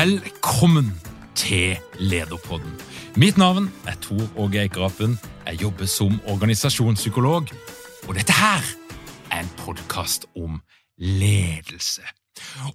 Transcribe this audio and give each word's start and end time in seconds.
Velkommen 0.00 0.94
til 1.34 1.76
Lederpodden. 1.98 2.72
Mitt 3.16 3.36
navn 3.36 3.66
er 3.86 3.98
Tor 4.00 4.30
Åge 4.40 4.62
Eikerapen. 4.62 5.18
Jeg 5.46 5.60
jobber 5.60 5.84
som 5.86 6.14
organisasjonspsykolog, 6.24 7.50
og 8.08 8.14
dette 8.16 8.32
her 8.32 8.64
er 9.30 9.42
en 9.42 9.52
podkast 9.58 10.24
om 10.36 10.62
ledelse. 10.96 12.06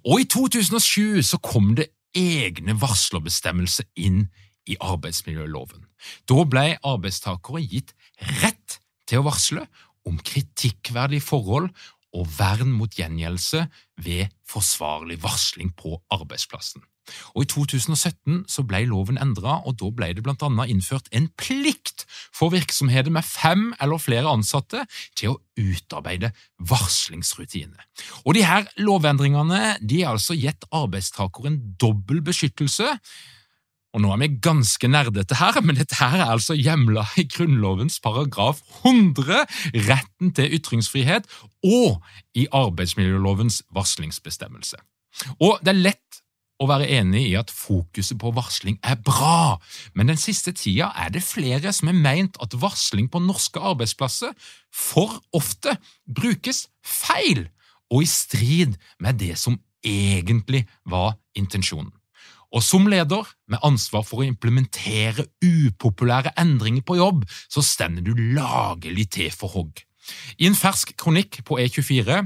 Og 0.04 0.20
i 0.20 0.28
2007 0.30 1.22
så 1.22 1.42
kom 1.42 1.74
det 1.74 1.88
egne 2.14 2.78
varslerbestemmelser 2.78 3.90
inn 3.96 4.28
i 4.70 4.78
arbeidsmiljøloven. 4.78 5.82
Da 6.30 6.46
ble 6.46 6.66
arbeidstakere 6.78 7.66
gitt 7.66 7.94
rett 8.38 8.78
til 9.08 9.24
å 9.24 9.30
varsle 9.32 9.66
om 10.06 10.22
kritikkverdige 10.22 11.26
forhold 11.26 11.72
og 12.14 12.34
vern 12.38 12.70
mot 12.70 13.00
gjengjeldelse 13.00 13.66
ved 14.06 14.28
forsvarlig 14.46 15.24
varsling 15.26 15.74
på 15.74 15.98
arbeidsplassen. 16.14 16.86
Og 17.34 17.44
I 17.44 17.48
2017 17.50 18.44
så 18.50 18.64
ble 18.66 18.84
loven 18.90 19.20
endra, 19.22 19.60
og 19.66 19.78
da 19.80 19.90
ble 19.94 20.12
det 20.16 20.24
annet 20.26 20.72
innført 20.72 21.08
en 21.16 21.28
plikt 21.38 22.06
for 22.34 22.52
virksomheter 22.54 23.12
med 23.14 23.26
fem 23.26 23.68
eller 23.80 24.02
flere 24.02 24.32
ansatte 24.32 24.84
til 25.18 25.34
å 25.34 25.40
utarbeide 25.56 26.32
varslingsrutiner. 26.58 27.86
Og 28.24 28.36
de 28.36 28.44
her 28.46 28.66
Lovendringene 28.76 29.78
de 29.80 30.02
har 30.02 30.16
altså 30.16 30.36
gitt 30.36 30.66
arbeidstaker 30.74 31.48
en 31.48 31.62
dobbel 31.80 32.20
beskyttelse. 32.24 32.98
Og 33.96 34.02
Nå 34.04 34.10
er 34.12 34.20
vi 34.20 34.28
ganske 34.44 34.90
nerdete 34.92 35.38
her, 35.40 35.56
men 35.64 35.78
dette 35.78 35.96
her 35.96 36.18
er 36.20 36.34
altså 36.34 36.52
hjemla 36.58 37.06
i 37.16 37.24
Grunnlovens 37.32 37.96
paragraf 38.04 38.60
100, 38.82 39.46
retten 39.88 40.34
til 40.36 40.52
ytringsfrihet, 40.58 41.24
og 41.64 42.02
i 42.36 42.44
arbeidsmiljølovens 42.52 43.62
varslingsbestemmelse. 43.72 44.76
Og 45.40 45.64
Det 45.64 45.72
er 45.72 45.80
lett 45.80 46.20
å 46.56 46.68
være 46.70 46.88
enig 46.98 47.26
i 47.30 47.34
at 47.38 47.52
fokuset 47.52 48.18
på 48.20 48.32
varsling 48.36 48.78
er 48.86 48.96
bra, 49.04 49.58
men 49.94 50.08
den 50.12 50.20
siste 50.20 50.54
tida 50.56 50.88
er 50.96 51.12
det 51.12 51.24
flere 51.26 51.72
som 51.76 51.90
har 51.90 51.98
meint 51.98 52.38
at 52.42 52.56
varsling 52.60 53.10
på 53.12 53.20
norske 53.24 53.60
arbeidsplasser 53.60 54.32
for 54.72 55.18
ofte 55.36 55.76
brukes 56.08 56.66
feil 56.80 57.46
og 57.92 58.02
i 58.02 58.10
strid 58.10 58.78
med 59.02 59.20
det 59.20 59.36
som 59.38 59.58
egentlig 59.86 60.64
var 60.88 61.14
intensjonen. 61.38 61.92
Og 62.54 62.62
som 62.62 62.86
leder, 62.88 63.26
med 63.50 63.62
ansvar 63.66 64.04
for 64.06 64.22
å 64.22 64.26
implementere 64.26 65.26
upopulære 65.44 66.32
endringer 66.40 66.84
på 66.86 66.96
jobb, 66.96 67.26
så 67.52 67.62
stender 67.62 68.06
du 68.06 68.14
lagelig 68.36 69.10
til 69.18 69.34
for 69.34 69.52
hogg. 69.52 69.82
I 70.38 70.46
en 70.48 70.56
fersk 70.56 70.94
kronikk 70.98 71.42
på 71.46 71.58
E24 71.60 72.22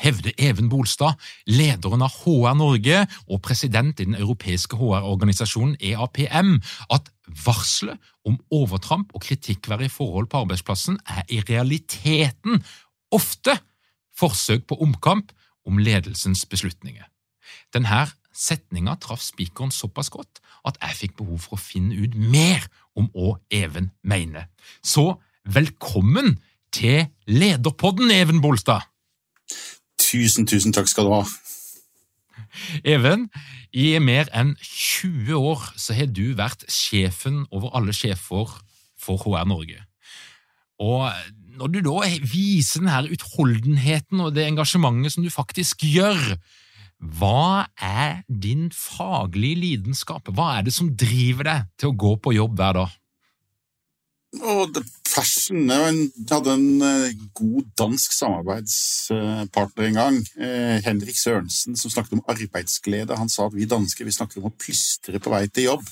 hevder 0.00 0.32
Even 0.38 0.68
Bolstad, 0.68 1.16
lederen 1.46 2.04
av 2.04 2.12
HR 2.22 2.56
Norge 2.58 3.04
og 3.26 3.42
president 3.44 4.00
i 4.00 4.06
den 4.08 4.18
europeiske 4.18 4.78
HR-organisasjonen 4.78 5.76
EAPM, 5.80 6.58
at 6.92 7.10
varselet 7.46 7.98
om 8.26 8.38
overtramp 8.54 9.14
og 9.14 9.24
kritikkverdige 9.26 9.94
forhold 9.94 10.28
på 10.30 10.44
arbeidsplassen 10.44 11.00
er 11.06 11.24
i 11.32 11.40
realiteten 11.40 12.62
ofte 13.14 13.58
forsøk 14.16 14.66
på 14.68 14.78
omkamp 14.82 15.32
om 15.66 15.78
ledelsens 15.78 16.46
beslutninger. 16.46 17.04
Denne 17.74 18.06
setninga 18.36 18.96
traff 19.00 19.22
spikeren 19.24 19.72
såpass 19.72 20.10
godt 20.12 20.42
at 20.68 20.78
jeg 20.82 20.98
fikk 21.00 21.16
behov 21.20 21.40
for 21.44 21.56
å 21.56 21.62
finne 21.62 21.96
ut 21.96 22.14
mer 22.16 22.66
om 22.98 23.08
hva 23.14 23.36
Even 23.54 23.90
mener. 24.02 24.48
Så 24.82 25.16
velkommen 25.44 26.36
til 26.74 27.06
Lederpodden, 27.26 28.10
Even 28.10 28.42
Bolstad! 28.44 28.84
Tusen, 30.06 30.46
tusen 30.46 30.74
takk 30.74 30.90
skal 30.90 31.08
du 31.08 31.14
ha. 31.16 31.24
Even, 32.86 33.26
i 33.74 33.96
mer 34.00 34.30
enn 34.36 34.54
20 34.62 35.34
år 35.36 35.64
så 35.80 35.96
har 35.96 36.08
du 36.12 36.36
vært 36.38 36.64
sjefen 36.72 37.44
over 37.50 37.74
alle 37.76 37.94
sjefer 37.96 38.54
for 39.00 39.20
HR 39.20 39.48
Norge. 39.50 39.80
Og 40.82 41.08
når 41.56 41.72
du 41.72 41.80
da 41.86 42.04
viser 42.20 42.84
denne 42.84 43.16
utholdenheten 43.16 44.20
og 44.22 44.34
det 44.36 44.46
engasjementet 44.46 45.16
som 45.16 45.24
du 45.24 45.32
faktisk 45.32 45.86
gjør, 45.88 46.36
hva 46.96 47.66
er 47.82 48.22
din 48.28 48.70
faglige 48.72 49.60
lidenskap? 49.60 50.30
Hva 50.32 50.56
er 50.58 50.68
det 50.68 50.76
som 50.76 50.94
driver 50.96 51.48
deg 51.48 51.66
til 51.80 51.92
å 51.92 51.98
gå 52.04 52.14
på 52.24 52.36
jobb 52.36 52.56
hver 52.60 52.78
dag? 52.80 52.94
Og 54.42 54.76
fashion 55.06 55.68
Jeg 55.70 56.28
hadde 56.30 56.54
en 56.54 56.82
eh, 56.84 57.14
god 57.36 57.68
dansk 57.78 58.12
samarbeidspartner 58.12 59.88
en 59.88 59.98
gang. 60.00 60.18
Eh, 60.36 60.78
Henrik 60.84 61.18
Sørensen, 61.18 61.76
som 61.76 61.92
snakket 61.92 62.18
om 62.18 62.24
arbeidsglede. 62.28 63.16
Han 63.16 63.30
sa 63.32 63.46
at 63.46 63.56
vi 63.56 63.68
dansker 63.70 64.04
vi 64.04 64.14
snakker 64.14 64.42
om 64.42 64.50
å 64.50 64.56
plystre 64.56 65.20
på 65.22 65.32
vei 65.32 65.46
til 65.48 65.70
jobb. 65.70 65.86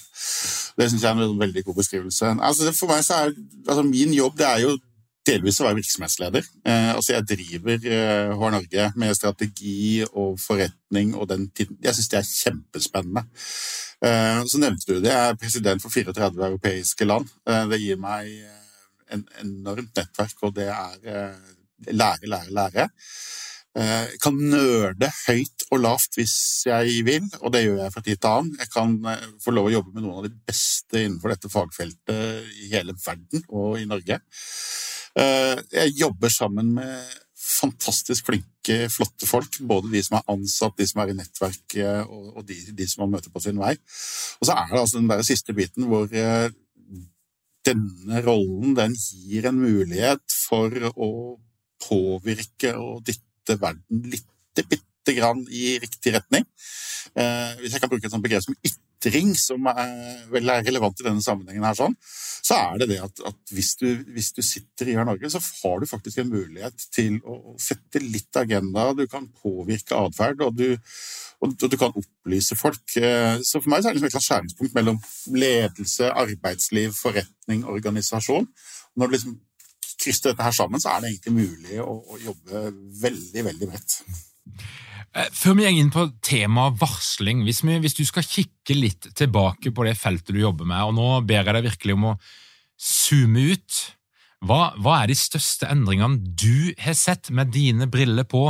Det 0.77 0.91
syns 0.91 1.05
jeg 1.07 1.11
er 1.11 1.23
en 1.25 1.39
veldig 1.41 1.65
god 1.65 1.79
beskrivelse. 1.81 2.35
Altså, 2.41 2.73
for 2.77 2.93
meg 2.93 3.05
så 3.07 3.23
er 3.23 3.33
altså, 3.69 3.87
Min 3.87 4.13
jobb 4.17 4.37
det 4.41 4.49
er 4.49 4.65
jo 4.67 4.77
delvis 5.25 5.61
å 5.61 5.67
være 5.69 5.79
virksomhetsleder. 5.81 6.47
Eh, 6.69 6.91
altså 6.95 7.15
jeg 7.15 7.27
driver 7.31 7.87
eh, 7.89 8.35
HR 8.35 8.55
Norge 8.57 8.89
med 9.01 9.17
strategi 9.17 10.03
og 10.11 10.37
forretning 10.43 11.15
og 11.17 11.29
den 11.31 11.49
tiden. 11.57 11.79
Jeg 11.85 11.97
syns 11.97 12.11
det 12.13 12.21
er 12.21 12.31
kjempespennende. 12.31 13.25
Eh, 14.05 14.41
så 14.51 14.61
nevnte 14.61 14.91
du 14.91 14.99
det. 14.99 15.13
Jeg 15.13 15.33
er 15.33 15.41
president 15.41 15.85
for 15.85 15.95
34 15.95 16.49
europeiske 16.51 17.09
land. 17.09 17.31
Eh, 17.49 17.65
det 17.73 17.81
gir 17.83 18.01
meg 18.01 18.31
en 19.15 19.25
enormt 19.43 19.97
nettverk, 19.97 20.37
og 20.43 20.57
det 20.59 20.69
er 20.73 21.09
eh, 21.09 21.55
lære, 21.93 22.29
lære, 22.31 22.55
lære. 22.55 22.89
Jeg 23.75 24.19
kan 24.23 24.37
nerde 24.39 25.09
høyt 25.25 25.65
og 25.75 25.81
lavt 25.83 26.15
hvis 26.19 26.37
jeg 26.69 27.01
vil, 27.09 27.25
og 27.41 27.51
det 27.55 27.65
gjør 27.65 27.81
jeg 27.83 27.95
fra 27.95 28.03
tid 28.07 28.21
til 28.23 28.31
annen. 28.31 28.53
Jeg 28.61 28.71
kan 28.71 28.95
få 29.43 29.55
lov 29.55 29.67
å 29.67 29.75
jobbe 29.75 29.97
med 29.97 30.05
noen 30.05 30.21
av 30.21 30.29
de 30.29 30.35
beste 30.47 31.01
innenfor 31.01 31.35
dette 31.35 31.51
fagfeltet 31.51 32.55
i 32.63 32.71
hele 32.71 32.95
verden 32.95 33.43
og 33.49 33.81
i 33.81 33.89
Norge. 33.91 34.21
Jeg 35.15 35.97
jobber 35.99 36.31
sammen 36.31 36.71
med 36.79 36.95
fantastisk 37.45 38.29
flinke, 38.31 38.89
flotte 38.93 39.29
folk. 39.29 39.59
Både 39.69 39.93
de 39.93 40.03
som 40.05 40.19
er 40.19 40.29
ansatt, 40.33 40.77
de 40.79 40.87
som 40.89 41.03
er 41.03 41.13
i 41.13 41.17
nettverket, 41.19 42.09
og, 42.09 42.43
de, 42.49 42.59
de, 42.77 42.89
som 42.89 43.05
man 43.05 43.17
møter 43.17 43.33
på 43.33 43.43
sin 43.45 43.61
vei. 43.61 43.75
Og 44.41 44.49
så 44.49 44.57
er 44.57 44.71
det 44.71 44.81
altså 44.81 45.01
den 45.01 45.11
der 45.11 45.25
siste 45.27 45.57
biten 45.57 45.89
hvor 45.91 46.09
eh, 46.11 46.49
denne 47.65 48.25
rollen 48.25 48.75
den 48.77 48.97
gir 48.97 49.49
en 49.49 49.61
mulighet 49.61 50.25
for 50.49 50.91
å 50.95 51.11
påvirke 51.85 52.75
og 52.81 53.05
dytte 53.05 53.23
verden 53.61 54.09
litt 54.13 54.31
bitte 55.05 55.15
grann 55.19 55.45
i 55.51 55.77
riktig 55.83 56.15
retning. 56.15 56.47
Eh, 57.15 57.61
hvis 57.61 57.77
jeg 57.77 57.83
kan 57.83 57.91
bruke 57.93 58.07
et 58.09 58.15
sånt 58.15 58.25
begrep 58.25 58.43
som 58.43 58.57
ytring 58.65 59.35
som 59.39 59.67
er, 59.71 60.25
vel 60.33 60.49
er 60.51 60.65
relevant 60.65 61.01
i 61.01 61.07
denne 61.07 61.23
sammenhengen, 61.23 61.67
her, 61.67 61.77
sånn, 61.77 61.97
så 62.45 62.57
er 62.57 62.81
det 62.81 62.89
det 62.95 63.01
at, 63.05 63.21
at 63.29 63.53
hvis, 63.53 63.75
du, 63.81 63.87
hvis, 64.15 64.33
du, 64.37 64.41
sitter 64.43 64.91
i 64.91 64.97
Norge, 64.97 65.31
så 65.31 65.43
har 65.43 65.81
du 65.81 65.87
faktisk 65.91 66.23
en 66.23 66.33
mulighet 66.33 66.87
til 66.95 67.21
å 67.29 67.55
sette 67.61 68.03
litt 68.03 68.35
agenda, 68.41 68.91
du 68.97 69.05
kan 69.11 69.29
påvirke 69.43 69.99
atferd, 69.99 70.43
og, 70.47 70.63
og, 70.65 71.55
og, 71.55 71.69
du 71.71 71.79
kan 71.81 71.95
opplyse 71.95 72.57
folk. 72.59 72.85
Eh, 72.97 73.41
så 73.45 73.61
for 73.61 73.73
meg 73.73 73.85
er 73.85 73.93
det 73.93 74.01
liksom 74.01 74.11
et 74.11 74.29
skjæringspunkt 74.29 74.79
mellom 74.79 75.01
ledelse, 75.37 76.09
arbeidsliv, 76.09 76.97
forretning, 76.97 77.67
organisasjon. 77.69 78.49
Når 78.95 79.11
du 79.11 79.17
liksom 79.19 79.39
krysser 80.05 80.33
dette 80.33 80.47
her 80.47 80.55
sammen, 80.55 80.83
så 80.83 80.95
er 80.95 81.03
det 81.03 81.15
egentlig 81.15 81.35
mulig 81.41 81.81
å, 81.83 81.99
å 81.99 82.21
jobbe 82.23 82.65
veldig, 83.03 83.45
veldig 83.49 83.71
bredt. 83.73 83.99
Eh, 85.15 85.31
før 85.31 85.59
vi 85.59 85.67
går 85.67 85.77
inn 85.79 85.93
på 85.95 86.07
temaet 86.27 86.79
varsling, 86.81 87.45
hvis, 87.47 87.63
vi, 87.67 87.79
hvis, 87.83 87.97
du 87.97 88.05
skal 88.09 88.27
kikke 88.27 88.77
litt 88.77 89.11
tilbake 89.15 89.71
på 89.75 89.87
det 89.87 89.95
feltet 89.99 90.35
du 90.35 90.41
jobber 90.43 90.67
med, 90.69 90.83
og 90.89 90.97
nå 90.97 91.11
ber 91.27 91.43
jeg 91.43 91.57
deg 91.57 91.69
virkelig 91.69 91.99
om 91.99 92.09
å 92.11 92.15
zoome 92.81 93.49
ut, 93.55 93.81
hva, 94.45 94.75
hva 94.83 95.01
er 95.01 95.13
de 95.13 95.17
største 95.17 95.71
endringene 95.71 96.35
du 96.37 96.75
har 96.83 96.97
sett 96.99 97.31
med 97.33 97.53
dine 97.55 97.89
briller 97.89 98.27
på 98.29 98.45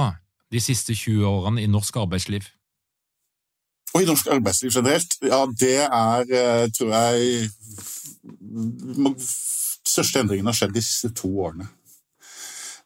de 0.51 0.63
siste 0.63 0.97
20 0.97 1.27
årene 1.29 1.63
i 1.63 1.71
norsk 1.71 2.01
arbeidsliv? 2.03 2.49
Og 3.95 4.03
i 4.03 4.09
norsk 4.09 4.33
arbeidsliv 4.35 4.73
generelt? 4.75 5.19
Ja, 5.23 5.45
det 5.47 5.77
er, 5.85 6.25
eh, 6.25 6.65
tror 6.75 6.91
jeg 6.97 7.45
største 9.95 10.23
endringene 10.23 10.51
har 10.51 10.59
skjedd 10.59 10.77
de 10.77 10.85
siste 10.85 11.13
to 11.17 11.31
årene. 11.47 11.71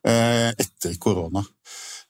Eh, 0.07 0.49
etter 0.55 0.95
korona. 1.03 1.43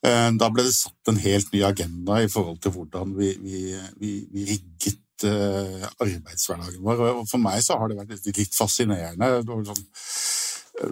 Eh, 0.05 0.31
da 0.39 0.49
ble 0.53 0.67
det 0.67 0.75
satt 0.77 1.11
en 1.11 1.21
helt 1.23 1.53
ny 1.55 1.62
agenda 1.67 2.21
i 2.23 2.29
forhold 2.31 2.61
til 2.62 2.75
hvordan 2.75 3.15
vi, 3.17 3.33
vi, 3.41 3.62
vi, 3.99 4.12
vi 4.31 4.45
rigget 4.50 5.25
eh, 5.27 5.87
arbeidshverdagen 6.05 6.85
vår. 6.85 7.00
Og 7.23 7.25
for 7.31 7.43
meg 7.43 7.62
så 7.65 7.79
har 7.81 7.89
det 7.89 7.97
vært 7.99 8.29
litt 8.29 8.55
fascinerende. 8.55 9.41
Sånn, 9.49 9.87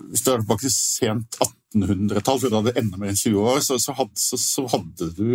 hvis 0.09 0.25
du 0.25 0.33
er 0.33 0.41
tilbake 0.41 0.65
til 0.65 0.75
sent 0.75 1.39
1800-tall, 1.39 2.41
før 2.41 2.55
du 2.55 2.59
hadde 2.63 2.77
enda 2.81 2.99
mer 2.99 3.13
enn 3.13 3.21
20 3.21 3.45
år, 3.45 3.61
så, 3.67 3.79
så, 3.83 3.95
hadde, 4.01 4.19
så, 4.23 4.41
så, 4.41 4.65
hadde, 4.73 5.13
du 5.19 5.29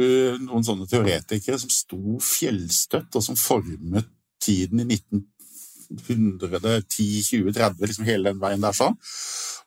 noen 0.47 0.65
sånne 0.65 0.89
teoretikere 0.89 1.61
som 1.61 1.71
sto 1.71 2.17
fjellstøtt, 2.25 3.13
og 3.13 3.27
som 3.29 3.39
formet 3.39 4.09
tiden 4.41 4.81
i 4.81 4.89
19 4.89 5.21
110, 6.07 7.23
20, 7.27 7.53
30, 7.53 7.87
liksom 7.87 8.07
hele 8.07 8.31
den 8.31 8.41
veien 8.41 8.63
der 8.63 8.75
sånn. 8.75 8.95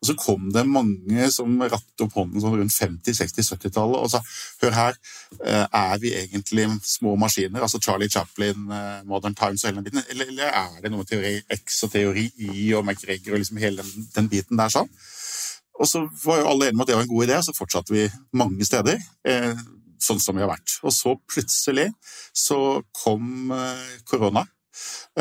Og 0.04 0.08
så 0.08 0.14
kom 0.20 0.50
det 0.52 0.66
mange 0.68 1.28
som 1.32 1.54
rattet 1.62 2.02
opp 2.04 2.16
hånden 2.18 2.42
sånn 2.42 2.58
rundt 2.58 2.74
50-, 2.74 3.14
60-, 3.16 3.46
70-tallet 3.54 4.02
og 4.04 4.10
sa 4.12 4.20
hør 4.60 4.74
her, 4.76 4.98
eh, 5.40 5.64
er 5.64 6.00
vi 6.02 6.14
egentlig 6.18 6.66
små 6.84 7.14
maskiner, 7.20 7.64
altså 7.64 7.80
Charlie 7.80 8.10
Chaplin, 8.12 8.66
eh, 8.68 8.98
Modern 9.08 9.36
Times 9.38 9.64
og 9.64 9.70
hele 9.70 9.80
den 9.80 9.86
biten, 9.88 10.04
eller, 10.12 10.32
eller 10.34 10.50
er 10.50 10.82
det 10.84 10.92
noe 10.92 11.08
teori 11.08 11.38
X 11.56 11.84
og 11.86 11.94
teori 11.94 12.26
Y 12.36 12.66
og 12.76 12.84
McGregor 12.84 13.36
og 13.36 13.44
liksom 13.44 13.62
hele 13.62 13.84
den, 13.84 14.08
den 14.18 14.28
biten 14.32 14.60
der 14.60 14.74
sånn? 14.74 14.90
Og 15.80 15.88
så 15.90 16.04
var 16.22 16.42
jo 16.42 16.50
alle 16.52 16.68
enige 16.68 16.76
om 16.76 16.84
at 16.84 16.90
det 16.90 16.98
var 16.98 17.06
en 17.06 17.14
god 17.14 17.24
idé, 17.24 17.38
og 17.38 17.46
så 17.48 17.56
fortsatte 17.56 17.94
vi 17.94 18.04
mange 18.38 18.66
steder. 18.68 19.00
Eh, 19.26 19.64
sånn 20.04 20.20
som 20.20 20.36
vi 20.36 20.44
har 20.44 20.52
vært. 20.52 20.76
Og 20.84 20.92
så 20.92 21.14
plutselig 21.32 21.88
så 22.36 22.58
kom 23.00 23.48
korona. 24.04 24.44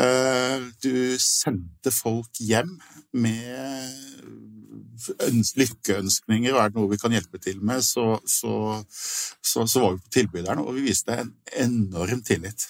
Eh, 0.00 0.68
du 0.82 1.16
sendte 1.22 1.92
folk 1.94 2.40
hjem 2.42 2.76
med 3.12 3.94
lykkeønskninger, 5.58 6.54
og 6.54 6.60
er 6.60 6.70
det 6.70 6.78
noe 6.78 6.92
vi 6.92 7.00
kan 7.00 7.14
hjelpe 7.14 7.40
til 7.42 7.60
med, 7.64 7.82
så, 7.84 8.18
så, 8.26 8.54
så, 8.84 9.66
så 9.66 9.82
var 9.82 9.96
vi 9.96 10.04
på 10.04 10.14
tilbyderen, 10.20 10.62
og 10.62 10.76
vi 10.78 10.88
viste 10.88 11.18
en 11.18 11.34
enorm 11.66 12.22
tillit. 12.26 12.68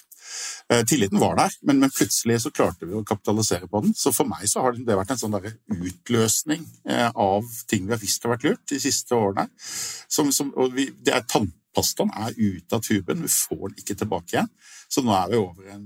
Eh, 0.73 0.85
tilliten 0.85 1.19
var 1.19 1.35
der, 1.37 1.53
men, 1.61 1.79
men, 1.79 1.91
plutselig 1.93 2.39
så 2.41 2.51
klarte 2.51 2.87
vi 2.87 2.95
å 2.97 3.03
kapitalisere 3.05 3.69
på 3.69 3.81
den. 3.85 3.93
Så 3.97 4.13
for 4.15 4.27
meg 4.29 4.47
så 4.49 4.63
har 4.65 4.77
det 4.77 4.97
vært 4.97 5.13
en 5.13 5.21
sånn 5.21 5.37
utløsning 5.37 6.65
eh, 6.89 7.09
av 7.09 7.45
ting 7.69 7.85
vi 7.85 7.93
har 7.93 8.01
visst 8.01 8.25
har 8.25 8.35
vært 8.35 8.47
lurt 8.49 8.65
de 8.73 8.81
siste 8.81 9.15
årene. 9.17 9.47
Som, 9.61 10.33
som, 10.35 10.51
vi, 10.73 10.89
det 11.05 11.13
er 11.15 11.27
Tannpastaen 11.29 12.13
er 12.17 12.33
ute 12.37 12.77
av 12.77 12.83
tuben, 12.85 13.23
vi 13.25 13.31
får 13.31 13.67
den 13.67 13.83
ikke 13.83 13.99
tilbake 14.01 14.37
igjen. 14.37 14.51
Så 14.89 15.05
nå 15.05 15.13
er 15.15 15.31
vi 15.31 15.41
over 15.41 15.71
en 15.75 15.85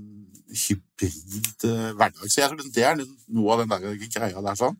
hybrid 0.50 1.64
hverdag. 1.96 2.26
Så 2.26 2.40
jeg 2.40 2.50
Det 2.74 2.84
er 2.84 2.94
noe 3.00 3.52
av 3.54 3.58
den 3.62 3.70
der 3.70 3.80
greia 4.10 4.40
der. 4.42 4.56
sånn. 4.58 4.76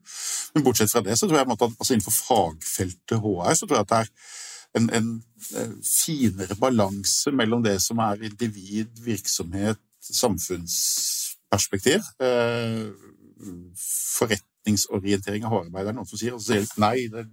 Men 0.54 0.64
bortsett 0.64 0.92
fra 0.92 1.02
det, 1.06 1.18
så 1.18 1.24
tror 1.28 1.38
jeg 1.38 1.50
at 1.50 1.66
altså 1.66 1.92
innenfor 1.94 2.16
fagfeltet 2.16 3.22
HR 3.22 3.52
så 3.54 3.66
tror 3.66 3.76
jeg 3.78 3.86
at 3.86 3.92
det 3.92 4.00
er 4.00 4.08
en, 4.78 4.86
en, 4.94 5.08
en 5.58 5.72
finere 5.82 6.54
balanse 6.58 7.30
mellom 7.34 7.62
det 7.64 7.82
som 7.82 7.98
er 8.04 8.22
individ, 8.28 8.90
virksomhet, 9.04 9.80
samfunnsperspektiv. 10.00 12.00
Uh, 12.22 12.86
forrett 13.80 14.49
forretningsorientering 14.60 15.44
av 15.44 15.50
hårarbeideren. 15.50 15.96
Noen 15.96 16.06
som 16.06 16.18
sier, 16.18 16.34
og 16.34 16.40
så 16.40 16.54
sier 16.54 16.80
nei, 16.80 17.08
det, 17.08 17.24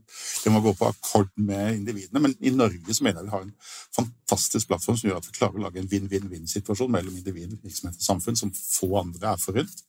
det, 0.44 0.52
må 0.52 0.62
gå 0.62 0.74
på 0.78 0.88
akkord 0.88 1.30
med 1.36 1.76
individene. 1.76 2.20
Men 2.20 2.36
i 2.40 2.52
Norge 2.52 2.94
så 2.94 3.04
mener 3.04 3.22
jeg 3.22 3.28
vi 3.28 3.36
har 3.36 3.44
en 3.46 3.54
fantastisk 3.96 4.68
plattform 4.68 4.98
som 4.98 5.10
gjør 5.10 5.20
at 5.20 5.28
vi 5.28 5.38
klarer 5.38 5.58
å 5.58 5.66
lage 5.66 5.80
en 5.82 5.90
vinn-vinn-vinn-situasjon 5.92 6.92
mellom 6.92 7.18
individ, 7.18 7.58
virksomhet 7.64 7.98
og 7.98 8.08
samfunn 8.08 8.40
som 8.40 8.54
få 8.54 8.92
andre 9.02 9.34
er 9.34 9.42
forunt. 9.42 9.84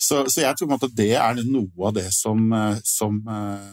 Så, 0.00 0.24
så, 0.28 0.40
jeg 0.42 0.56
tror 0.56 0.76
at 0.76 0.88
det 0.96 1.12
er 1.14 1.42
noe 1.44 1.88
av 1.88 1.96
det 1.96 2.08
som, 2.14 2.46
eh, 2.56 2.78
som 2.84 3.20
eh, 3.28 3.72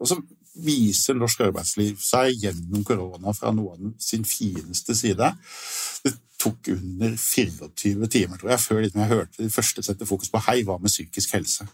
Og 0.00 0.08
så 0.08 0.16
viser 0.52 1.16
norsk 1.16 1.46
arbeidsliv 1.46 2.00
seg 2.02 2.36
gjennom 2.42 2.84
korona 2.84 3.32
fra 3.36 3.52
noen 3.56 3.94
sin 4.02 4.26
fineste 4.28 4.96
side. 4.98 5.30
Det 6.04 6.12
tok 6.42 6.72
under 6.74 7.14
24 7.16 8.08
timer, 8.10 8.40
tror 8.40 8.50
jeg, 8.50 8.62
før 8.64 8.80
liksom 8.82 9.02
jeg 9.02 9.12
hørte 9.12 9.44
de 9.44 9.52
første 9.52 9.84
sette 9.86 10.08
fokus 10.08 10.32
på 10.32 10.42
hei, 10.48 10.58
hva 10.66 10.78
med 10.82 10.90
psykisk 10.90 11.36
helse? 11.36 11.66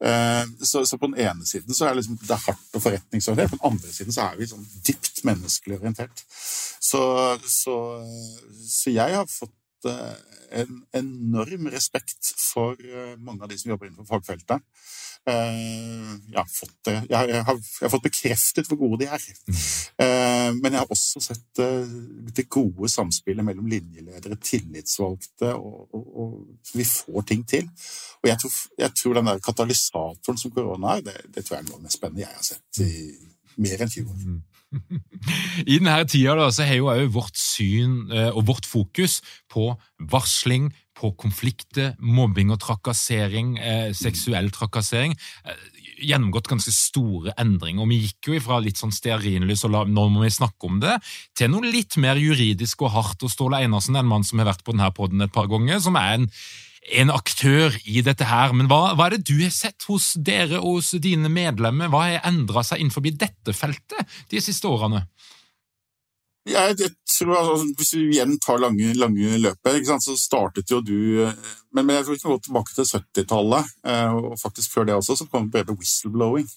Eh, 0.00 0.44
så, 0.64 0.84
på 0.96 1.10
den 1.10 1.18
ene 1.20 1.46
siden 1.48 1.76
så 1.76 1.86
er 1.86 1.92
det, 1.92 2.00
liksom, 2.00 2.18
det 2.22 2.34
er 2.36 2.44
hardt 2.46 2.78
og 2.78 2.84
forretningsorientert, 2.86 3.52
på 3.52 3.60
den 3.60 3.68
andre 3.72 3.92
siden 3.92 4.16
så 4.16 4.30
er 4.30 4.40
vi 4.40 4.48
sånn 4.48 4.66
dypt 4.88 5.22
menneskelig 5.28 5.80
orientert. 5.80 6.24
Så, 6.80 7.02
så, 7.44 7.76
så 8.64 8.94
jeg 8.94 9.18
har 9.20 9.28
fått 9.28 9.54
eh, 9.88 10.16
en 10.60 10.80
enorm 10.98 11.68
respekt 11.72 12.32
for 12.36 12.78
eh, 12.80 13.14
mange 13.18 13.44
av 13.44 13.50
de 13.50 13.58
som 13.60 13.70
jobber 13.72 13.88
innenfor 13.88 14.08
fagfeltet. 14.08 14.64
Eh, 15.28 16.10
jeg 16.32 16.38
har, 16.38 16.48
fått, 16.50 16.76
det. 16.88 16.94
jeg, 17.10 17.16
har, 17.16 17.30
jeg 17.30 17.44
har, 17.46 17.92
fått, 17.92 18.06
bekreftet 18.08 18.70
hvor 18.70 18.80
gode 18.80 19.02
de 19.04 19.10
er. 19.12 19.26
Mm. 19.46 20.60
Men 20.60 20.72
jeg 20.72 20.80
har 20.80 20.92
også 20.94 21.20
sett 21.22 21.60
det 21.60 22.46
gode 22.50 22.88
samspillet 22.90 23.44
mellom 23.46 23.68
linjeledere, 23.70 24.38
tillitsvalgte, 24.42 25.52
og, 25.54 25.92
og, 25.94 26.06
og 26.24 26.72
vi 26.74 26.86
får 26.88 27.26
ting 27.28 27.44
til. 27.48 27.68
Og 28.22 28.30
jeg 28.30 28.40
tror, 28.42 28.56
tror 28.96 29.18
den 29.20 29.30
der 29.30 29.44
katalysatoren 29.44 30.40
som 30.40 30.54
korona 30.56 30.96
er, 30.96 31.04
det, 31.06 31.18
det, 31.28 31.44
tror 31.44 31.58
jeg 31.58 31.66
er 31.66 31.68
noe 31.68 31.76
av 31.76 31.82
det 31.82 31.90
mest 31.90 32.00
spennende 32.00 32.24
jeg 32.24 32.38
har 32.38 32.48
sett 32.48 32.82
i 32.86 32.94
mer 33.60 33.84
enn 33.84 33.92
20 33.92 34.14
år. 34.14 34.40
I 35.66 35.78
denne 35.78 35.96
tida 36.06 36.36
da, 36.38 36.50
så 36.54 36.66
har 36.66 36.78
jo 36.78 36.90
også 36.92 37.10
vårt 37.14 37.40
syn 37.40 37.96
og 38.30 38.44
vårt 38.50 38.68
fokus 38.68 39.18
på 39.50 39.72
varsling, 40.12 40.70
på 41.00 41.12
konflikter, 41.18 41.94
mobbing 41.98 42.52
og 42.52 42.60
trakassering, 42.60 43.54
eh, 43.58 43.92
seksuell 43.96 44.50
trakassering, 44.52 45.14
eh, 45.44 45.62
gjennomgått 46.00 46.48
ganske 46.48 46.72
store 46.72 47.32
endringer. 47.38 47.82
og 47.82 47.88
Vi 47.88 48.00
gikk 48.06 48.28
jo 48.28 48.34
ifra 48.34 48.62
litt 48.62 48.76
sånn 48.76 48.92
stearinlys 48.92 49.64
og 49.64 49.70
la, 49.70 49.84
nå 49.84 50.08
må 50.10 50.24
vi 50.24 50.30
snakke 50.32 50.68
om 50.68 50.80
det, 50.80 51.00
til 51.34 51.50
noe 51.50 51.62
litt 51.62 51.96
mer 51.96 52.16
juridisk 52.16 52.82
og 52.82 52.92
hardt. 52.92 53.22
og 53.22 53.30
Ståle 53.30 53.60
Einarsen 53.60 53.96
en 53.96 54.06
mann 54.06 54.24
som 54.24 54.38
har 54.38 54.46
vært 54.52 54.64
på 54.64 54.72
denne 54.72 54.92
poden 54.92 55.22
et 55.22 55.32
par 55.32 55.46
ganger, 55.46 55.80
som 55.80 55.96
er 55.96 56.14
en, 56.14 56.30
en 56.90 57.12
aktør 57.14 57.74
i 57.84 58.02
dette 58.04 58.26
her. 58.26 58.54
Men 58.56 58.68
hva, 58.70 58.94
hva, 58.98 59.08
er 59.08 59.18
det 59.18 59.28
du 59.30 59.38
har 59.42 59.52
sett 59.54 59.86
hos 59.88 60.12
dere 60.18 60.60
og 60.60 60.80
hos 60.80 60.92
dine 61.02 61.30
medlemmer? 61.32 61.90
Hva 61.92 62.06
har 62.06 62.30
endra 62.30 62.64
seg 62.66 62.82
innenfor 62.82 63.06
dette 63.10 63.54
feltet 63.56 64.18
de 64.30 64.42
siste 64.42 64.68
årene? 64.70 65.04
Jeg, 66.48 66.76
jeg 66.80 66.90
tror, 67.04 67.34
altså, 67.36 67.66
Hvis 67.76 67.92
vi 67.94 68.06
igjen 68.14 68.38
tar 68.40 68.62
lange, 68.62 68.94
lange 68.96 69.38
løpet, 69.38 69.90
så 70.02 70.16
startet 70.16 70.70
jo 70.72 70.80
du 70.80 71.26
eh, 71.26 71.34
men, 71.74 71.84
men, 71.84 71.96
jeg 71.96 72.06
tror 72.06 72.16
vi 72.16 72.22
kan 72.22 72.32
gå 72.32 72.38
tilbake 72.46 72.74
til 72.74 72.88
70-tallet, 72.88 73.74
eh, 73.86 74.14
og 74.16 74.38
faktisk 74.40 74.72
før 74.72 74.88
det 74.88 74.96
også, 74.96 75.20
så 75.20 75.26
kom 75.30 75.50
begrepet 75.52 75.78
whistleblowing. 75.78 76.48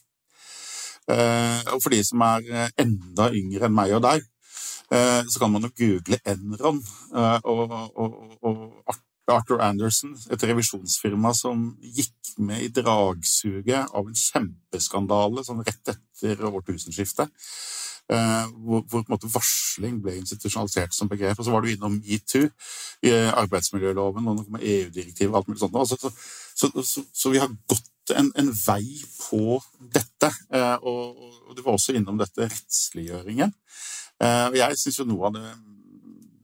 Eh, 1.11 1.59
og 1.73 1.83
for 1.83 1.91
de 1.93 1.99
som 2.07 2.23
er 2.25 2.71
enda 2.79 3.27
yngre 3.35 3.67
enn 3.67 3.75
meg 3.75 3.93
og 3.97 4.05
deg, 4.07 4.29
så 4.93 5.39
kan 5.41 5.49
man 5.49 5.63
jo 5.65 5.71
google 5.79 6.19
Enron 6.29 6.77
og, 7.49 7.71
og, 7.97 8.11
og 8.45 8.97
Arthur 9.31 9.61
Anderson, 9.63 10.17
et 10.31 10.43
revisjonsfirma 10.43 11.31
som 11.37 11.69
gikk 11.79 12.33
med 12.43 12.65
i 12.65 12.71
dragsuget 12.73 13.93
av 13.93 14.09
en 14.09 14.17
kjempeskandale 14.17 15.45
sånn 15.45 15.63
rett 15.63 15.93
etter 15.93 16.43
årtusenskiftet. 16.49 17.31
Eh, 18.11 18.49
hvor, 18.67 18.83
hvor 19.07 19.29
varsling 19.31 20.01
ble 20.03 20.17
institusjonalisert 20.19 20.95
som 20.95 21.07
begrep. 21.07 21.39
Og 21.39 21.47
så 21.47 21.53
var 21.53 21.63
du 21.63 21.71
innom 21.71 21.95
metoo 22.03 22.49
arbeidsmiljøloven, 23.39 24.27
og 24.27 24.39
noe 24.39 24.57
med 24.57 24.65
EU-direktivet 24.67 25.31
og 25.31 25.39
alt 25.39 25.51
mulig 25.51 25.63
sånt. 25.63 25.79
Altså, 25.79 25.97
så, 26.01 26.11
så, 26.53 26.83
så, 26.83 27.03
så, 27.13 27.31
vi 27.31 27.41
har 27.41 27.51
gått 27.69 28.13
en, 28.17 28.31
en 28.39 28.51
vei 28.51 28.83
på 29.15 29.59
dette. 29.79 30.31
Eh, 30.51 30.75
og, 30.83 31.23
og, 31.47 31.53
du 31.55 31.63
var 31.63 31.77
også 31.77 31.95
innom 31.95 32.19
dette 32.19 32.49
rettsliggjøringen. 32.49 33.55
Eh, 34.23 34.45
og 34.49 34.59
jeg 34.59 34.81
syns 34.81 34.99
jo 34.99 35.07
noe 35.07 35.29
av 35.29 35.37
det 35.37 35.47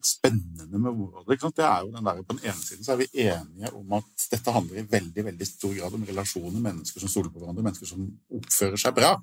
spennende 0.05 0.79
med 0.79 0.91
området, 0.91 1.39
det 1.55 1.65
er 1.65 1.85
jo 1.85 1.91
den 1.93 2.05
der, 2.05 2.21
på 2.23 2.35
den 2.35 2.45
ene 2.49 2.61
siden 2.61 2.85
så 2.85 2.93
er 2.93 3.01
vi 3.01 3.07
enige 3.25 3.71
om 3.75 3.95
at 3.99 4.25
dette 4.31 4.53
handler 4.55 4.81
i 4.81 4.87
veldig 4.91 5.25
veldig 5.29 5.47
stor 5.47 5.73
grad 5.77 5.95
om 5.97 6.05
relasjoner, 6.07 6.59
mennesker 6.63 7.03
som 7.03 7.11
stoler 7.11 7.31
på 7.33 7.41
hverandre, 7.41 7.65
mennesker 7.65 7.89
som 7.89 8.05
oppfører 8.39 8.81
seg 8.81 8.95
bra. 8.97 9.13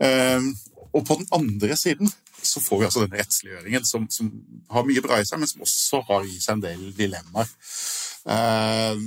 Um, 0.00 0.50
og 0.90 1.06
på 1.06 1.16
den 1.20 1.28
andre 1.36 1.76
siden 1.78 2.10
så 2.42 2.62
får 2.64 2.80
vi 2.80 2.86
altså 2.88 3.04
den 3.04 3.18
rettsliggjøringen 3.20 3.84
som, 3.86 4.06
som, 4.10 4.30
har 4.72 4.86
mye 4.88 5.04
bra 5.04 5.20
i 5.20 5.26
seg, 5.28 5.40
men 5.40 5.50
som 5.50 5.64
også 5.66 6.02
har 6.08 6.26
i 6.26 6.38
seg 6.40 6.56
en 6.56 6.64
del 6.64 6.86
dilemmaer. 6.96 7.50
Uh, 8.24 8.98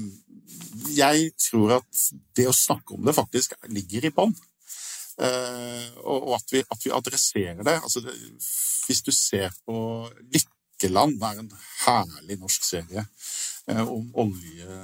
jeg 0.94 1.30
tror 1.50 1.78
at 1.80 2.08
det 2.38 2.48
å 2.50 2.56
snakke 2.56 2.96
om 2.96 3.06
det 3.06 3.16
faktisk 3.18 3.56
ligger 3.72 4.08
i 4.08 4.14
bånn. 4.16 4.36
Uh, 5.14 5.86
og 6.10 6.32
at 6.40 6.56
vi, 6.56 6.64
at 6.66 6.86
vi, 6.86 6.92
adresserer 6.94 7.62
det. 7.66 7.78
Altså 7.82 8.02
det. 8.02 8.16
Hvis 8.88 9.04
du 9.06 9.12
ser 9.14 9.54
på 9.66 9.78
Lykkeland, 10.34 10.63
det 10.92 11.30
er 11.30 11.40
en 11.40 11.52
herlig 11.86 12.38
norsk 12.42 12.66
serie 12.66 13.06
uh, 13.72 13.86
om 13.88 14.10
olje, 14.24 14.80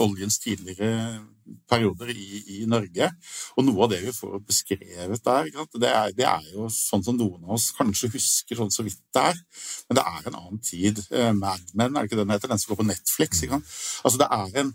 oljens 0.00 0.38
tidligere 0.42 1.20
perioder 1.68 2.12
i, 2.14 2.42
i, 2.56 2.58
Norge. 2.70 3.08
Og 3.56 3.66
noe 3.66 3.84
av 3.84 3.92
det 3.92 4.00
vi 4.04 4.14
får 4.14 4.38
beskrevet 4.46 5.24
der, 5.26 5.50
det 5.74 5.90
er, 5.90 6.14
det 6.16 6.28
er, 6.28 6.46
jo 6.54 6.68
sånn 6.72 7.04
som 7.04 7.18
noen 7.18 7.42
av 7.44 7.56
oss 7.58 7.72
kanskje 7.76 8.12
husker 8.14 8.58
sånn 8.58 8.72
så 8.74 8.86
vidt 8.86 9.02
det 9.14 9.26
er. 9.32 9.42
Men 9.88 9.98
det 9.98 10.06
er 10.12 10.28
en 10.30 10.38
annen 10.38 10.62
tid. 10.62 11.02
Uh, 11.10 11.32
Mad 11.36 11.74
Men, 11.74 11.96
er 11.96 12.02
det 12.02 12.12
ikke 12.12 12.22
den 12.22 12.34
heter? 12.34 12.52
Den 12.52 12.62
som 12.62 12.72
går 12.72 12.82
på 12.82 12.90
Netflix. 12.90 13.44
Altså 13.50 14.18
det 14.22 14.30
er 14.30 14.64
en 14.64 14.74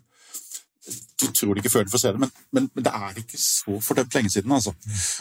du 1.22 1.25
tror 1.36 1.54
det 1.54 1.63
ikke 1.63 1.72
før 1.74 1.84
du 1.84 1.92
får 1.92 2.00
se 2.00 2.12
det, 2.16 2.20
men, 2.20 2.30
men, 2.56 2.70
men 2.75 2.84
det 2.86 2.94
er 2.96 3.18
ikke 3.20 3.39
så 3.42 3.80
fordømt 3.84 4.13
lenge 4.16 4.30
siden. 4.30 4.51
altså. 4.51 4.72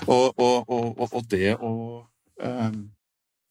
Og, 0.07 0.39
og, 0.39 0.71
og, 0.71 1.09
og 1.11 1.25
det 1.31 1.57
å 1.57 1.73
eh, 2.43 2.77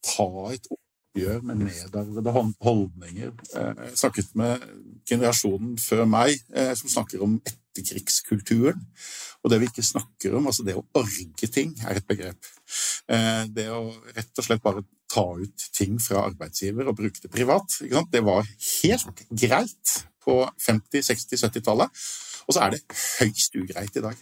ta 0.06 0.28
et 0.54 0.68
oppgjør 1.16 1.44
med 1.48 1.62
nedarvede 1.64 2.32
holdninger 2.60 3.30
eh, 3.56 3.84
Jeg 3.88 4.00
snakket 4.00 4.34
med 4.36 4.64
generasjonen 5.08 5.78
før 5.80 6.04
meg 6.08 6.36
eh, 6.54 6.74
som 6.76 6.90
snakker 6.92 7.22
om 7.24 7.38
etterkrigskulturen. 7.40 8.82
Og 9.44 9.52
det 9.52 9.60
vi 9.62 9.70
ikke 9.70 9.84
snakker 9.86 10.36
om, 10.36 10.48
altså 10.50 10.66
det 10.66 10.76
å 10.76 10.84
orge 10.98 11.48
ting, 11.52 11.72
er 11.86 11.96
et 12.00 12.08
begrep. 12.08 12.50
Eh, 13.08 13.44
det 13.48 13.68
å 13.72 13.94
rett 14.16 14.36
og 14.36 14.44
slett 14.46 14.64
bare 14.64 14.84
ta 15.12 15.24
ut 15.38 15.66
ting 15.76 15.96
fra 16.02 16.26
arbeidsgiver 16.26 16.88
og 16.90 16.98
bruke 16.98 17.22
det 17.22 17.32
privat, 17.32 17.78
det 18.12 18.24
var 18.26 18.44
helt 18.44 19.26
greit 19.30 19.98
på 20.26 20.40
50-, 20.60 21.04
60-, 21.06 21.44
70-tallet. 21.46 22.06
Og 22.46 22.54
så 22.54 22.62
er 22.62 22.76
det 22.76 22.82
høyst 23.20 23.56
ugreit 23.58 23.96
i 23.98 24.02
dag. 24.04 24.18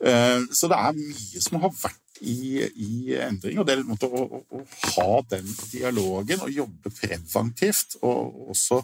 Eh, 0.00 0.44
så 0.56 0.70
det 0.70 0.78
er 0.78 1.00
mye 1.00 1.42
som 1.44 1.58
har 1.64 1.72
vært 1.82 2.07
i, 2.20 2.64
i 2.64 3.16
endring. 3.22 3.58
Og 3.60 3.66
det 3.68 3.76
er 3.76 3.82
å, 3.84 4.08
å, 4.08 4.40
å, 4.58 4.62
ha 4.94 5.08
den 5.30 5.48
dialogen 5.70 6.44
og 6.44 6.54
jobbe 6.54 6.92
preventivt. 6.94 7.98
Og, 8.02 8.48
også, 8.54 8.82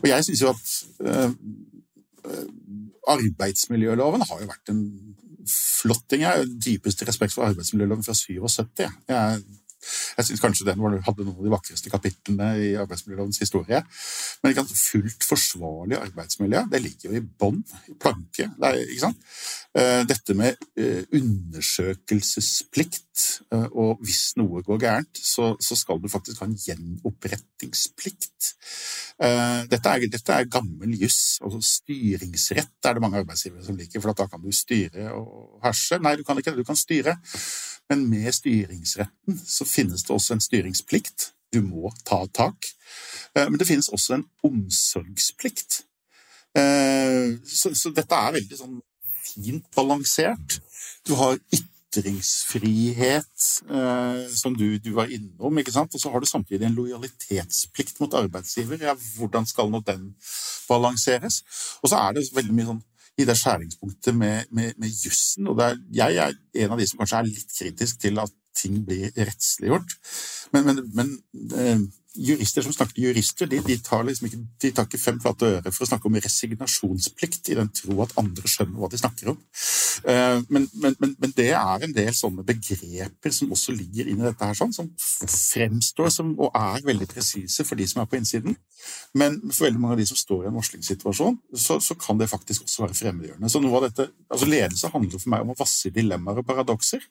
og 0.00 0.08
jeg 0.08 0.26
syns 0.28 0.44
jo 0.44 0.52
at 0.52 0.74
uh, 1.06 1.30
arbeidsmiljøloven 3.10 4.26
har 4.28 4.42
jo 4.42 4.50
vært 4.50 4.74
en 4.74 4.84
flott 5.50 6.04
ting. 6.10 6.24
Jeg 6.24 6.30
har 6.30 6.52
dypeste 6.68 7.08
respekt 7.08 7.34
for 7.36 7.48
arbeidsmiljøloven 7.48 8.04
fra 8.06 8.16
77. 8.16 8.86
Jeg 9.10 9.42
jeg 10.16 10.26
syns 10.26 10.42
kanskje 10.42 10.66
den 10.68 10.80
hadde 10.80 11.24
noen 11.24 11.36
av 11.36 11.46
de 11.46 11.52
vakreste 11.52 11.92
kapitlene 11.92 12.48
i 12.60 12.68
arbeidsmiljølovens 12.80 13.40
historie. 13.42 13.80
Men 14.42 14.52
ikke 14.52 14.66
fullt 14.68 15.22
forsvarlig 15.26 15.96
arbeidsmiljø 16.00 16.60
det 16.70 16.80
ligger 16.84 17.10
jo 17.10 17.16
i 17.18 17.28
bånn, 17.42 17.60
i 17.88 17.90
planke. 18.00 18.44
Det 18.56 18.66
er, 18.68 18.74
ikke 18.86 19.06
sant? 19.06 19.18
Eh, 19.70 20.02
dette 20.08 20.34
med 20.34 20.56
eh, 20.80 21.04
undersøkelsesplikt, 21.14 23.44
eh, 23.54 23.68
og 23.70 24.00
hvis 24.02 24.34
noe 24.40 24.64
går 24.66 24.80
gærent, 24.82 25.14
så, 25.14 25.54
så 25.62 25.76
skal 25.78 26.00
du 26.02 26.08
faktisk 26.10 26.40
ha 26.42 26.46
en 26.48 26.58
gjenopprettingsplikt. 26.58 28.56
Dette 29.20 29.90
er, 29.92 30.08
dette 30.08 30.32
er 30.32 30.48
gammel 30.48 30.94
juss. 30.96 31.36
Altså 31.44 31.60
styringsrett 31.66 32.86
er 32.88 32.94
det 32.96 33.02
mange 33.04 33.18
arbeidsgivere 33.20 33.64
som 33.66 33.76
liker, 33.76 34.00
for 34.00 34.16
da 34.16 34.24
kan 34.32 34.42
du 34.42 34.52
styre 34.54 35.12
og 35.12 35.60
herse. 35.64 35.98
Nei, 36.00 36.16
du 36.16 36.24
kan 36.24 36.38
ikke 36.40 36.52
det. 36.54 36.64
Du 36.64 36.66
kan 36.66 36.76
styre. 36.80 37.14
Men 37.90 38.06
med 38.10 38.30
styringsretten 38.34 39.38
så 39.46 39.66
finnes 39.66 40.04
det 40.06 40.14
også 40.14 40.36
en 40.36 40.44
styringsplikt. 40.44 41.32
Du 41.50 41.60
må 41.66 41.90
ta 42.06 42.22
tak. 42.30 42.68
Eh, 43.34 43.48
men 43.48 43.58
det 43.58 43.66
finnes 43.66 43.90
også 43.90 44.14
en 44.14 44.26
omsorgsplikt. 44.46 45.82
Eh, 46.58 47.34
så, 47.46 47.90
dette 47.94 48.14
er 48.14 48.36
veldig 48.38 48.58
sånn 48.60 48.78
fint 49.24 49.66
balansert. 49.74 50.60
Du 51.06 51.16
har 51.18 51.38
ytringsfrihet, 51.54 53.46
eh, 53.66 54.22
som 54.38 54.54
du, 54.54 54.78
du, 54.78 54.92
var 54.94 55.10
innom, 55.10 55.58
ikke 55.58 55.74
sant? 55.74 55.94
og 55.94 56.02
så 56.02 56.12
har 56.14 56.22
du 56.22 56.30
samtidig 56.30 56.68
en 56.68 56.78
lojalitetsplikt 56.78 57.98
mot 58.02 58.14
arbeidsgiver. 58.14 58.86
Ja, 58.86 58.94
hvordan 59.16 59.50
skal 59.50 59.70
nå 59.72 59.82
den 59.86 60.12
balanseres? 60.68 61.42
Og 61.82 61.90
så 61.90 61.98
er 61.98 62.14
det 62.14 62.28
veldig 62.36 62.54
mye 62.54 62.70
sånn 62.70 62.84
i 63.20 63.28
det 63.28 63.36
skjæringspunktet 63.38 64.16
med, 64.16 64.50
med, 64.56 64.74
med 64.80 65.00
jussen. 65.04 65.48
Og 65.50 65.60
er, 65.64 65.78
jeg 65.94 66.20
er 66.24 66.36
en 66.64 66.74
av 66.74 66.80
de 66.80 66.88
som 66.88 67.00
kanskje 67.02 67.22
er 67.22 67.30
litt 67.30 67.56
kritisk 67.56 68.00
til 68.02 68.20
at 68.22 68.34
ting 68.56 68.80
blir 68.86 69.12
rettsliggjort. 69.16 69.96
Men, 70.54 70.66
men, 70.66 70.82
men 70.96 71.12
eh, 71.54 71.82
jurister 72.16 72.64
som 72.64 72.74
snakker 72.74 72.96
til 72.96 73.06
jurister, 73.08 73.46
de, 73.50 73.60
de, 73.62 73.76
tar 73.84 74.02
liksom 74.06 74.26
ikke, 74.26 74.40
de, 74.62 74.70
tar 74.74 74.88
ikke, 74.88 74.98
fem 74.98 75.20
flate 75.22 75.46
øre 75.46 75.72
for 75.72 75.84
å 75.84 75.90
snakke 75.92 76.08
om 76.08 76.16
resignasjonsplikt, 76.18 77.52
i 77.52 77.58
den 77.58 77.70
tro 77.74 78.00
at 78.02 78.16
andre 78.20 78.50
skjønner 78.50 78.80
hva 78.80 78.90
de 78.90 79.00
snakker 79.00 79.30
om. 79.34 79.38
Men, 80.50 80.66
men, 80.72 80.96
men, 80.98 81.14
men, 81.20 81.34
det 81.36 81.50
er 81.54 81.86
en 81.86 81.94
del 81.94 82.10
sånne 82.16 82.44
begreper 82.46 83.34
som 83.34 83.52
også 83.54 83.74
ligger 83.76 84.10
inni 84.10 84.26
dette 84.26 84.48
her, 84.48 84.58
sånn, 84.58 84.74
som 84.74 84.90
fremstår 84.98 86.10
som, 86.14 86.34
og 86.40 86.56
er 86.58 86.82
veldig 86.86 87.08
presise 87.10 87.66
for 87.66 87.78
de 87.78 87.86
som 87.90 88.02
er 88.02 88.10
på 88.10 88.18
innsiden. 88.18 88.58
Men 89.18 89.38
for 89.50 89.68
veldig 89.68 89.80
mange 89.82 89.98
av 89.98 90.02
de 90.02 90.08
som 90.08 90.18
står 90.18 90.44
i 90.44 90.50
en 90.50 90.56
varslingssituasjon, 90.56 91.38
så, 91.52 91.78
så 91.84 91.96
kan 92.00 92.18
det 92.20 92.30
faktisk 92.30 92.66
også 92.66 92.86
være 92.86 92.96
fremmedgjørende. 92.96 93.50
Så 93.52 93.62
noe 93.62 93.78
av 93.78 93.86
dette, 93.88 94.08
altså 94.30 94.48
Ledelse 94.50 94.90
handler 94.94 95.22
for 95.22 95.34
meg 95.34 95.44
om 95.44 95.54
å 95.54 95.58
vasse 95.58 95.92
dilemmaer 95.94 96.42
og 96.42 96.48
paradokser, 96.48 97.04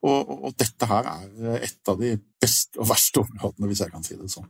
og, 0.00 0.18
og, 0.20 0.36
og 0.48 0.58
dette 0.60 0.88
her 0.90 1.12
er 1.16 1.64
et 1.66 1.90
av 1.92 2.00
de 2.00 2.14
beste 2.40 2.80
og 2.80 2.88
verste 2.90 3.22
områdene, 3.22 3.68
hvis 3.70 3.84
jeg 3.84 3.92
kan 3.92 4.06
si 4.06 4.16
det 4.16 4.30
sånn. 4.32 4.48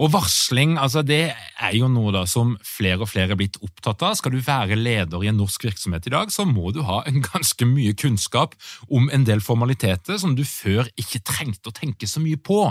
Og 0.00 0.10
Varsling 0.14 0.78
altså 0.80 1.04
det 1.06 1.28
er 1.34 1.74
jo 1.76 1.88
noe 1.92 2.12
da 2.14 2.24
som 2.28 2.54
flere 2.66 3.04
og 3.04 3.10
flere 3.10 3.34
er 3.34 3.38
blitt 3.38 3.58
opptatt 3.62 4.02
av. 4.06 4.16
Skal 4.18 4.34
du 4.34 4.40
være 4.42 4.78
leder 4.78 5.22
i 5.22 5.30
en 5.30 5.38
norsk 5.38 5.66
virksomhet 5.68 6.08
i 6.08 6.14
dag, 6.14 6.32
så 6.34 6.46
må 6.48 6.72
du 6.74 6.82
ha 6.88 7.02
en 7.08 7.22
ganske 7.32 7.68
mye 7.68 7.94
kunnskap 7.98 8.56
om 8.88 9.10
en 9.14 9.26
del 9.28 9.44
formaliteter 9.44 10.18
som 10.20 10.34
du 10.38 10.44
før 10.48 10.88
ikke 11.00 11.22
trengte 11.26 11.70
å 11.70 11.76
tenke 11.76 12.10
så 12.10 12.22
mye 12.24 12.40
på. 12.40 12.64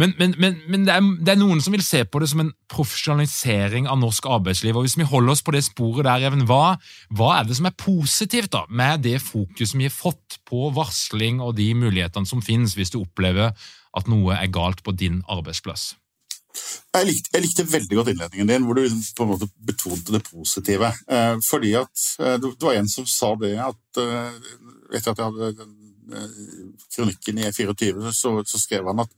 Men, 0.00 0.14
men, 0.18 0.34
men, 0.40 0.56
men 0.72 0.86
det, 0.86 0.94
er, 0.94 1.04
det, 1.20 1.34
er, 1.34 1.40
noen 1.40 1.60
som 1.60 1.74
vil 1.74 1.84
se 1.84 2.00
på 2.08 2.22
det 2.22 2.30
som 2.30 2.40
en 2.40 2.52
profesjonalisering 2.72 3.88
av 3.92 3.98
norsk 4.00 4.24
arbeidsliv. 4.38 4.76
og 4.76 4.86
Hvis 4.86 4.96
vi 4.96 5.08
holder 5.08 5.34
oss 5.34 5.44
på 5.44 5.52
det 5.52 5.64
sporet 5.66 6.06
der, 6.08 6.24
Even, 6.30 6.46
hva, 6.48 6.78
hva 7.12 7.32
er 7.38 7.48
det 7.48 7.58
som 7.58 7.68
er 7.68 7.76
positivt 7.76 8.54
da, 8.54 8.64
med 8.72 9.04
det 9.04 9.18
fokuset 9.20 9.76
vi 9.76 9.90
har 9.90 9.94
fått 9.94 10.40
på 10.48 10.70
varsling 10.72 11.42
og 11.44 11.58
de 11.60 11.68
mulighetene 11.76 12.28
som 12.28 12.44
finnes 12.44 12.76
hvis 12.78 12.94
du 12.94 13.02
opplever 13.02 13.52
at 13.92 14.08
noe 14.08 14.38
er 14.38 14.48
galt 14.52 14.80
på 14.86 14.96
din 14.96 15.20
arbeidsplass? 15.28 15.92
Jeg 16.92 17.08
likte, 17.08 17.30
jeg 17.32 17.44
likte, 17.46 17.68
veldig 17.68 17.98
godt 17.98 18.10
innledningen 18.12 18.48
din, 18.48 18.64
hvor 18.64 18.76
du 18.76 18.82
liksom 18.82 19.16
på 19.16 19.24
en 19.24 19.30
måte 19.30 19.48
betonte 19.68 20.12
det 20.12 20.24
positive. 20.26 20.90
Eh, 21.08 21.36
fordi 21.48 21.72
at 21.80 22.06
eh, 22.20 22.36
Det 22.40 22.64
var 22.64 22.76
en 22.76 22.88
som 22.92 23.06
sa 23.08 23.32
det 23.40 23.54
at 23.60 24.00
eh, 24.00 24.40
Etter 24.92 25.14
at 25.14 25.20
jeg 25.20 25.28
hadde 25.30 25.52
den 25.60 25.76
eh, 26.12 26.34
kronikken 26.92 27.40
i 27.40 27.46
E24, 27.48 28.12
så, 28.12 28.34
så 28.44 28.60
skrev 28.60 28.88
han 28.90 29.00
at 29.04 29.16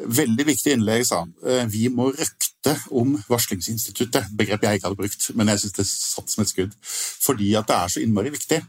Veldig 0.00 0.46
viktig 0.48 0.72
innlegg, 0.72 1.02
sa 1.04 1.18
han. 1.24 1.32
Eh, 1.44 1.66
vi 1.68 1.88
må 1.92 2.06
røkte 2.14 2.72
om 2.96 3.22
varslingsinstituttet. 3.28 4.30
Begrep 4.36 4.62
jeg 4.64 4.74
ikke 4.78 4.88
hadde 4.88 5.00
brukt, 5.00 5.30
men 5.36 5.48
jeg 5.52 5.60
syns 5.62 5.76
det 5.76 5.86
satt 5.88 6.28
som 6.32 6.42
et 6.44 6.52
skudd. 6.52 6.72
Fordi 6.80 7.48
at 7.58 7.66
det 7.68 7.76
er 7.76 7.88
så 7.92 8.00
innmari 8.00 8.30
viktig. 8.32 8.60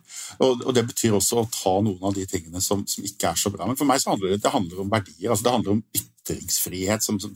Og, 0.44 0.74
det 0.76 0.84
betyr 0.90 1.14
også 1.16 1.36
å 1.40 1.50
ta 1.54 1.74
noen 1.86 2.04
av 2.10 2.14
de 2.18 2.26
tingene 2.30 2.62
som, 2.64 2.80
som, 2.88 3.04
ikke 3.08 3.28
er 3.32 3.38
så 3.40 3.50
bra. 3.54 3.64
Men 3.70 3.78
for 3.80 3.88
meg 3.88 4.00
så 4.04 4.12
handler 4.12 4.28
det, 4.34 4.44
det 4.44 4.56
handler 4.56 4.78
om 4.84 4.92
verdier. 4.92 5.30
altså 5.30 5.46
Det 5.48 5.56
handler 5.56 5.74
om 5.78 5.84
ytringsfrihet. 6.02 7.02
Som, 7.06 7.16
som, 7.24 7.32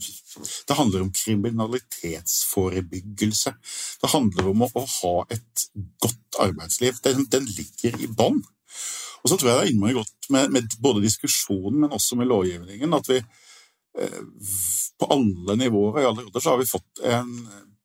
det 0.68 0.80
handler 0.80 1.00
om 1.06 1.14
kriminalitetsforebyggelse. 1.22 3.50
Det 4.02 4.08
handler 4.12 4.44
om 4.52 4.58
å, 4.66 4.68
å 4.76 4.78
ha 4.98 5.16
et 5.32 5.54
godt 6.04 6.32
arbeidsliv. 6.44 6.92
Den, 7.06 7.18
den 7.32 7.44
ligger 7.48 7.92
i 8.02 8.08
bånn. 8.12 8.40
Og 9.24 9.28
så 9.32 9.36
tror 9.40 9.48
jeg 9.50 9.56
det 9.56 9.64
er 9.64 9.70
innmari 9.72 9.96
godt 9.96 10.24
med, 10.30 10.44
med 10.54 10.64
både 10.78 11.02
diskusjonen, 11.02 11.80
men 11.82 11.94
også 11.96 12.14
med 12.20 12.28
lovgivningen, 12.30 12.90
at 12.94 13.06
vi 13.10 13.18
på 14.96 15.08
alle 15.12 15.56
nivåer 15.60 15.96
og 15.96 16.02
i 16.02 16.08
alle 16.08 16.26
roller 16.26 16.42
så 16.42 16.52
har 16.52 16.60
vi 16.60 16.68
fått 16.68 17.04
en 17.08 17.32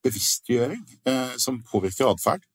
bevisstgjøring 0.06 0.86
eh, 1.08 1.36
som 1.42 1.62
påvirker 1.72 2.10
atferd. 2.10 2.48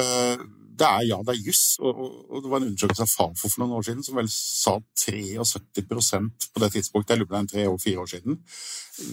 Eh, 0.00 0.40
det 0.80 0.88
er 0.88 1.02
ja, 1.10 1.18
det 1.26 1.34
er 1.34 1.42
juss, 1.44 1.64
og, 1.84 1.98
og, 2.30 2.38
det 2.40 2.48
var 2.48 2.62
en 2.62 2.70
undersøkelse 2.70 3.04
av 3.04 3.10
Fafo 3.12 3.50
for 3.50 3.60
noen 3.60 3.74
år 3.76 3.82
siden 3.84 4.04
som 4.06 4.16
vel 4.16 4.30
sa 4.32 4.78
73% 4.96 6.46
på 6.54 6.62
det 6.62 6.70
tidspunktet, 6.72 7.12
jeg 7.12 7.20
lurer 7.20 7.28
på 7.28 7.34
det 7.36 7.42
er 7.42 7.50
tre-fire 7.52 8.00
år 8.00 8.08
siden, 8.14 8.38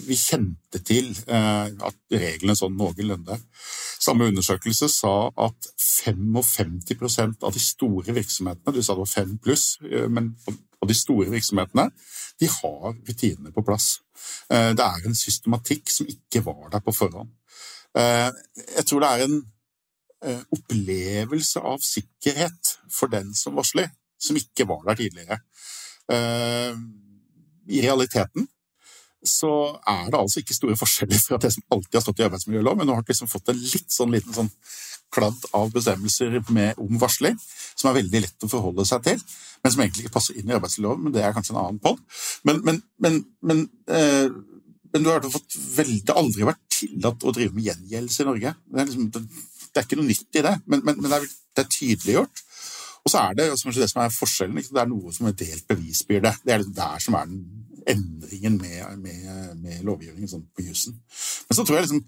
vi 0.08 0.20
kjente 0.20 0.82
til 0.88 1.12
eh, 1.28 1.68
at 1.90 2.00
reglene 2.16 2.56
sånn 2.56 2.78
noenlunde. 2.80 3.36
Samme 4.00 4.30
undersøkelse 4.32 4.88
sa 4.94 5.16
at 5.44 5.70
55% 5.76 7.44
av 7.44 7.52
de 7.52 7.64
store 7.64 8.16
virksomhetene, 8.16 8.76
du 8.78 8.80
sa 8.80 8.96
det 8.96 9.04
var 9.04 9.12
fem 9.18 9.36
pluss, 9.44 9.74
men 9.84 10.32
Og 10.88 10.94
de 10.94 10.96
store 10.96 11.28
virksomhetene 11.34 11.90
de 12.40 12.48
har 12.48 12.94
rutinene 12.96 13.52
på 13.52 13.64
plass. 13.66 13.98
Eh, 14.54 14.72
det 14.78 14.86
er 14.86 15.06
en 15.06 15.18
systematikk 15.18 15.92
som 15.92 16.08
ikke 16.08 16.46
var 16.46 16.70
der 16.72 16.84
på 16.86 16.94
forhånd. 16.96 17.34
Eh, 17.98 18.30
jeg 18.78 18.86
tror 18.88 19.04
det 19.04 19.10
er 19.10 19.24
en 19.26 19.38
eh, 20.24 20.44
opplevelse 20.56 21.60
av 21.60 21.84
sikkerhet 21.84 22.78
for 22.94 23.12
den 23.12 23.34
som 23.36 23.58
varsler, 23.60 23.90
som 24.22 24.40
ikke 24.40 24.68
var 24.70 24.86
der 24.88 25.02
tidligere. 25.02 25.42
I 27.68 27.82
realiteten 27.84 28.46
så 29.28 29.50
er 29.84 30.06
det 30.08 30.20
altså 30.22 30.40
ikke 30.40 30.56
store 30.56 30.78
forskjeller 30.80 31.20
fra 31.20 31.40
det 31.44 31.50
som 31.52 31.66
alltid 31.76 31.98
har 31.98 32.06
stått 32.06 32.22
i 32.22 32.26
arbeidsmiljøloven. 32.30 32.78
men 32.78 32.88
nå 32.88 32.96
har 32.96 33.04
liksom 33.04 33.28
fått 33.28 33.52
en 33.52 33.60
litt 33.60 33.92
sånn 33.92 34.16
liten 34.16 34.32
sånn 34.34 34.48
kladd 35.14 35.48
av 35.56 35.72
bestemmelser 35.74 36.40
med, 36.54 36.78
om 36.82 37.00
varsling, 37.02 37.38
som 37.78 37.90
er 37.90 38.02
veldig 38.02 38.24
lett 38.26 38.46
å 38.46 38.52
forholde 38.52 38.86
seg 38.88 39.06
til, 39.06 39.22
men 39.64 39.74
som 39.74 39.84
egentlig 39.84 40.06
ikke 40.06 40.18
passer 40.18 40.38
inn 40.38 40.50
i 40.52 40.56
arbeidsmiljøloven, 40.58 41.08
men 41.08 41.16
det 41.16 41.24
er 41.24 41.36
kanskje 41.36 41.56
en 41.56 41.62
annen 41.64 41.82
pod. 41.84 42.02
Men, 42.48 42.62
men, 42.68 42.82
men, 43.04 43.22
men 43.48 43.66
eh, 43.88 44.30
men 44.94 45.04
du 45.04 45.12
har 45.12 45.24
veldig, 45.24 46.14
aldri 46.16 46.46
vært 46.48 46.64
tillatt 46.72 47.26
å 47.28 47.34
drive 47.36 47.54
med 47.56 47.68
gjengjeldelse 47.68 48.24
i 48.24 48.28
Norge. 48.28 48.54
Det 48.66 48.82
er, 48.82 48.90
liksom, 48.90 49.08
det, 49.14 49.24
det 49.68 49.82
er, 49.82 49.86
ikke 49.86 50.00
noe 50.00 50.08
nytt 50.08 50.40
i 50.40 50.44
det, 50.46 50.54
men, 50.66 50.84
det, 50.88 51.12
er, 51.12 51.26
det, 51.28 51.64
er, 51.64 51.70
tydeliggjort. 51.76 52.44
Og 53.04 53.12
så 53.12 53.22
er 53.22 53.38
det 53.38 53.48
kanskje 53.52 53.84
det 53.84 53.90
som 53.92 54.02
er 54.04 54.16
forskjellen. 54.16 54.62
Det 54.64 54.82
er 54.82 54.90
noe 54.92 55.14
som 55.16 55.30
er 55.30 55.36
delt 55.40 55.68
bevisbyrde. 55.70 56.34
Det 56.44 56.54
er 56.54 56.64
liksom 56.64 56.78
der 56.80 57.04
som 57.04 57.18
er 57.20 57.30
den 57.30 57.44
endringen 57.88 58.58
med, 58.60 58.98
med, 59.00 59.28
med 59.62 59.84
lovgivningen 59.88 60.32
sånn 60.32 60.48
på 60.56 60.66
jussen. 60.66 60.98
Men 61.48 61.60
så 61.60 61.64
tror 61.64 61.78
jeg 61.78 61.88
liksom 61.88 62.02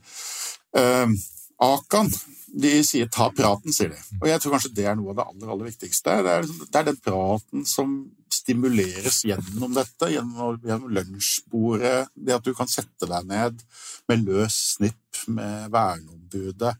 uh, 0.76 1.14
Akan 1.60 2.08
de 2.50 2.84
sier 2.84 3.10
'ta 3.10 3.30
praten', 3.36 3.74
sier 3.74 3.90
de. 3.90 4.00
Og 4.22 4.28
jeg 4.28 4.42
tror 4.42 4.56
kanskje 4.56 4.74
det 4.74 4.86
er 4.86 4.96
noe 4.96 5.12
av 5.12 5.18
det 5.18 5.26
aller, 5.28 5.52
aller 5.54 5.70
viktigste. 5.70 6.16
Det 6.24 6.32
er, 6.32 6.42
liksom, 6.44 6.68
det 6.72 6.80
er 6.80 6.88
den 6.88 7.02
praten 7.04 7.66
som 7.66 7.98
stimuleres 8.34 9.22
gjennom 9.28 9.74
dette, 9.76 10.10
gjennom, 10.14 10.60
gjennom 10.64 10.94
lunsjbordet, 10.98 12.10
det 12.16 12.36
at 12.38 12.46
du 12.46 12.54
kan 12.58 12.70
sette 12.70 13.10
deg 13.10 13.28
ned 13.30 13.64
med 14.10 14.26
løs 14.26 14.58
snipp 14.78 15.24
med 15.28 15.70
verneombudet, 15.74 16.76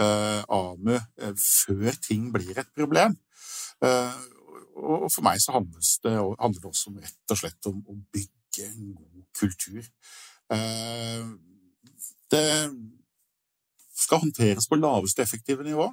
eh, 0.00 0.42
AMU, 0.48 0.96
eh, 0.96 1.34
før 1.36 2.00
ting 2.02 2.30
blir 2.32 2.58
et 2.58 2.72
problem. 2.74 3.16
Eh, 3.82 4.16
og 4.76 5.08
for 5.12 5.24
meg 5.24 5.40
så 5.40 5.56
handler 5.56 5.80
det, 5.80 6.14
handler 6.40 6.60
det 6.60 6.70
også 6.70 6.90
om, 6.92 7.00
rett 7.00 7.32
og 7.32 7.40
slett 7.40 7.70
om 7.70 7.80
å 7.88 7.96
bygge 8.12 8.66
en 8.66 8.94
god 8.94 9.24
kultur. 9.36 9.88
Eh, 10.52 11.24
det 12.30 12.46
skal 13.96 14.22
håndteres 14.22 14.68
på 14.68 14.78
laveste 14.78 15.24
effektive 15.24 15.64
nivå. 15.64 15.88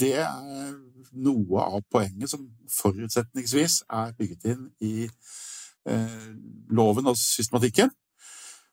Det 0.00 0.12
er 0.22 0.74
noe 1.12 1.64
av 1.64 1.82
poenget 1.90 2.30
som 2.30 2.44
forutsetningsvis 2.70 3.82
er 3.88 4.12
bygget 4.18 4.46
inn 4.52 4.68
i 4.84 5.08
eh, 5.88 6.28
loven 6.70 7.10
og 7.10 7.18
systematikken. 7.18 7.90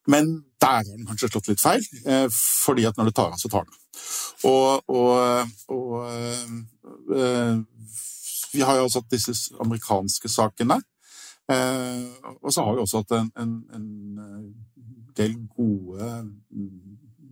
Men 0.08 0.30
der 0.62 0.68
har 0.68 0.84
den 0.84 1.08
kanskje 1.08 1.30
slått 1.32 1.50
litt 1.52 1.64
feil, 1.64 1.84
eh, 2.06 2.28
fordi 2.32 2.86
at 2.88 2.98
når 2.98 3.10
det 3.10 3.16
tar 3.16 3.34
av, 3.34 3.40
så 3.42 3.52
tar 3.52 3.66
det. 3.68 3.76
Og, 4.48 4.84
og, 4.88 5.50
og 5.68 5.96
eh, 7.18 7.58
vi 8.54 8.64
har 8.64 8.78
jo 8.78 8.86
også 8.88 9.02
hatt 9.02 9.12
disse 9.12 9.36
amerikanske 9.64 10.32
sakene. 10.32 10.80
Eh, 11.52 12.08
og 12.42 12.54
så 12.54 12.64
har 12.64 12.76
vi 12.76 12.84
også 12.84 13.04
hatt 13.04 13.18
en, 13.20 13.32
en, 13.40 13.52
en 13.76 14.56
del 15.18 15.36
gode 15.58 16.08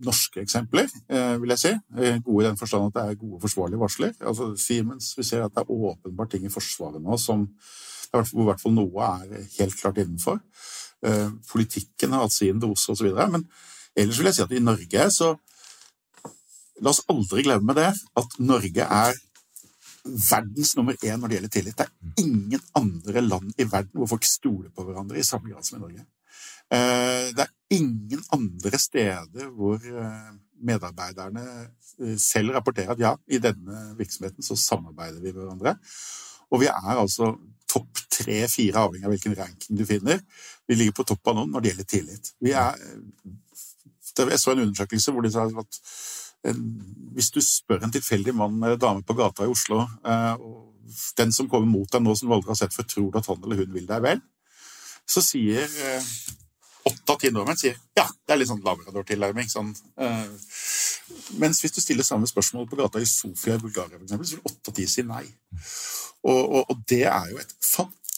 norske 0.06 0.40
eksempler, 0.42 0.88
eh, 1.08 1.34
vil 1.42 1.52
jeg 1.54 1.62
si. 1.62 1.72
Eh, 1.98 2.20
gode 2.24 2.44
i 2.44 2.48
den 2.48 2.60
forstand 2.60 2.88
at 2.88 2.96
det 2.96 3.04
er 3.04 3.20
gode, 3.20 3.40
forsvarlige 3.42 3.80
varsler. 3.82 4.14
Altså 4.20 4.52
Siemens, 4.60 5.14
Vi 5.16 5.22
ser 5.22 5.44
at 5.44 5.54
det 5.54 5.64
er 5.64 5.70
åpenbart 5.70 6.30
ting 6.30 6.46
i 6.46 6.52
Forsvaret 6.52 7.02
nå 7.02 7.18
som 7.18 7.48
hvor 8.12 8.42
i 8.42 8.46
hvert 8.46 8.62
fall 8.62 8.72
noe 8.72 9.02
er 9.02 9.46
helt 9.58 9.76
klart 9.76 9.98
innenfor. 9.98 10.38
Eh, 11.04 11.30
politikken 11.50 12.14
har 12.14 12.24
hatt 12.24 12.32
sin 12.32 12.60
dose 12.62 12.92
osv. 12.92 13.10
Men 13.12 13.44
ellers 13.96 14.18
vil 14.18 14.30
jeg 14.30 14.38
si 14.38 14.42
at 14.46 14.56
i 14.56 14.62
Norge 14.62 15.10
så 15.10 15.36
La 16.84 16.90
oss 16.92 17.06
aldri 17.08 17.40
glemme 17.40 17.72
det, 17.72 17.88
at 17.88 18.34
Norge 18.44 18.84
er 18.84 19.14
verdens 20.04 20.74
nummer 20.76 20.92
én 21.00 21.16
når 21.16 21.30
det 21.30 21.36
gjelder 21.38 21.52
tillit. 21.54 21.78
Det 21.78 21.86
er 21.86 22.26
ingen 22.26 22.60
andre 22.76 23.22
land 23.24 23.54
i 23.56 23.64
verden 23.64 23.96
hvor 23.96 24.10
folk 24.10 24.28
stoler 24.28 24.68
på 24.68 24.84
hverandre 24.84 25.16
i 25.16 25.24
samme 25.24 25.48
grad 25.48 25.64
som 25.64 25.78
i 25.78 25.80
Norge. 25.86 26.04
Det 26.68 27.46
er 27.46 27.55
ingen 27.72 28.22
andre 28.34 28.78
steder 28.78 29.50
hvor 29.54 29.82
eh, 29.82 30.32
medarbeiderne 30.66 31.44
eh, 32.00 32.16
selv 32.20 32.54
rapporterer 32.56 32.94
at 32.94 33.02
ja, 33.02 33.14
i 33.26 33.40
denne 33.42 33.92
virksomheten 33.98 34.46
så 34.46 34.56
samarbeider 34.58 35.20
vi 35.20 35.32
med 35.32 35.42
hverandre. 35.42 35.76
Og 36.50 36.62
vi 36.62 36.70
er 36.70 36.92
altså 36.94 37.32
topp 37.66 38.04
tre-fire, 38.12 38.78
avhengig 38.78 39.08
av 39.08 39.14
hvilken 39.14 39.34
ranking 39.38 39.78
du 39.78 39.86
finner. 39.88 40.22
Vi 40.68 40.78
ligger 40.78 40.94
på 41.00 41.08
topp 41.10 41.32
av 41.32 41.40
noen 41.40 41.50
når 41.52 41.64
det 41.64 41.72
gjelder 41.72 41.90
tillit. 41.90 42.30
Er, 42.46 42.78
jeg 44.16 44.40
så 44.40 44.54
en 44.54 44.62
undersøkelse 44.62 45.12
hvor 45.12 45.26
de 45.26 45.32
sa 45.34 45.48
at 45.50 45.80
hvis 47.16 47.32
du 47.34 47.40
spør 47.42 47.82
en 47.82 47.92
tilfeldig 47.92 48.32
mann 48.38 48.60
eller 48.62 48.78
dame 48.78 49.02
på 49.02 49.16
gata 49.18 49.44
i 49.44 49.50
Oslo, 49.50 49.82
den 51.18 51.34
som 51.34 51.48
kommer 51.50 51.66
mot 51.66 51.90
deg 51.90 52.04
nå 52.04 52.14
som 52.14 52.30
du 52.30 52.36
aldri 52.36 52.52
har 52.52 52.60
sett 52.60 52.76
før, 52.76 52.86
tror 52.86 53.08
du 53.10 53.18
at 53.18 53.28
han 53.32 53.42
eller 53.42 53.64
hun 53.64 53.74
vil 53.74 53.88
deg 53.88 54.04
vel, 54.04 54.22
så 55.10 55.24
sier 55.26 55.66
åtte 56.86 57.12
av 57.12 57.20
ti 57.20 57.30
nordmenn 57.34 57.58
sier 57.60 57.76
ja, 57.96 58.06
det 58.06 58.34
er 58.34 58.40
litt 58.40 58.50
sånn 58.50 58.64
labrador-tilnærming. 58.64 59.48
Sånn, 59.50 59.72
mens 61.40 61.60
hvis 61.62 61.74
du 61.76 61.80
stiller 61.82 62.06
samme 62.06 62.28
spørsmål 62.30 62.68
på 62.70 62.78
gata 62.80 63.02
i 63.02 63.08
Sofia 63.08 63.56
i 63.56 63.62
Bulgaria, 63.62 63.96
for 63.96 64.06
eksempel, 64.06 64.28
så 64.28 64.38
vil 64.38 64.50
åtte 64.52 64.72
av 64.72 64.76
ti 64.76 64.88
si 64.90 65.04
nei. 65.06 65.24
Og, 66.26 66.40
og, 66.40 66.62
og, 66.64 66.82
det 66.90 67.04
er 67.06 67.30
jo 67.30 67.38
et 67.38 67.52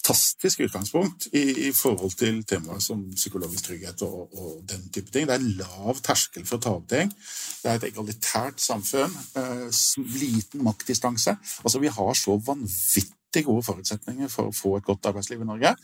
fantastisk 0.09 0.63
utgangspunkt 0.65 1.29
i, 1.37 1.69
i 1.69 1.73
forhold 1.77 2.17
til 2.17 2.41
temaer 2.49 2.81
som 2.81 3.03
psykologisk 3.13 3.69
trygghet 3.69 4.05
og, 4.07 4.33
og, 4.33 4.55
den 4.71 4.89
type 4.95 5.13
ting. 5.13 5.29
Det 5.29 5.37
er 5.37 5.49
lav 5.61 6.01
terskel 6.05 6.47
for 6.49 6.57
å 6.57 6.65
ta 6.65 6.75
opp 6.79 6.89
ting. 6.93 7.13
Det 7.13 7.71
er 7.71 7.81
et 7.81 7.89
egalitært 7.91 8.63
samfunn. 8.65 9.13
Uh, 9.37 9.69
liten 10.17 10.65
maktdistanse. 10.65 11.37
Altså, 11.65 11.83
vi 11.85 11.93
har 11.93 12.17
så 12.17 12.39
vanvittig 12.49 13.45
gode 13.45 13.67
forutsetninger 13.67 14.33
for 14.33 14.49
å 14.49 14.57
få 14.57 14.79
et 14.79 14.89
godt 14.89 15.11
arbeidsliv 15.11 15.45
i 15.45 15.51
Norge. 15.51 15.75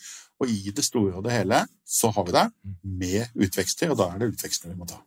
Og 0.43 0.51
i 0.51 0.73
det 0.75 0.85
store 0.85 1.15
og 1.19 1.25
det 1.27 1.37
hele 1.37 1.63
så 1.87 2.11
har 2.15 2.27
vi 2.27 2.35
det 2.35 2.49
med 2.83 3.39
utvekster, 3.39 3.93
og 3.93 4.01
da 4.01 4.11
er 4.11 4.23
det 4.23 4.35
utvekstene 4.35 4.75
vi 4.75 4.81
må 4.81 4.89
ta. 4.91 5.01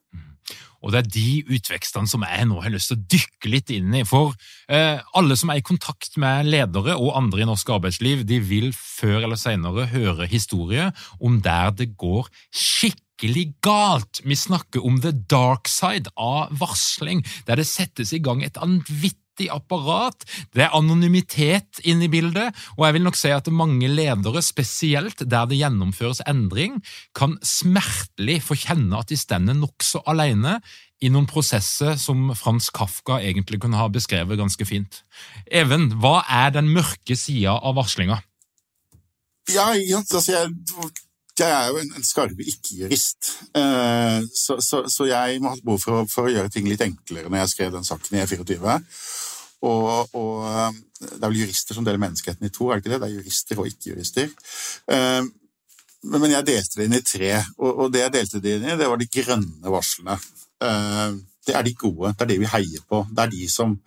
Og 0.85 0.93
det 0.93 0.99
er 0.99 1.09
de 1.09 1.57
utvekstene 1.57 2.09
som 2.09 2.23
jeg 2.23 2.45
nå 2.47 2.59
har 2.61 2.71
lyst 2.73 2.91
til 2.91 2.99
å 2.99 3.05
dykke 3.13 3.51
litt 3.51 3.73
inn 3.73 3.95
i. 3.97 4.03
For 4.07 4.35
eh, 4.71 5.01
alle 5.17 5.37
som 5.39 5.51
er 5.51 5.59
i 5.61 5.65
kontakt 5.65 6.13
med 6.21 6.47
ledere 6.51 6.95
og 6.95 7.15
andre 7.17 7.43
i 7.43 7.49
norsk 7.49 7.73
arbeidsliv, 7.77 8.23
de 8.29 8.39
vil 8.45 8.69
før 8.77 9.23
eller 9.23 9.39
senere 9.41 9.89
høre 9.91 10.29
historier 10.29 10.93
om 11.17 11.41
der 11.43 11.73
det 11.75 11.91
går 11.99 12.29
skikkelig 12.53 13.47
galt. 13.65 14.21
Vi 14.23 14.37
snakker 14.37 14.85
om 14.85 15.01
the 15.01 15.15
dark 15.17 15.67
side 15.71 16.13
av 16.13 16.53
varsling, 16.61 17.25
der 17.49 17.57
det 17.59 17.67
settes 17.69 18.13
i 18.13 18.21
gang 18.23 18.45
et 18.45 18.61
vanvittig 18.61 19.26
mektig 19.37 19.49
apparat. 19.53 20.25
Det 20.53 20.65
er 20.65 20.75
anonymitet 20.75 21.81
inne 21.85 22.07
i 22.07 22.09
bildet, 22.09 22.53
og 22.77 22.85
jeg 22.85 22.93
vil 22.93 23.03
nok 23.05 23.15
si 23.15 23.29
at 23.29 23.47
mange 23.51 23.87
ledere, 23.87 24.41
spesielt 24.41 25.19
der 25.29 25.45
det 25.45 25.59
gjennomføres 25.59 26.21
endring, 26.27 26.81
kan 27.13 27.37
smertelig 27.43 28.41
få 28.43 28.55
kjenne 28.55 28.97
at 28.97 29.09
de 29.09 29.17
stender 29.17 29.53
nokså 29.53 30.01
alene 30.07 30.61
i 30.99 31.09
noen 31.09 31.27
prosesser 31.29 31.95
som 31.97 32.33
Frans 32.33 32.71
Kafka 32.73 33.19
egentlig 33.21 33.59
kunne 33.61 33.77
ha 33.77 33.87
beskrevet 33.87 34.39
ganske 34.39 34.65
fint. 34.65 35.03
Even, 35.51 35.91
hva 36.01 36.23
er 36.25 36.51
den 36.51 36.71
mørke 36.73 37.15
sida 37.15 37.59
av 37.61 37.77
varslinga? 37.77 38.21
Ja, 39.53 39.69
altså 39.71 40.33
jeg 40.33 40.49
jeg 41.43 41.53
er 41.53 41.69
jo 41.69 41.79
en, 41.81 41.93
en 41.99 42.05
skarve 42.05 42.45
ikke-jurist, 42.51 43.31
eh, 43.59 44.19
så, 44.33 44.57
så, 44.63 44.83
så, 44.89 45.07
jeg 45.09 45.41
må 45.43 45.53
ha 45.53 45.61
behov 45.63 45.81
for 45.83 45.99
å, 45.99 46.05
for 46.09 46.27
å, 46.27 46.33
gjøre 46.33 46.51
ting 46.53 46.69
litt 46.69 46.83
enklere 46.85 47.29
når 47.29 47.43
jeg 47.43 47.53
skrev 47.53 47.73
den 47.75 47.87
saken 47.87 48.17
i 48.17 48.23
E24. 48.23 48.77
Og, 49.67 50.15
og, 50.17 50.33
eh, 50.49 50.79
det 51.01 51.19
er 51.19 51.27
vel 51.27 51.41
jurister 51.43 51.77
som 51.77 51.85
deler 51.85 52.01
menneskeheten 52.01 52.47
i 52.47 52.53
to, 52.53 52.69
er 52.69 52.77
det 52.77 52.85
ikke 52.85 52.95
det? 52.95 53.01
Det 53.03 53.09
er 53.09 53.19
jurister 53.19 53.61
og 53.61 53.69
ikke-jurister. 53.71 54.33
Eh, 54.93 55.21
men 56.07 56.31
jeg 56.31 56.47
delte 56.47 56.79
det 56.79 56.87
inn 56.87 56.97
i 56.97 57.05
tre, 57.05 57.31
og, 57.57 57.87
det 57.91 58.03
jeg 58.05 58.15
delte 58.15 58.41
det 58.43 58.57
inn 58.57 58.67
i, 58.69 58.77
det 58.79 58.89
var 58.89 59.01
de 59.01 59.09
grønne 59.11 59.73
varslene. 59.73 60.17
Eh, 60.63 61.17
det 61.47 61.55
er 61.55 61.65
de 61.65 61.73
gode, 61.79 62.13
det 62.13 62.25
er 62.25 62.31
de 62.33 62.41
vi 62.43 62.51
heier 62.51 62.83
på. 62.89 63.01
Det 63.11 63.23
er 63.23 63.33
de 63.33 63.49
som 63.51 63.77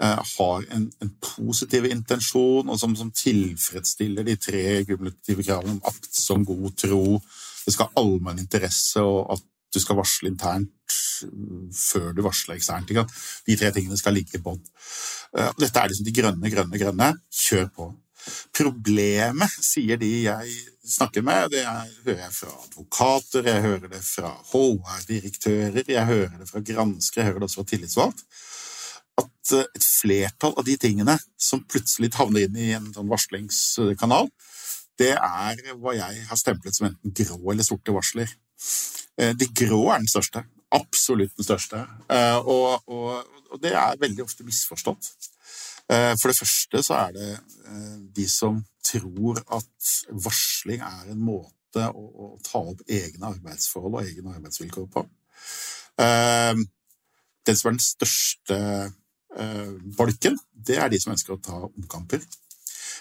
har 0.00 0.64
en, 0.72 0.86
en 1.04 1.10
positiv 1.20 1.84
intensjon, 1.90 2.68
og 2.68 2.78
som, 2.80 2.94
som, 2.96 3.10
tilfredsstiller 3.12 4.24
de 4.24 4.36
tre 4.40 4.62
kumulative 4.88 5.44
kravene 5.44 5.76
om 5.76 5.82
akt 5.90 6.08
som 6.16 6.46
god 6.48 6.72
tro, 6.80 7.04
det 7.66 7.74
skal 7.74 7.90
ha 7.90 8.00
allmenn 8.00 8.40
interesse, 8.40 9.02
og 9.04 9.34
at 9.36 9.44
du 9.70 9.78
skal 9.82 9.98
varsle 10.00 10.30
internt 10.32 10.72
før 11.76 12.12
du 12.16 12.22
varsler 12.24 12.56
eksternt. 12.56 12.90
De 13.46 13.56
tre 13.58 13.70
tingene 13.74 13.98
skal 14.00 14.16
ligge 14.16 14.38
i 14.38 14.42
bånn. 14.42 14.60
Eh, 15.36 15.52
dette 15.60 15.78
er 15.82 15.92
liksom 15.92 16.08
de 16.08 16.14
grønne, 16.16 16.52
grønne, 16.52 16.80
grønne. 16.80 17.10
Kjør 17.42 17.68
på. 17.76 17.90
Problemet, 18.56 19.52
sier 19.64 20.00
de 20.00 20.10
jeg 20.26 20.56
snakker 20.90 21.24
med, 21.24 21.52
det 21.54 21.62
er, 21.64 21.88
hører 22.04 22.22
jeg 22.26 22.34
fra 22.34 22.50
advokater, 22.66 23.46
jeg 23.48 23.64
hører 23.64 23.92
det 23.94 24.00
fra 24.04 24.32
HR-direktører, 24.50 25.84
jeg 25.86 26.06
hører 26.08 26.36
det 26.40 26.48
fra 26.50 26.62
granskere, 26.72 27.22
jeg 27.22 27.30
hører 27.30 27.40
det 27.40 27.48
også 27.48 27.60
fra 27.62 27.70
tillitsvalgt, 27.70 28.24
eh, 28.26 28.49
et 29.56 29.84
flertall 29.84 30.54
av 30.58 30.66
de 30.66 30.76
tingene 30.80 31.16
som 31.40 31.62
plutselig 31.64 32.12
havner 32.16 32.46
inn 32.46 32.58
i 32.60 32.70
en 32.76 32.90
sånn 32.94 33.10
varslingskanal, 33.10 34.28
det 35.00 35.14
er 35.16 35.60
hva 35.80 35.94
jeg 35.96 36.24
har 36.28 36.38
stemplet 36.38 36.76
som 36.76 36.90
enten 36.90 37.14
grå 37.16 37.52
eller 37.52 37.64
sorte 37.64 37.94
varsler. 37.94 38.30
Eh, 39.16 39.32
de 39.36 39.48
grå 39.56 39.82
er 39.92 40.02
den 40.02 40.10
største. 40.10 40.44
Absolutt 40.76 41.36
den 41.38 41.46
største. 41.46 41.84
Eh, 42.12 42.38
og, 42.38 42.84
og, 42.90 43.38
og 43.50 43.62
det 43.62 43.72
er 43.76 44.00
veldig 44.00 44.26
ofte 44.26 44.46
misforstått. 44.46 45.08
Eh, 45.90 46.12
for 46.20 46.30
det 46.30 46.38
første 46.38 46.82
så 46.86 46.98
er 47.06 47.16
det 47.16 47.30
de 48.16 48.26
som 48.28 48.60
tror 48.84 49.40
at 49.56 49.94
varsling 50.24 50.84
er 50.84 51.12
en 51.12 51.24
måte 51.24 51.86
å, 51.86 52.04
å 52.26 52.28
ta 52.44 52.62
opp 52.72 52.82
egne 52.90 53.32
arbeidsforhold 53.34 53.98
og 53.98 54.06
egne 54.06 54.34
arbeidsvilkår 54.36 54.88
på. 54.90 55.04
Den 56.00 57.58
som 57.58 57.68
er 57.68 57.76
den 57.76 57.84
største 57.84 58.56
bolken, 59.96 60.34
det 60.52 60.76
er 60.82 60.88
de 60.90 60.98
som 60.98 61.12
ønsker 61.14 61.36
å 61.36 61.42
ta 61.42 61.58
omkamper 61.68 62.24